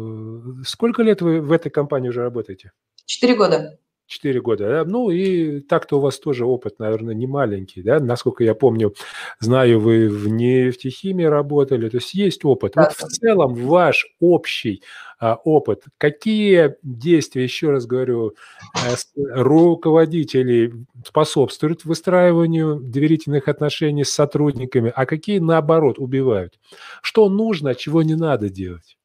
сколько 0.66 1.03
лет 1.03 1.22
вы 1.22 1.39
в 1.39 1.51
этой 1.51 1.70
компании 1.70 2.10
уже 2.10 2.24
работаете? 2.24 2.72
Четыре 3.06 3.36
года. 3.36 3.78
Четыре 4.08 4.39
года, 4.39 4.70
да? 4.70 4.86
Ну 4.86 5.10
и 5.10 5.62
так-то 5.62 5.97
у 5.97 5.99
вас 5.99 6.20
тоже 6.20 6.45
опыт, 6.45 6.78
наверное, 6.78 7.16
не 7.16 7.26
маленький, 7.26 7.82
да? 7.82 7.99
Насколько 7.99 8.43
я 8.43 8.53
помню, 8.53 8.93
знаю, 9.39 9.80
вы 9.80 10.10
в 10.10 10.28
нефтехимии 10.28 11.24
работали, 11.24 11.89
то 11.89 11.97
есть 11.97 12.14
есть 12.14 12.45
опыт. 12.45 12.74
Да. 12.76 12.84
Вот 12.84 12.93
в 12.93 13.12
целом 13.12 13.56
ваш 13.56 14.06
общий 14.20 14.84
а, 15.20 15.36
опыт, 15.43 15.86
какие 15.97 16.76
действия, 16.84 17.43
еще 17.43 17.72
раз 17.72 17.88
говорю, 17.88 18.36
а, 18.76 18.95
руководителей 19.41 20.74
способствуют 21.03 21.84
выстраиванию 21.84 22.80
доверительных 22.80 23.47
отношений 23.47 24.03
с 24.03 24.12
сотрудниками, 24.12 24.93
а 24.95 25.08
какие, 25.08 25.39
наоборот, 25.39 25.97
убивают? 25.97 26.60
Что 27.01 27.28
нужно, 27.28 27.74
чего 27.74 28.03
не 28.03 28.16
надо 28.16 28.49
делать? 28.49 28.97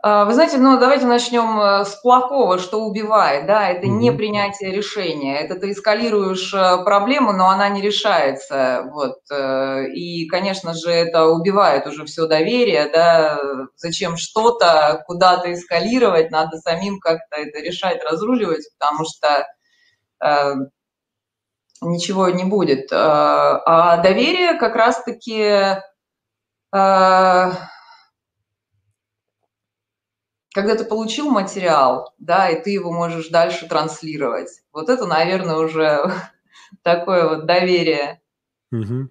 А, 0.00 0.24
вы 0.26 0.34
знаете, 0.34 0.58
ну 0.58 0.78
давайте 0.78 1.06
начнем 1.06 1.58
э, 1.60 1.84
с 1.84 1.96
плохого, 1.96 2.58
что 2.58 2.84
убивает, 2.84 3.46
да, 3.46 3.68
это 3.68 3.88
не 3.88 4.12
принятие 4.12 4.70
решения, 4.70 5.40
это 5.40 5.56
ты 5.58 5.72
эскалируешь 5.72 6.54
э, 6.54 6.84
проблему, 6.84 7.32
но 7.32 7.48
она 7.50 7.68
не 7.68 7.80
решается, 7.80 8.84
вот, 8.92 9.18
э, 9.32 9.88
и, 9.88 10.28
конечно 10.28 10.72
же, 10.74 10.90
это 10.90 11.26
убивает 11.26 11.88
уже 11.88 12.04
все 12.04 12.28
доверие, 12.28 12.88
да, 12.92 13.40
зачем 13.74 14.16
что-то 14.16 15.02
куда-то 15.08 15.52
эскалировать, 15.52 16.30
надо 16.30 16.58
самим 16.58 17.00
как-то 17.00 17.36
это 17.36 17.58
решать, 17.58 18.00
разруливать, 18.04 18.68
потому 18.78 19.04
что 19.04 19.48
э, 20.24 20.54
ничего 21.82 22.28
не 22.28 22.44
будет. 22.44 22.92
А 22.92 23.96
доверие 23.98 24.54
как 24.54 24.76
раз-таки 24.76 25.76
э, 26.72 27.50
когда 30.58 30.74
ты 30.74 30.84
получил 30.84 31.30
материал, 31.30 32.12
да, 32.18 32.48
и 32.48 32.60
ты 32.60 32.70
его 32.70 32.90
можешь 32.90 33.28
дальше 33.28 33.68
транслировать. 33.68 34.48
Вот 34.72 34.88
это, 34.88 35.06
наверное, 35.06 35.54
уже 35.54 36.10
такое 36.82 37.28
вот 37.28 37.46
доверие. 37.46 38.20
Угу. 38.72 39.08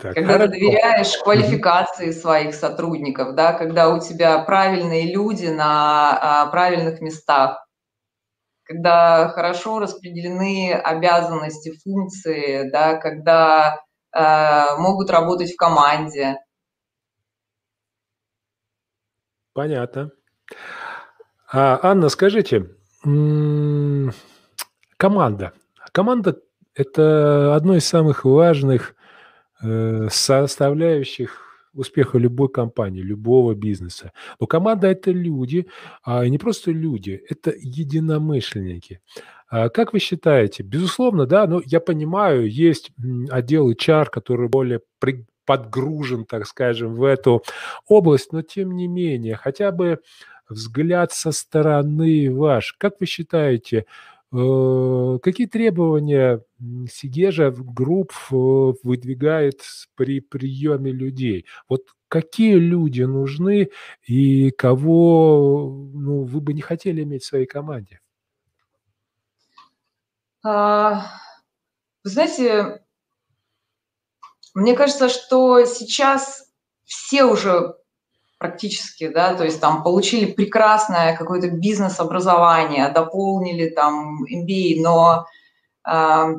Так, 0.00 0.14
когда 0.16 0.32
хорошо. 0.32 0.46
ты 0.46 0.48
доверяешь 0.48 1.16
квалификации 1.18 2.10
угу. 2.10 2.18
своих 2.18 2.56
сотрудников, 2.56 3.36
да, 3.36 3.52
когда 3.52 3.90
у 3.90 4.00
тебя 4.00 4.40
правильные 4.40 5.14
люди 5.14 5.46
на 5.46 6.18
а, 6.20 6.46
правильных 6.46 7.00
местах, 7.00 7.64
когда 8.64 9.28
хорошо 9.28 9.78
распределены 9.78 10.72
обязанности, 10.72 11.72
функции, 11.84 12.68
да, 12.68 12.96
когда 12.96 13.78
э, 14.12 14.76
могут 14.78 15.10
работать 15.10 15.52
в 15.52 15.56
команде, 15.56 16.38
Понятно. 19.52 20.10
А, 21.52 21.78
Анна, 21.82 22.08
скажите, 22.08 22.70
команда. 24.96 25.52
Команда 25.92 26.38
это 26.74 27.54
одно 27.54 27.76
из 27.76 27.84
самых 27.84 28.24
важных 28.24 28.94
э, 29.62 30.08
составляющих 30.10 31.38
успеха 31.74 32.18
любой 32.18 32.48
компании, 32.48 33.00
любого 33.02 33.54
бизнеса. 33.54 34.12
Но 34.40 34.46
команда– 34.46 34.86
это 34.88 35.10
люди, 35.10 35.66
а 36.02 36.26
не 36.26 36.38
просто 36.38 36.70
люди, 36.70 37.22
это 37.28 37.52
единомышленники. 37.56 39.00
А 39.48 39.68
как 39.68 39.92
вы 39.92 39.98
считаете? 39.98 40.62
Безусловно, 40.62 41.26
да, 41.26 41.46
но 41.46 41.62
я 41.64 41.80
понимаю, 41.80 42.50
есть 42.50 42.92
отдел 43.30 43.70
HR, 43.70 44.08
который 44.10 44.48
более 44.48 44.80
подгружен, 45.44 46.24
так 46.24 46.46
скажем, 46.46 46.94
в 46.94 47.04
эту 47.04 47.42
область, 47.86 48.32
но 48.32 48.42
тем 48.42 48.76
не 48.76 48.88
менее, 48.88 49.36
хотя 49.36 49.72
бы 49.72 50.00
взгляд 50.48 51.12
со 51.12 51.32
стороны 51.32 52.34
ваш. 52.34 52.74
Как 52.74 53.00
вы 53.00 53.06
считаете, 53.06 53.86
Э, 54.34 55.18
какие 55.22 55.46
требования 55.46 56.42
Сигежа 56.90 57.50
групп 57.50 58.12
э, 58.30 58.34
выдвигает 58.34 59.60
при 59.94 60.20
приеме 60.20 60.90
людей? 60.90 61.44
Вот 61.68 61.82
какие 62.08 62.54
люди 62.54 63.02
нужны 63.02 63.68
и 64.06 64.50
кого 64.50 65.90
ну, 65.94 66.22
вы 66.22 66.40
бы 66.40 66.54
не 66.54 66.62
хотели 66.62 67.02
иметь 67.02 67.24
в 67.24 67.26
своей 67.26 67.46
команде? 67.46 68.00
А, 70.42 71.04
вы 72.02 72.10
знаете, 72.10 72.82
мне 74.54 74.74
кажется, 74.74 75.08
что 75.08 75.64
сейчас 75.64 76.44
все 76.84 77.24
уже 77.24 77.74
практически, 78.38 79.08
да, 79.08 79.34
то 79.34 79.44
есть 79.44 79.60
там 79.60 79.84
получили 79.84 80.30
прекрасное 80.30 81.16
какое-то 81.16 81.48
бизнес-образование, 81.48 82.88
дополнили 82.88 83.68
там 83.68 84.24
MBA, 84.24 84.80
но 84.80 85.26
э, 85.88 86.34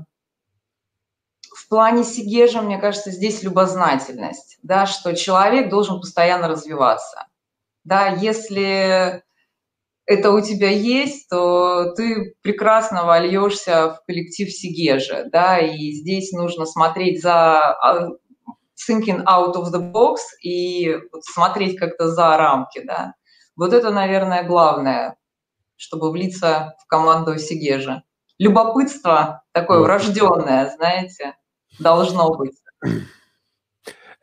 в 1.55 1.69
плане 1.69 2.03
Сигежа, 2.03 2.61
мне 2.61 2.77
кажется, 2.77 3.09
здесь 3.09 3.41
любознательность, 3.41 4.57
да, 4.63 4.85
что 4.85 5.15
человек 5.15 5.69
должен 5.69 6.01
постоянно 6.01 6.49
развиваться. 6.49 7.25
Да, 7.85 8.07
если 8.07 9.23
это 10.05 10.31
у 10.31 10.41
тебя 10.41 10.69
есть, 10.69 11.29
то 11.29 11.93
ты 11.95 12.35
прекрасно 12.41 13.05
вольешься 13.05 13.93
в 13.93 14.05
коллектив 14.05 14.51
Сигежа, 14.51 15.25
да, 15.31 15.59
и 15.59 15.91
здесь 15.91 16.31
нужно 16.31 16.65
смотреть 16.65 17.21
за 17.21 17.59
а, 17.59 18.09
thinking 18.89 19.23
out 19.25 19.55
of 19.55 19.71
the 19.73 19.91
box 19.91 20.17
и 20.41 20.97
смотреть 21.21 21.77
как-то 21.77 22.09
за 22.09 22.37
рамки, 22.37 22.81
да. 22.85 23.13
Вот 23.55 23.73
это, 23.73 23.91
наверное, 23.91 24.43
главное, 24.43 25.15
чтобы 25.77 26.11
влиться 26.11 26.75
в 26.83 26.87
команду 26.87 27.37
Сигежа. 27.37 28.03
Любопытство 28.39 29.43
такое 29.51 29.79
вот. 29.79 29.85
врожденное, 29.85 30.73
знаете, 30.75 31.35
должно 31.79 32.35
быть. 32.35 32.57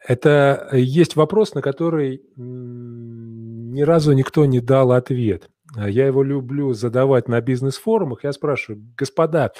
Это 0.06 0.68
есть 0.72 1.14
вопрос, 1.14 1.54
на 1.54 1.62
который 1.62 2.22
ни 2.36 3.82
разу 3.82 4.12
никто 4.12 4.44
не 4.44 4.60
дал 4.60 4.92
ответ. 4.92 5.48
Я 5.76 6.06
его 6.06 6.22
люблю 6.22 6.72
задавать 6.72 7.28
на 7.28 7.40
бизнес-форумах. 7.40 8.24
Я 8.24 8.32
спрашиваю, 8.32 8.82
господа, 8.96 9.52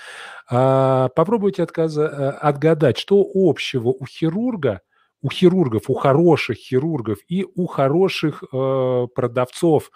а 0.48 1.08
попробуйте 1.11 1.62
отказа, 1.62 2.02
э, 2.02 2.30
отгадать, 2.30 2.98
что 2.98 3.24
общего 3.32 3.88
у 3.88 4.04
хирурга 4.06 4.80
у 5.22 5.30
хирургов, 5.30 5.88
у 5.88 5.94
хороших 5.94 6.56
хирургов 6.56 7.18
и 7.28 7.44
у 7.54 7.66
хороших 7.66 8.42
э, 8.42 9.06
продавцов, 9.14 9.90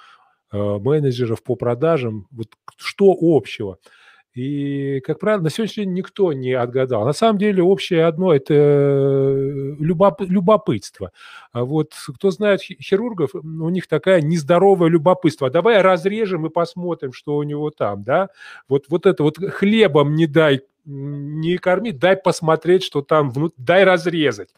э, 0.53 0.57
менеджеров 0.59 1.43
по 1.43 1.57
продажам, 1.57 2.27
вот 2.31 2.49
что 2.77 3.15
общего. 3.19 3.79
И, 4.35 5.01
как 5.07 5.21
правило, 5.21 5.43
на 5.43 5.51
сегодняшний 5.51 5.85
день 5.85 5.95
никто 5.95 6.33
не 6.33 6.53
отгадал. 6.53 7.05
На 7.05 7.13
самом 7.13 7.39
деле 7.39 7.63
общее 7.63 8.05
одно– 8.05 8.35
это 8.35 8.53
э, 8.53 9.77
любоп, 9.79 10.23
любопытство. 10.23 11.13
А 11.53 11.65
вот 11.65 11.93
кто 12.17 12.33
знает 12.33 12.61
хирургов, 12.61 13.35
у 13.35 13.69
них 13.69 13.87
такая 13.87 14.21
нездоровое 14.23 14.89
любопытство. 14.89 15.51
Давай 15.51 15.81
разрежем 15.83 16.47
и 16.47 16.51
посмотрим, 16.51 17.13
что 17.13 17.37
у 17.37 17.45
него 17.45 17.71
там, 17.71 18.03
да? 18.03 18.29
Вот, 18.69 18.87
вот 18.89 19.07
это 19.07 19.23
вот 19.23 19.39
хлебом 19.39 20.15
не 20.17 20.27
дай 20.27 20.63
не 20.87 21.57
корми, 21.57 21.93
дай 21.93 22.15
посмотреть, 22.15 22.85
что 22.85 23.01
там 23.01 23.31
внутри, 23.31 23.57
дай 23.57 23.85
разрезать 23.85 24.51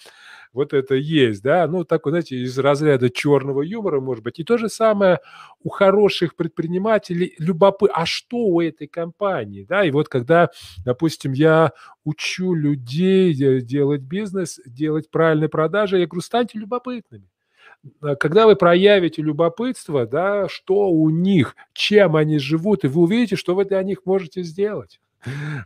вот 0.52 0.72
это 0.72 0.94
есть, 0.94 1.42
да, 1.42 1.66
ну, 1.66 1.84
такой, 1.84 2.12
знаете, 2.12 2.36
из 2.36 2.58
разряда 2.58 3.10
черного 3.10 3.62
юмора, 3.62 4.00
может 4.00 4.24
быть. 4.24 4.38
И 4.38 4.44
то 4.44 4.58
же 4.58 4.68
самое 4.68 5.20
у 5.62 5.68
хороших 5.68 6.36
предпринимателей 6.36 7.34
любопы, 7.38 7.88
а 7.92 8.06
что 8.06 8.38
у 8.38 8.60
этой 8.60 8.86
компании, 8.86 9.64
да, 9.68 9.84
и 9.84 9.90
вот 9.90 10.08
когда, 10.08 10.50
допустим, 10.84 11.32
я 11.32 11.72
учу 12.04 12.54
людей 12.54 13.32
делать 13.60 14.02
бизнес, 14.02 14.60
делать 14.66 15.10
правильные 15.10 15.48
продажи, 15.48 15.98
я 15.98 16.06
говорю, 16.06 16.22
станьте 16.22 16.58
любопытными 16.58 17.28
когда 18.18 18.46
вы 18.46 18.56
проявите 18.56 19.22
любопытство, 19.22 20.06
да, 20.06 20.48
что 20.48 20.90
у 20.90 21.10
них, 21.10 21.54
чем 21.72 22.16
они 22.16 22.38
живут, 22.38 22.84
и 22.84 22.88
вы 22.88 23.02
увидите, 23.02 23.36
что 23.36 23.54
вы 23.54 23.64
для 23.64 23.82
них 23.82 24.00
можете 24.04 24.42
сделать. 24.42 25.00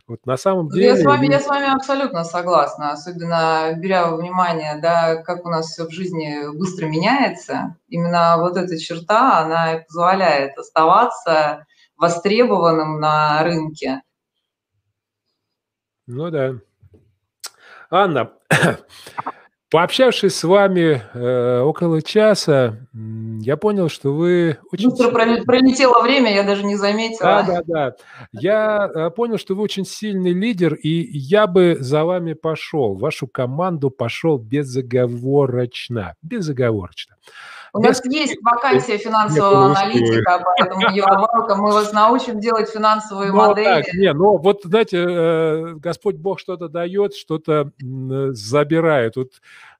Вот 0.07 0.25
на 0.25 0.37
самом 0.37 0.69
деле... 0.69 0.87
Я 0.87 0.97
с, 0.97 1.03
вами, 1.03 1.27
я 1.27 1.39
с 1.39 1.47
вами 1.47 1.73
абсолютно 1.73 2.23
согласна, 2.23 2.91
особенно 2.91 3.73
беря 3.77 4.07
во 4.07 4.17
внимание, 4.17 4.79
да, 4.81 5.17
как 5.17 5.45
у 5.45 5.49
нас 5.49 5.67
все 5.67 5.85
в 5.85 5.91
жизни 5.91 6.55
быстро 6.57 6.87
меняется. 6.87 7.75
Именно 7.87 8.37
вот 8.37 8.57
эта 8.57 8.77
черта, 8.77 9.39
она 9.39 9.83
позволяет 9.87 10.57
оставаться 10.57 11.65
востребованным 11.97 12.99
на 12.99 13.43
рынке. 13.43 14.01
Ну 16.07 16.29
да. 16.31 16.55
Анна, 17.89 18.31
Пообщавшись 19.71 20.35
с 20.35 20.43
вами 20.43 21.01
э, 21.13 21.61
около 21.61 22.01
часа, 22.01 22.75
я 23.39 23.55
понял, 23.55 23.87
что 23.87 24.13
вы 24.13 24.57
очень... 24.69 24.89
Быстро 24.89 25.11
пролетело 25.11 26.01
время, 26.01 26.35
я 26.35 26.43
даже 26.43 26.65
не 26.65 26.75
заметила. 26.75 27.21
Да, 27.21 27.43
да, 27.43 27.61
да. 27.65 27.95
Я 28.33 28.91
э, 28.93 29.09
понял, 29.11 29.37
что 29.37 29.55
вы 29.55 29.63
очень 29.63 29.85
сильный 29.85 30.33
лидер, 30.33 30.73
и 30.73 30.89
я 31.17 31.47
бы 31.47 31.77
за 31.79 32.03
вами 32.03 32.33
пошел, 32.33 32.95
вашу 32.95 33.27
команду 33.27 33.89
пошел 33.91 34.37
безоговорочно. 34.37 36.15
Безоговорочно. 36.21 37.15
У 37.73 37.79
нас 37.79 38.03
есть 38.05 38.37
вакансия 38.41 38.97
финансового 38.97 39.67
аналитика, 39.67 40.43
поэтому 40.43 40.81
ее 40.91 41.05
мы 41.07 41.71
вас 41.71 41.93
научим 41.93 42.39
делать 42.39 42.69
финансовые 42.69 43.31
ну, 43.31 43.37
модели. 43.37 43.65
Так, 43.65 43.93
не, 43.93 44.13
ну 44.13 44.37
вот, 44.37 44.61
знаете, 44.63 44.97
э, 44.97 45.73
Господь 45.75 46.15
Бог 46.15 46.39
что-то 46.39 46.67
дает, 46.67 47.15
что-то 47.15 47.71
забирает. 48.33 49.15
Вот 49.15 49.29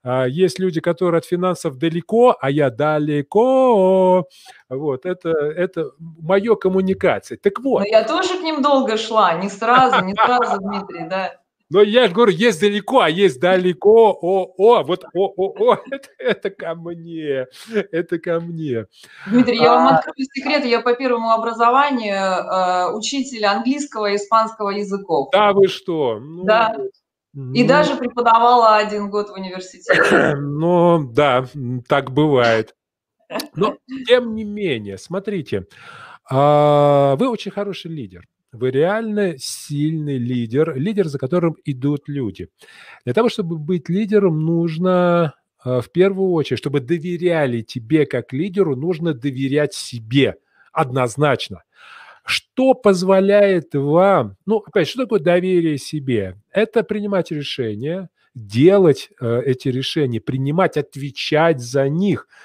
а, 0.03 0.25
есть 0.25 0.57
люди, 0.59 0.79
которые 0.79 1.19
от 1.19 1.25
финансов 1.25 1.77
далеко, 1.77 2.35
а 2.39 2.49
я 2.49 2.69
далеко. 2.69 4.27
Вот, 4.69 5.05
это, 5.05 5.29
это 5.29 5.91
мое 5.99 6.55
коммуникация. 6.55 7.37
Так 7.37 7.59
вот. 7.59 7.79
Но 7.79 7.85
я 7.85 8.03
тоже 8.03 8.37
к 8.39 8.41
ним 8.41 8.61
долго 8.61 8.97
шла, 8.97 9.33
не 9.33 9.49
сразу, 9.49 10.03
не 10.03 10.15
сразу, 10.15 10.59
Дмитрий, 10.61 11.07
да. 11.07 11.40
Но 11.71 11.81
я 11.81 12.07
же 12.07 12.13
говорю, 12.13 12.33
есть 12.33 12.59
далеко, 12.59 12.99
а 12.99 13.09
есть 13.09 13.39
далеко. 13.39 14.11
О, 14.21 14.53
о, 14.57 14.83
вот 14.83 15.05
о, 15.13 15.33
о, 15.37 15.53
о, 15.57 15.77
это, 15.89 16.09
это 16.19 16.49
ко 16.49 16.75
мне, 16.75 17.47
это 17.91 18.19
ко 18.19 18.41
мне. 18.41 18.87
Дмитрий, 19.25 19.57
а... 19.59 19.63
я 19.63 19.75
вам 19.75 19.87
а. 19.87 19.97
открою 19.97 20.27
секрет. 20.33 20.65
Я 20.65 20.81
по 20.81 20.93
первому 20.93 21.31
образованию 21.31 22.13
э, 22.13 22.93
учитель 22.93 23.45
английского 23.45 24.07
и 24.07 24.17
испанского 24.17 24.71
языков. 24.71 25.29
Да, 25.31 25.53
вы 25.53 25.69
что? 25.69 26.19
Ну, 26.19 26.43
да. 26.43 26.75
И 27.33 27.63
ну... 27.63 27.67
даже 27.67 27.95
преподавала 27.95 28.75
один 28.75 29.09
год 29.09 29.29
в 29.29 29.33
университете. 29.33 30.35
Ну, 30.41 31.09
да, 31.13 31.45
так 31.87 32.11
бывает. 32.11 32.75
Но, 33.55 33.77
тем 34.07 34.35
не 34.35 34.43
менее, 34.43 34.97
смотрите, 34.97 35.67
а, 36.29 37.15
вы 37.15 37.29
очень 37.29 37.51
хороший 37.51 37.91
лидер. 37.91 38.27
Вы 38.51 38.71
реально 38.71 39.35
сильный 39.37 40.17
лидер, 40.17 40.75
лидер, 40.75 41.07
за 41.07 41.17
которым 41.17 41.55
идут 41.63 42.07
люди. 42.07 42.49
Для 43.05 43.13
того, 43.13 43.29
чтобы 43.29 43.57
быть 43.57 43.87
лидером, 43.87 44.43
нужно 44.45 45.35
а, 45.63 45.79
в 45.79 45.89
первую 45.89 46.31
очередь, 46.31 46.59
чтобы 46.59 46.81
доверяли 46.81 47.61
тебе 47.61 48.05
как 48.05 48.33
лидеру, 48.33 48.75
нужно 48.75 49.13
доверять 49.13 49.73
себе 49.73 50.35
однозначно. 50.73 51.63
Что 52.25 52.73
позволяет 52.73 53.73
вам, 53.73 54.35
ну, 54.45 54.57
опять, 54.57 54.89
что 54.89 55.03
такое 55.03 55.21
доверие 55.21 55.77
себе? 55.77 56.35
Это 56.51 56.83
принимать 56.83 57.31
решения, 57.31 58.09
делать 58.35 59.09
э, 59.19 59.41
эти 59.45 59.69
решения, 59.69 60.19
принимать, 60.19 60.77
отвечать 60.77 61.61
за 61.61 61.87
них– 61.87 62.27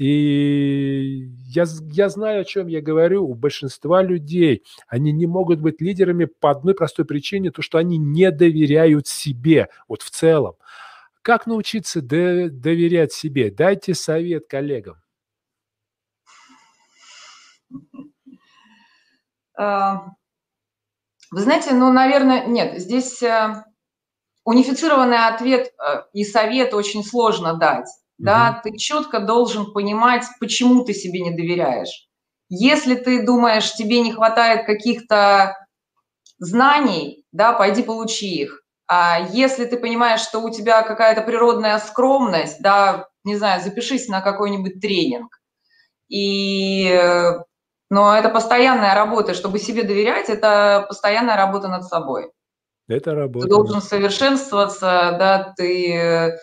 и 0.00 1.28
я, 1.44 1.66
я 1.92 2.08
знаю, 2.08 2.40
о 2.40 2.44
чем 2.44 2.68
я 2.68 2.80
говорю. 2.80 3.28
У 3.28 3.34
большинства 3.34 4.02
людей 4.02 4.64
они 4.88 5.12
не 5.12 5.26
могут 5.26 5.60
быть 5.60 5.82
лидерами 5.82 6.24
по 6.24 6.50
одной 6.50 6.74
простой 6.74 7.04
причине, 7.04 7.50
то, 7.50 7.60
что 7.60 7.76
они 7.76 7.98
не 7.98 8.30
доверяют 8.30 9.06
себе, 9.06 9.68
вот 9.88 10.00
в 10.00 10.08
целом. 10.08 10.54
Как 11.20 11.46
научиться 11.46 12.00
доверять 12.00 13.12
себе? 13.12 13.50
Дайте 13.50 13.92
совет 13.92 14.46
коллегам. 14.48 14.96
А, 19.54 20.06
Вы 21.30 21.40
знаете, 21.40 21.74
ну, 21.74 21.92
наверное, 21.92 22.46
нет, 22.46 22.80
здесь 22.80 23.22
э, 23.22 23.62
унифицированный 24.44 25.26
ответ 25.28 25.74
э, 25.78 26.04
и 26.14 26.24
совет 26.24 26.72
очень 26.72 27.04
сложно 27.04 27.58
дать. 27.58 27.86
Угу. 28.20 28.26
Да, 28.26 28.60
ты 28.62 28.76
четко 28.76 29.18
должен 29.18 29.72
понимать, 29.72 30.26
почему 30.40 30.84
ты 30.84 30.92
себе 30.92 31.20
не 31.20 31.30
доверяешь. 31.30 32.06
Если 32.50 32.94
ты 32.94 33.24
думаешь, 33.24 33.72
тебе 33.72 34.00
не 34.00 34.12
хватает 34.12 34.66
каких-то 34.66 35.56
знаний, 36.38 37.24
да, 37.32 37.52
пойди 37.54 37.82
получи 37.82 38.42
их. 38.42 38.62
А 38.86 39.20
если 39.30 39.64
ты 39.64 39.78
понимаешь, 39.78 40.20
что 40.20 40.40
у 40.40 40.50
тебя 40.50 40.82
какая-то 40.82 41.22
природная 41.22 41.78
скромность, 41.78 42.60
да, 42.60 43.06
не 43.24 43.36
знаю, 43.36 43.62
запишись 43.62 44.08
на 44.08 44.20
какой-нибудь 44.20 44.80
тренинг. 44.80 45.38
И, 46.08 47.00
но 47.88 48.14
это 48.14 48.28
постоянная 48.28 48.94
работа, 48.94 49.32
чтобы 49.32 49.60
себе 49.60 49.84
доверять, 49.84 50.28
это 50.28 50.84
постоянная 50.88 51.36
работа 51.36 51.68
над 51.68 51.84
собой. 51.84 52.32
Это 52.88 53.14
работа. 53.14 53.46
Ты 53.46 53.50
должен 53.50 53.80
совершенствоваться, 53.80 55.14
да, 55.18 55.54
ты 55.56 56.36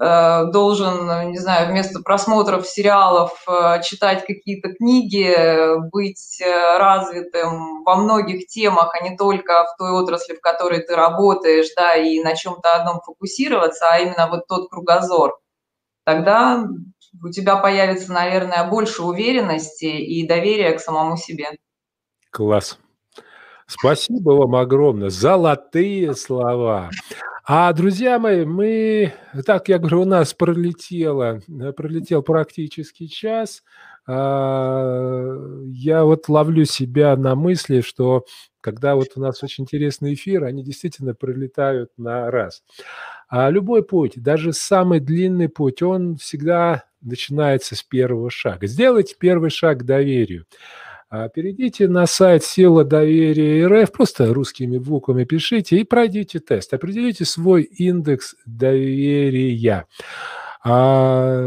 должен, 0.00 1.30
не 1.30 1.38
знаю, 1.38 1.68
вместо 1.68 2.00
просмотров 2.00 2.66
сериалов 2.66 3.44
э, 3.46 3.82
читать 3.82 4.24
какие-то 4.24 4.72
книги, 4.72 5.78
быть 5.90 6.40
э, 6.40 6.78
развитым 6.78 7.84
во 7.84 7.96
многих 7.96 8.46
темах, 8.46 8.94
а 8.94 9.06
не 9.06 9.14
только 9.14 9.64
в 9.64 9.76
той 9.76 9.90
отрасли, 9.90 10.34
в 10.34 10.40
которой 10.40 10.80
ты 10.80 10.96
работаешь, 10.96 11.66
да, 11.76 11.96
и 11.96 12.22
на 12.22 12.34
чем-то 12.34 12.76
одном 12.76 13.02
фокусироваться, 13.04 13.88
а 13.90 13.98
именно 13.98 14.28
вот 14.30 14.46
тот 14.48 14.70
кругозор. 14.70 15.38
Тогда 16.04 16.66
у 17.22 17.28
тебя 17.30 17.56
появится, 17.56 18.10
наверное, 18.12 18.68
больше 18.68 19.02
уверенности 19.02 19.84
и 19.84 20.26
доверия 20.26 20.72
к 20.72 20.80
самому 20.80 21.18
себе. 21.18 21.50
Класс. 22.30 22.78
Спасибо 23.66 24.30
вам 24.30 24.56
огромное. 24.56 25.10
Золотые 25.10 26.14
слова. 26.14 26.90
А, 27.52 27.72
друзья 27.72 28.20
мои, 28.20 28.44
мы, 28.44 29.12
так 29.44 29.68
я 29.68 29.80
говорю, 29.80 30.02
у 30.02 30.04
нас 30.04 30.34
пролетело, 30.34 31.40
э, 31.48 31.72
пролетел 31.72 32.22
практически 32.22 33.08
час. 33.08 33.64
А, 34.06 35.36
я 35.66 36.04
вот 36.04 36.28
ловлю 36.28 36.64
себя 36.64 37.16
на 37.16 37.34
мысли, 37.34 37.80
что 37.80 38.24
когда 38.60 38.94
вот 38.94 39.08
у 39.16 39.20
нас 39.20 39.42
очень 39.42 39.64
интересный 39.64 40.14
эфир, 40.14 40.44
они 40.44 40.62
действительно 40.62 41.12
пролетают 41.12 41.90
на 41.96 42.30
раз. 42.30 42.62
А 43.28 43.50
любой 43.50 43.82
путь, 43.82 44.12
даже 44.14 44.52
самый 44.52 45.00
длинный 45.00 45.48
путь, 45.48 45.82
он 45.82 46.18
всегда 46.18 46.84
начинается 47.00 47.74
с 47.74 47.82
первого 47.82 48.30
шага. 48.30 48.68
Сделайте 48.68 49.16
первый 49.18 49.50
шаг 49.50 49.80
к 49.80 49.82
доверию. 49.82 50.46
Перейдите 51.34 51.88
на 51.88 52.06
сайт 52.06 52.44
«Сила 52.44 52.84
доверия 52.84 53.66
РФ», 53.66 53.90
просто 53.90 54.32
русскими 54.32 54.78
буквами 54.78 55.24
пишите 55.24 55.76
и 55.78 55.84
пройдите 55.84 56.38
тест. 56.38 56.72
Определите 56.72 57.24
свой 57.24 57.62
индекс 57.62 58.36
доверия. 58.46 59.86
А, 60.62 61.40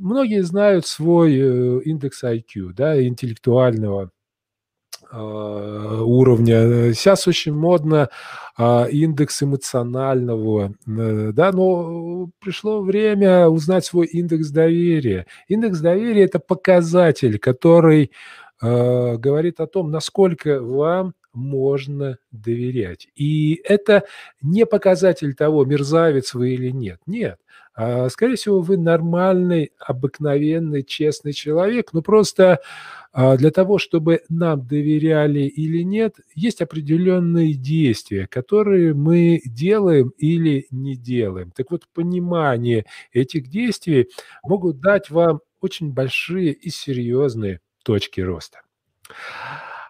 многие 0.00 0.42
знают 0.42 0.86
свой 0.86 1.36
э, 1.38 1.80
индекс 1.84 2.24
IQ, 2.24 2.72
да, 2.72 3.00
интеллектуального 3.06 4.10
а, 5.12 6.02
уровня. 6.02 6.92
Сейчас 6.94 7.28
очень 7.28 7.54
модно 7.54 8.08
а, 8.56 8.86
индекс 8.90 9.42
эмоционального, 9.42 10.74
э, 10.86 11.30
да, 11.32 11.52
но 11.52 12.30
пришло 12.40 12.80
время 12.80 13.48
узнать 13.48 13.84
свой 13.84 14.06
индекс 14.06 14.48
доверия. 14.48 15.26
Индекс 15.46 15.80
доверия– 15.80 16.24
это 16.24 16.38
показатель, 16.38 17.38
который 17.38 18.10
э, 18.64 19.16
говорит 19.18 19.60
о 19.60 19.66
том, 19.66 19.90
насколько 19.90 20.60
вам 20.60 21.14
можно 21.34 22.18
доверять. 22.30 23.08
И 23.16 23.60
это 23.64 24.04
не 24.40 24.66
показатель 24.66 25.34
того, 25.34 25.64
мерзавец 25.64 26.34
вы 26.34 26.54
или 26.54 26.70
нет. 26.70 27.00
Нет. 27.06 27.38
А, 27.76 28.08
скорее 28.08 28.36
всего, 28.36 28.60
вы 28.60 28.76
нормальный, 28.76 29.72
обыкновенный, 29.80 30.84
честный 30.84 31.32
человек, 31.32 31.92
но 31.92 32.02
просто 32.02 32.60
а, 33.12 33.36
для 33.36 33.50
того, 33.50 33.78
чтобы 33.78 34.22
нам 34.28 34.64
доверяли 34.66 35.40
или 35.40 35.82
нет, 35.82 36.16
есть 36.36 36.60
определенные 36.62 37.54
действия, 37.54 38.28
которые 38.28 38.94
мы 38.94 39.40
делаем 39.44 40.12
или 40.18 40.66
не 40.70 40.94
делаем. 40.94 41.50
Так 41.50 41.72
вот, 41.72 41.88
понимание 41.92 42.86
этих 43.12 43.48
действий 43.48 44.08
могут 44.44 44.80
дать 44.80 45.10
вам 45.10 45.40
очень 45.60 45.92
большие 45.92 46.52
и 46.52 46.70
серьезные 46.70 47.60
точки 47.84 48.20
роста. 48.20 48.62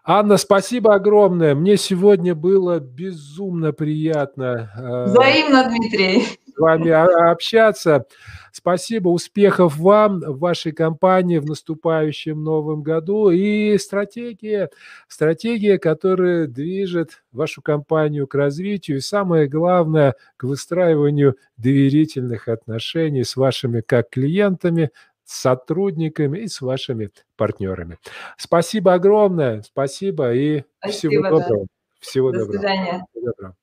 Анна, 0.07 0.37
спасибо 0.37 0.95
огромное. 0.95 1.55
Мне 1.55 1.79
сегодня 1.79 2.35
было 2.35 2.79
безумно 2.79 3.73
приятно. 3.73 4.71
Э, 4.77 5.05
Взаимно, 5.07 5.67
Дмитрий. 5.71 6.25
С 6.55 6.59
вами 6.59 6.91
общаться. 6.91 8.05
Спасибо, 8.53 9.09
успехов 9.09 9.79
вам, 9.79 10.21
в 10.21 10.39
вашей 10.39 10.73
компании 10.73 11.39
в 11.39 11.47
наступающем 11.47 12.45
новом 12.45 12.83
году. 12.83 13.31
И 13.31 13.79
стратегия, 13.79 14.69
стратегия, 15.09 15.79
которая 15.79 16.47
движет 16.47 17.25
вашу 17.33 17.63
компанию 17.63 18.27
к 18.27 18.35
развитию. 18.35 18.99
И 18.99 19.01
самое 19.01 19.49
главное, 19.49 20.15
к 20.37 20.45
выстраиванию 20.45 21.37
доверительных 21.57 22.49
отношений 22.49 23.25
с 23.25 23.37
вашими 23.37 23.81
как 23.81 24.11
клиентами, 24.11 24.91
с 25.25 25.41
сотрудниками 25.41 26.41
и 26.41 26.49
с 26.49 26.61
вашими 26.61 27.11
партнерами. 27.37 27.99
Спасибо 28.37 28.95
огромное, 28.95 29.63
спасибо 29.63 30.33
и 30.35 30.65
спасибо, 30.79 31.11
всего 31.13 31.23
доброго. 31.31 31.61
Да. 31.63 31.67
Всего 32.01 32.31
До 32.33 32.39
доброго. 32.41 32.59
свидания. 32.59 33.07
Всего 33.13 33.27
доброго. 33.27 33.57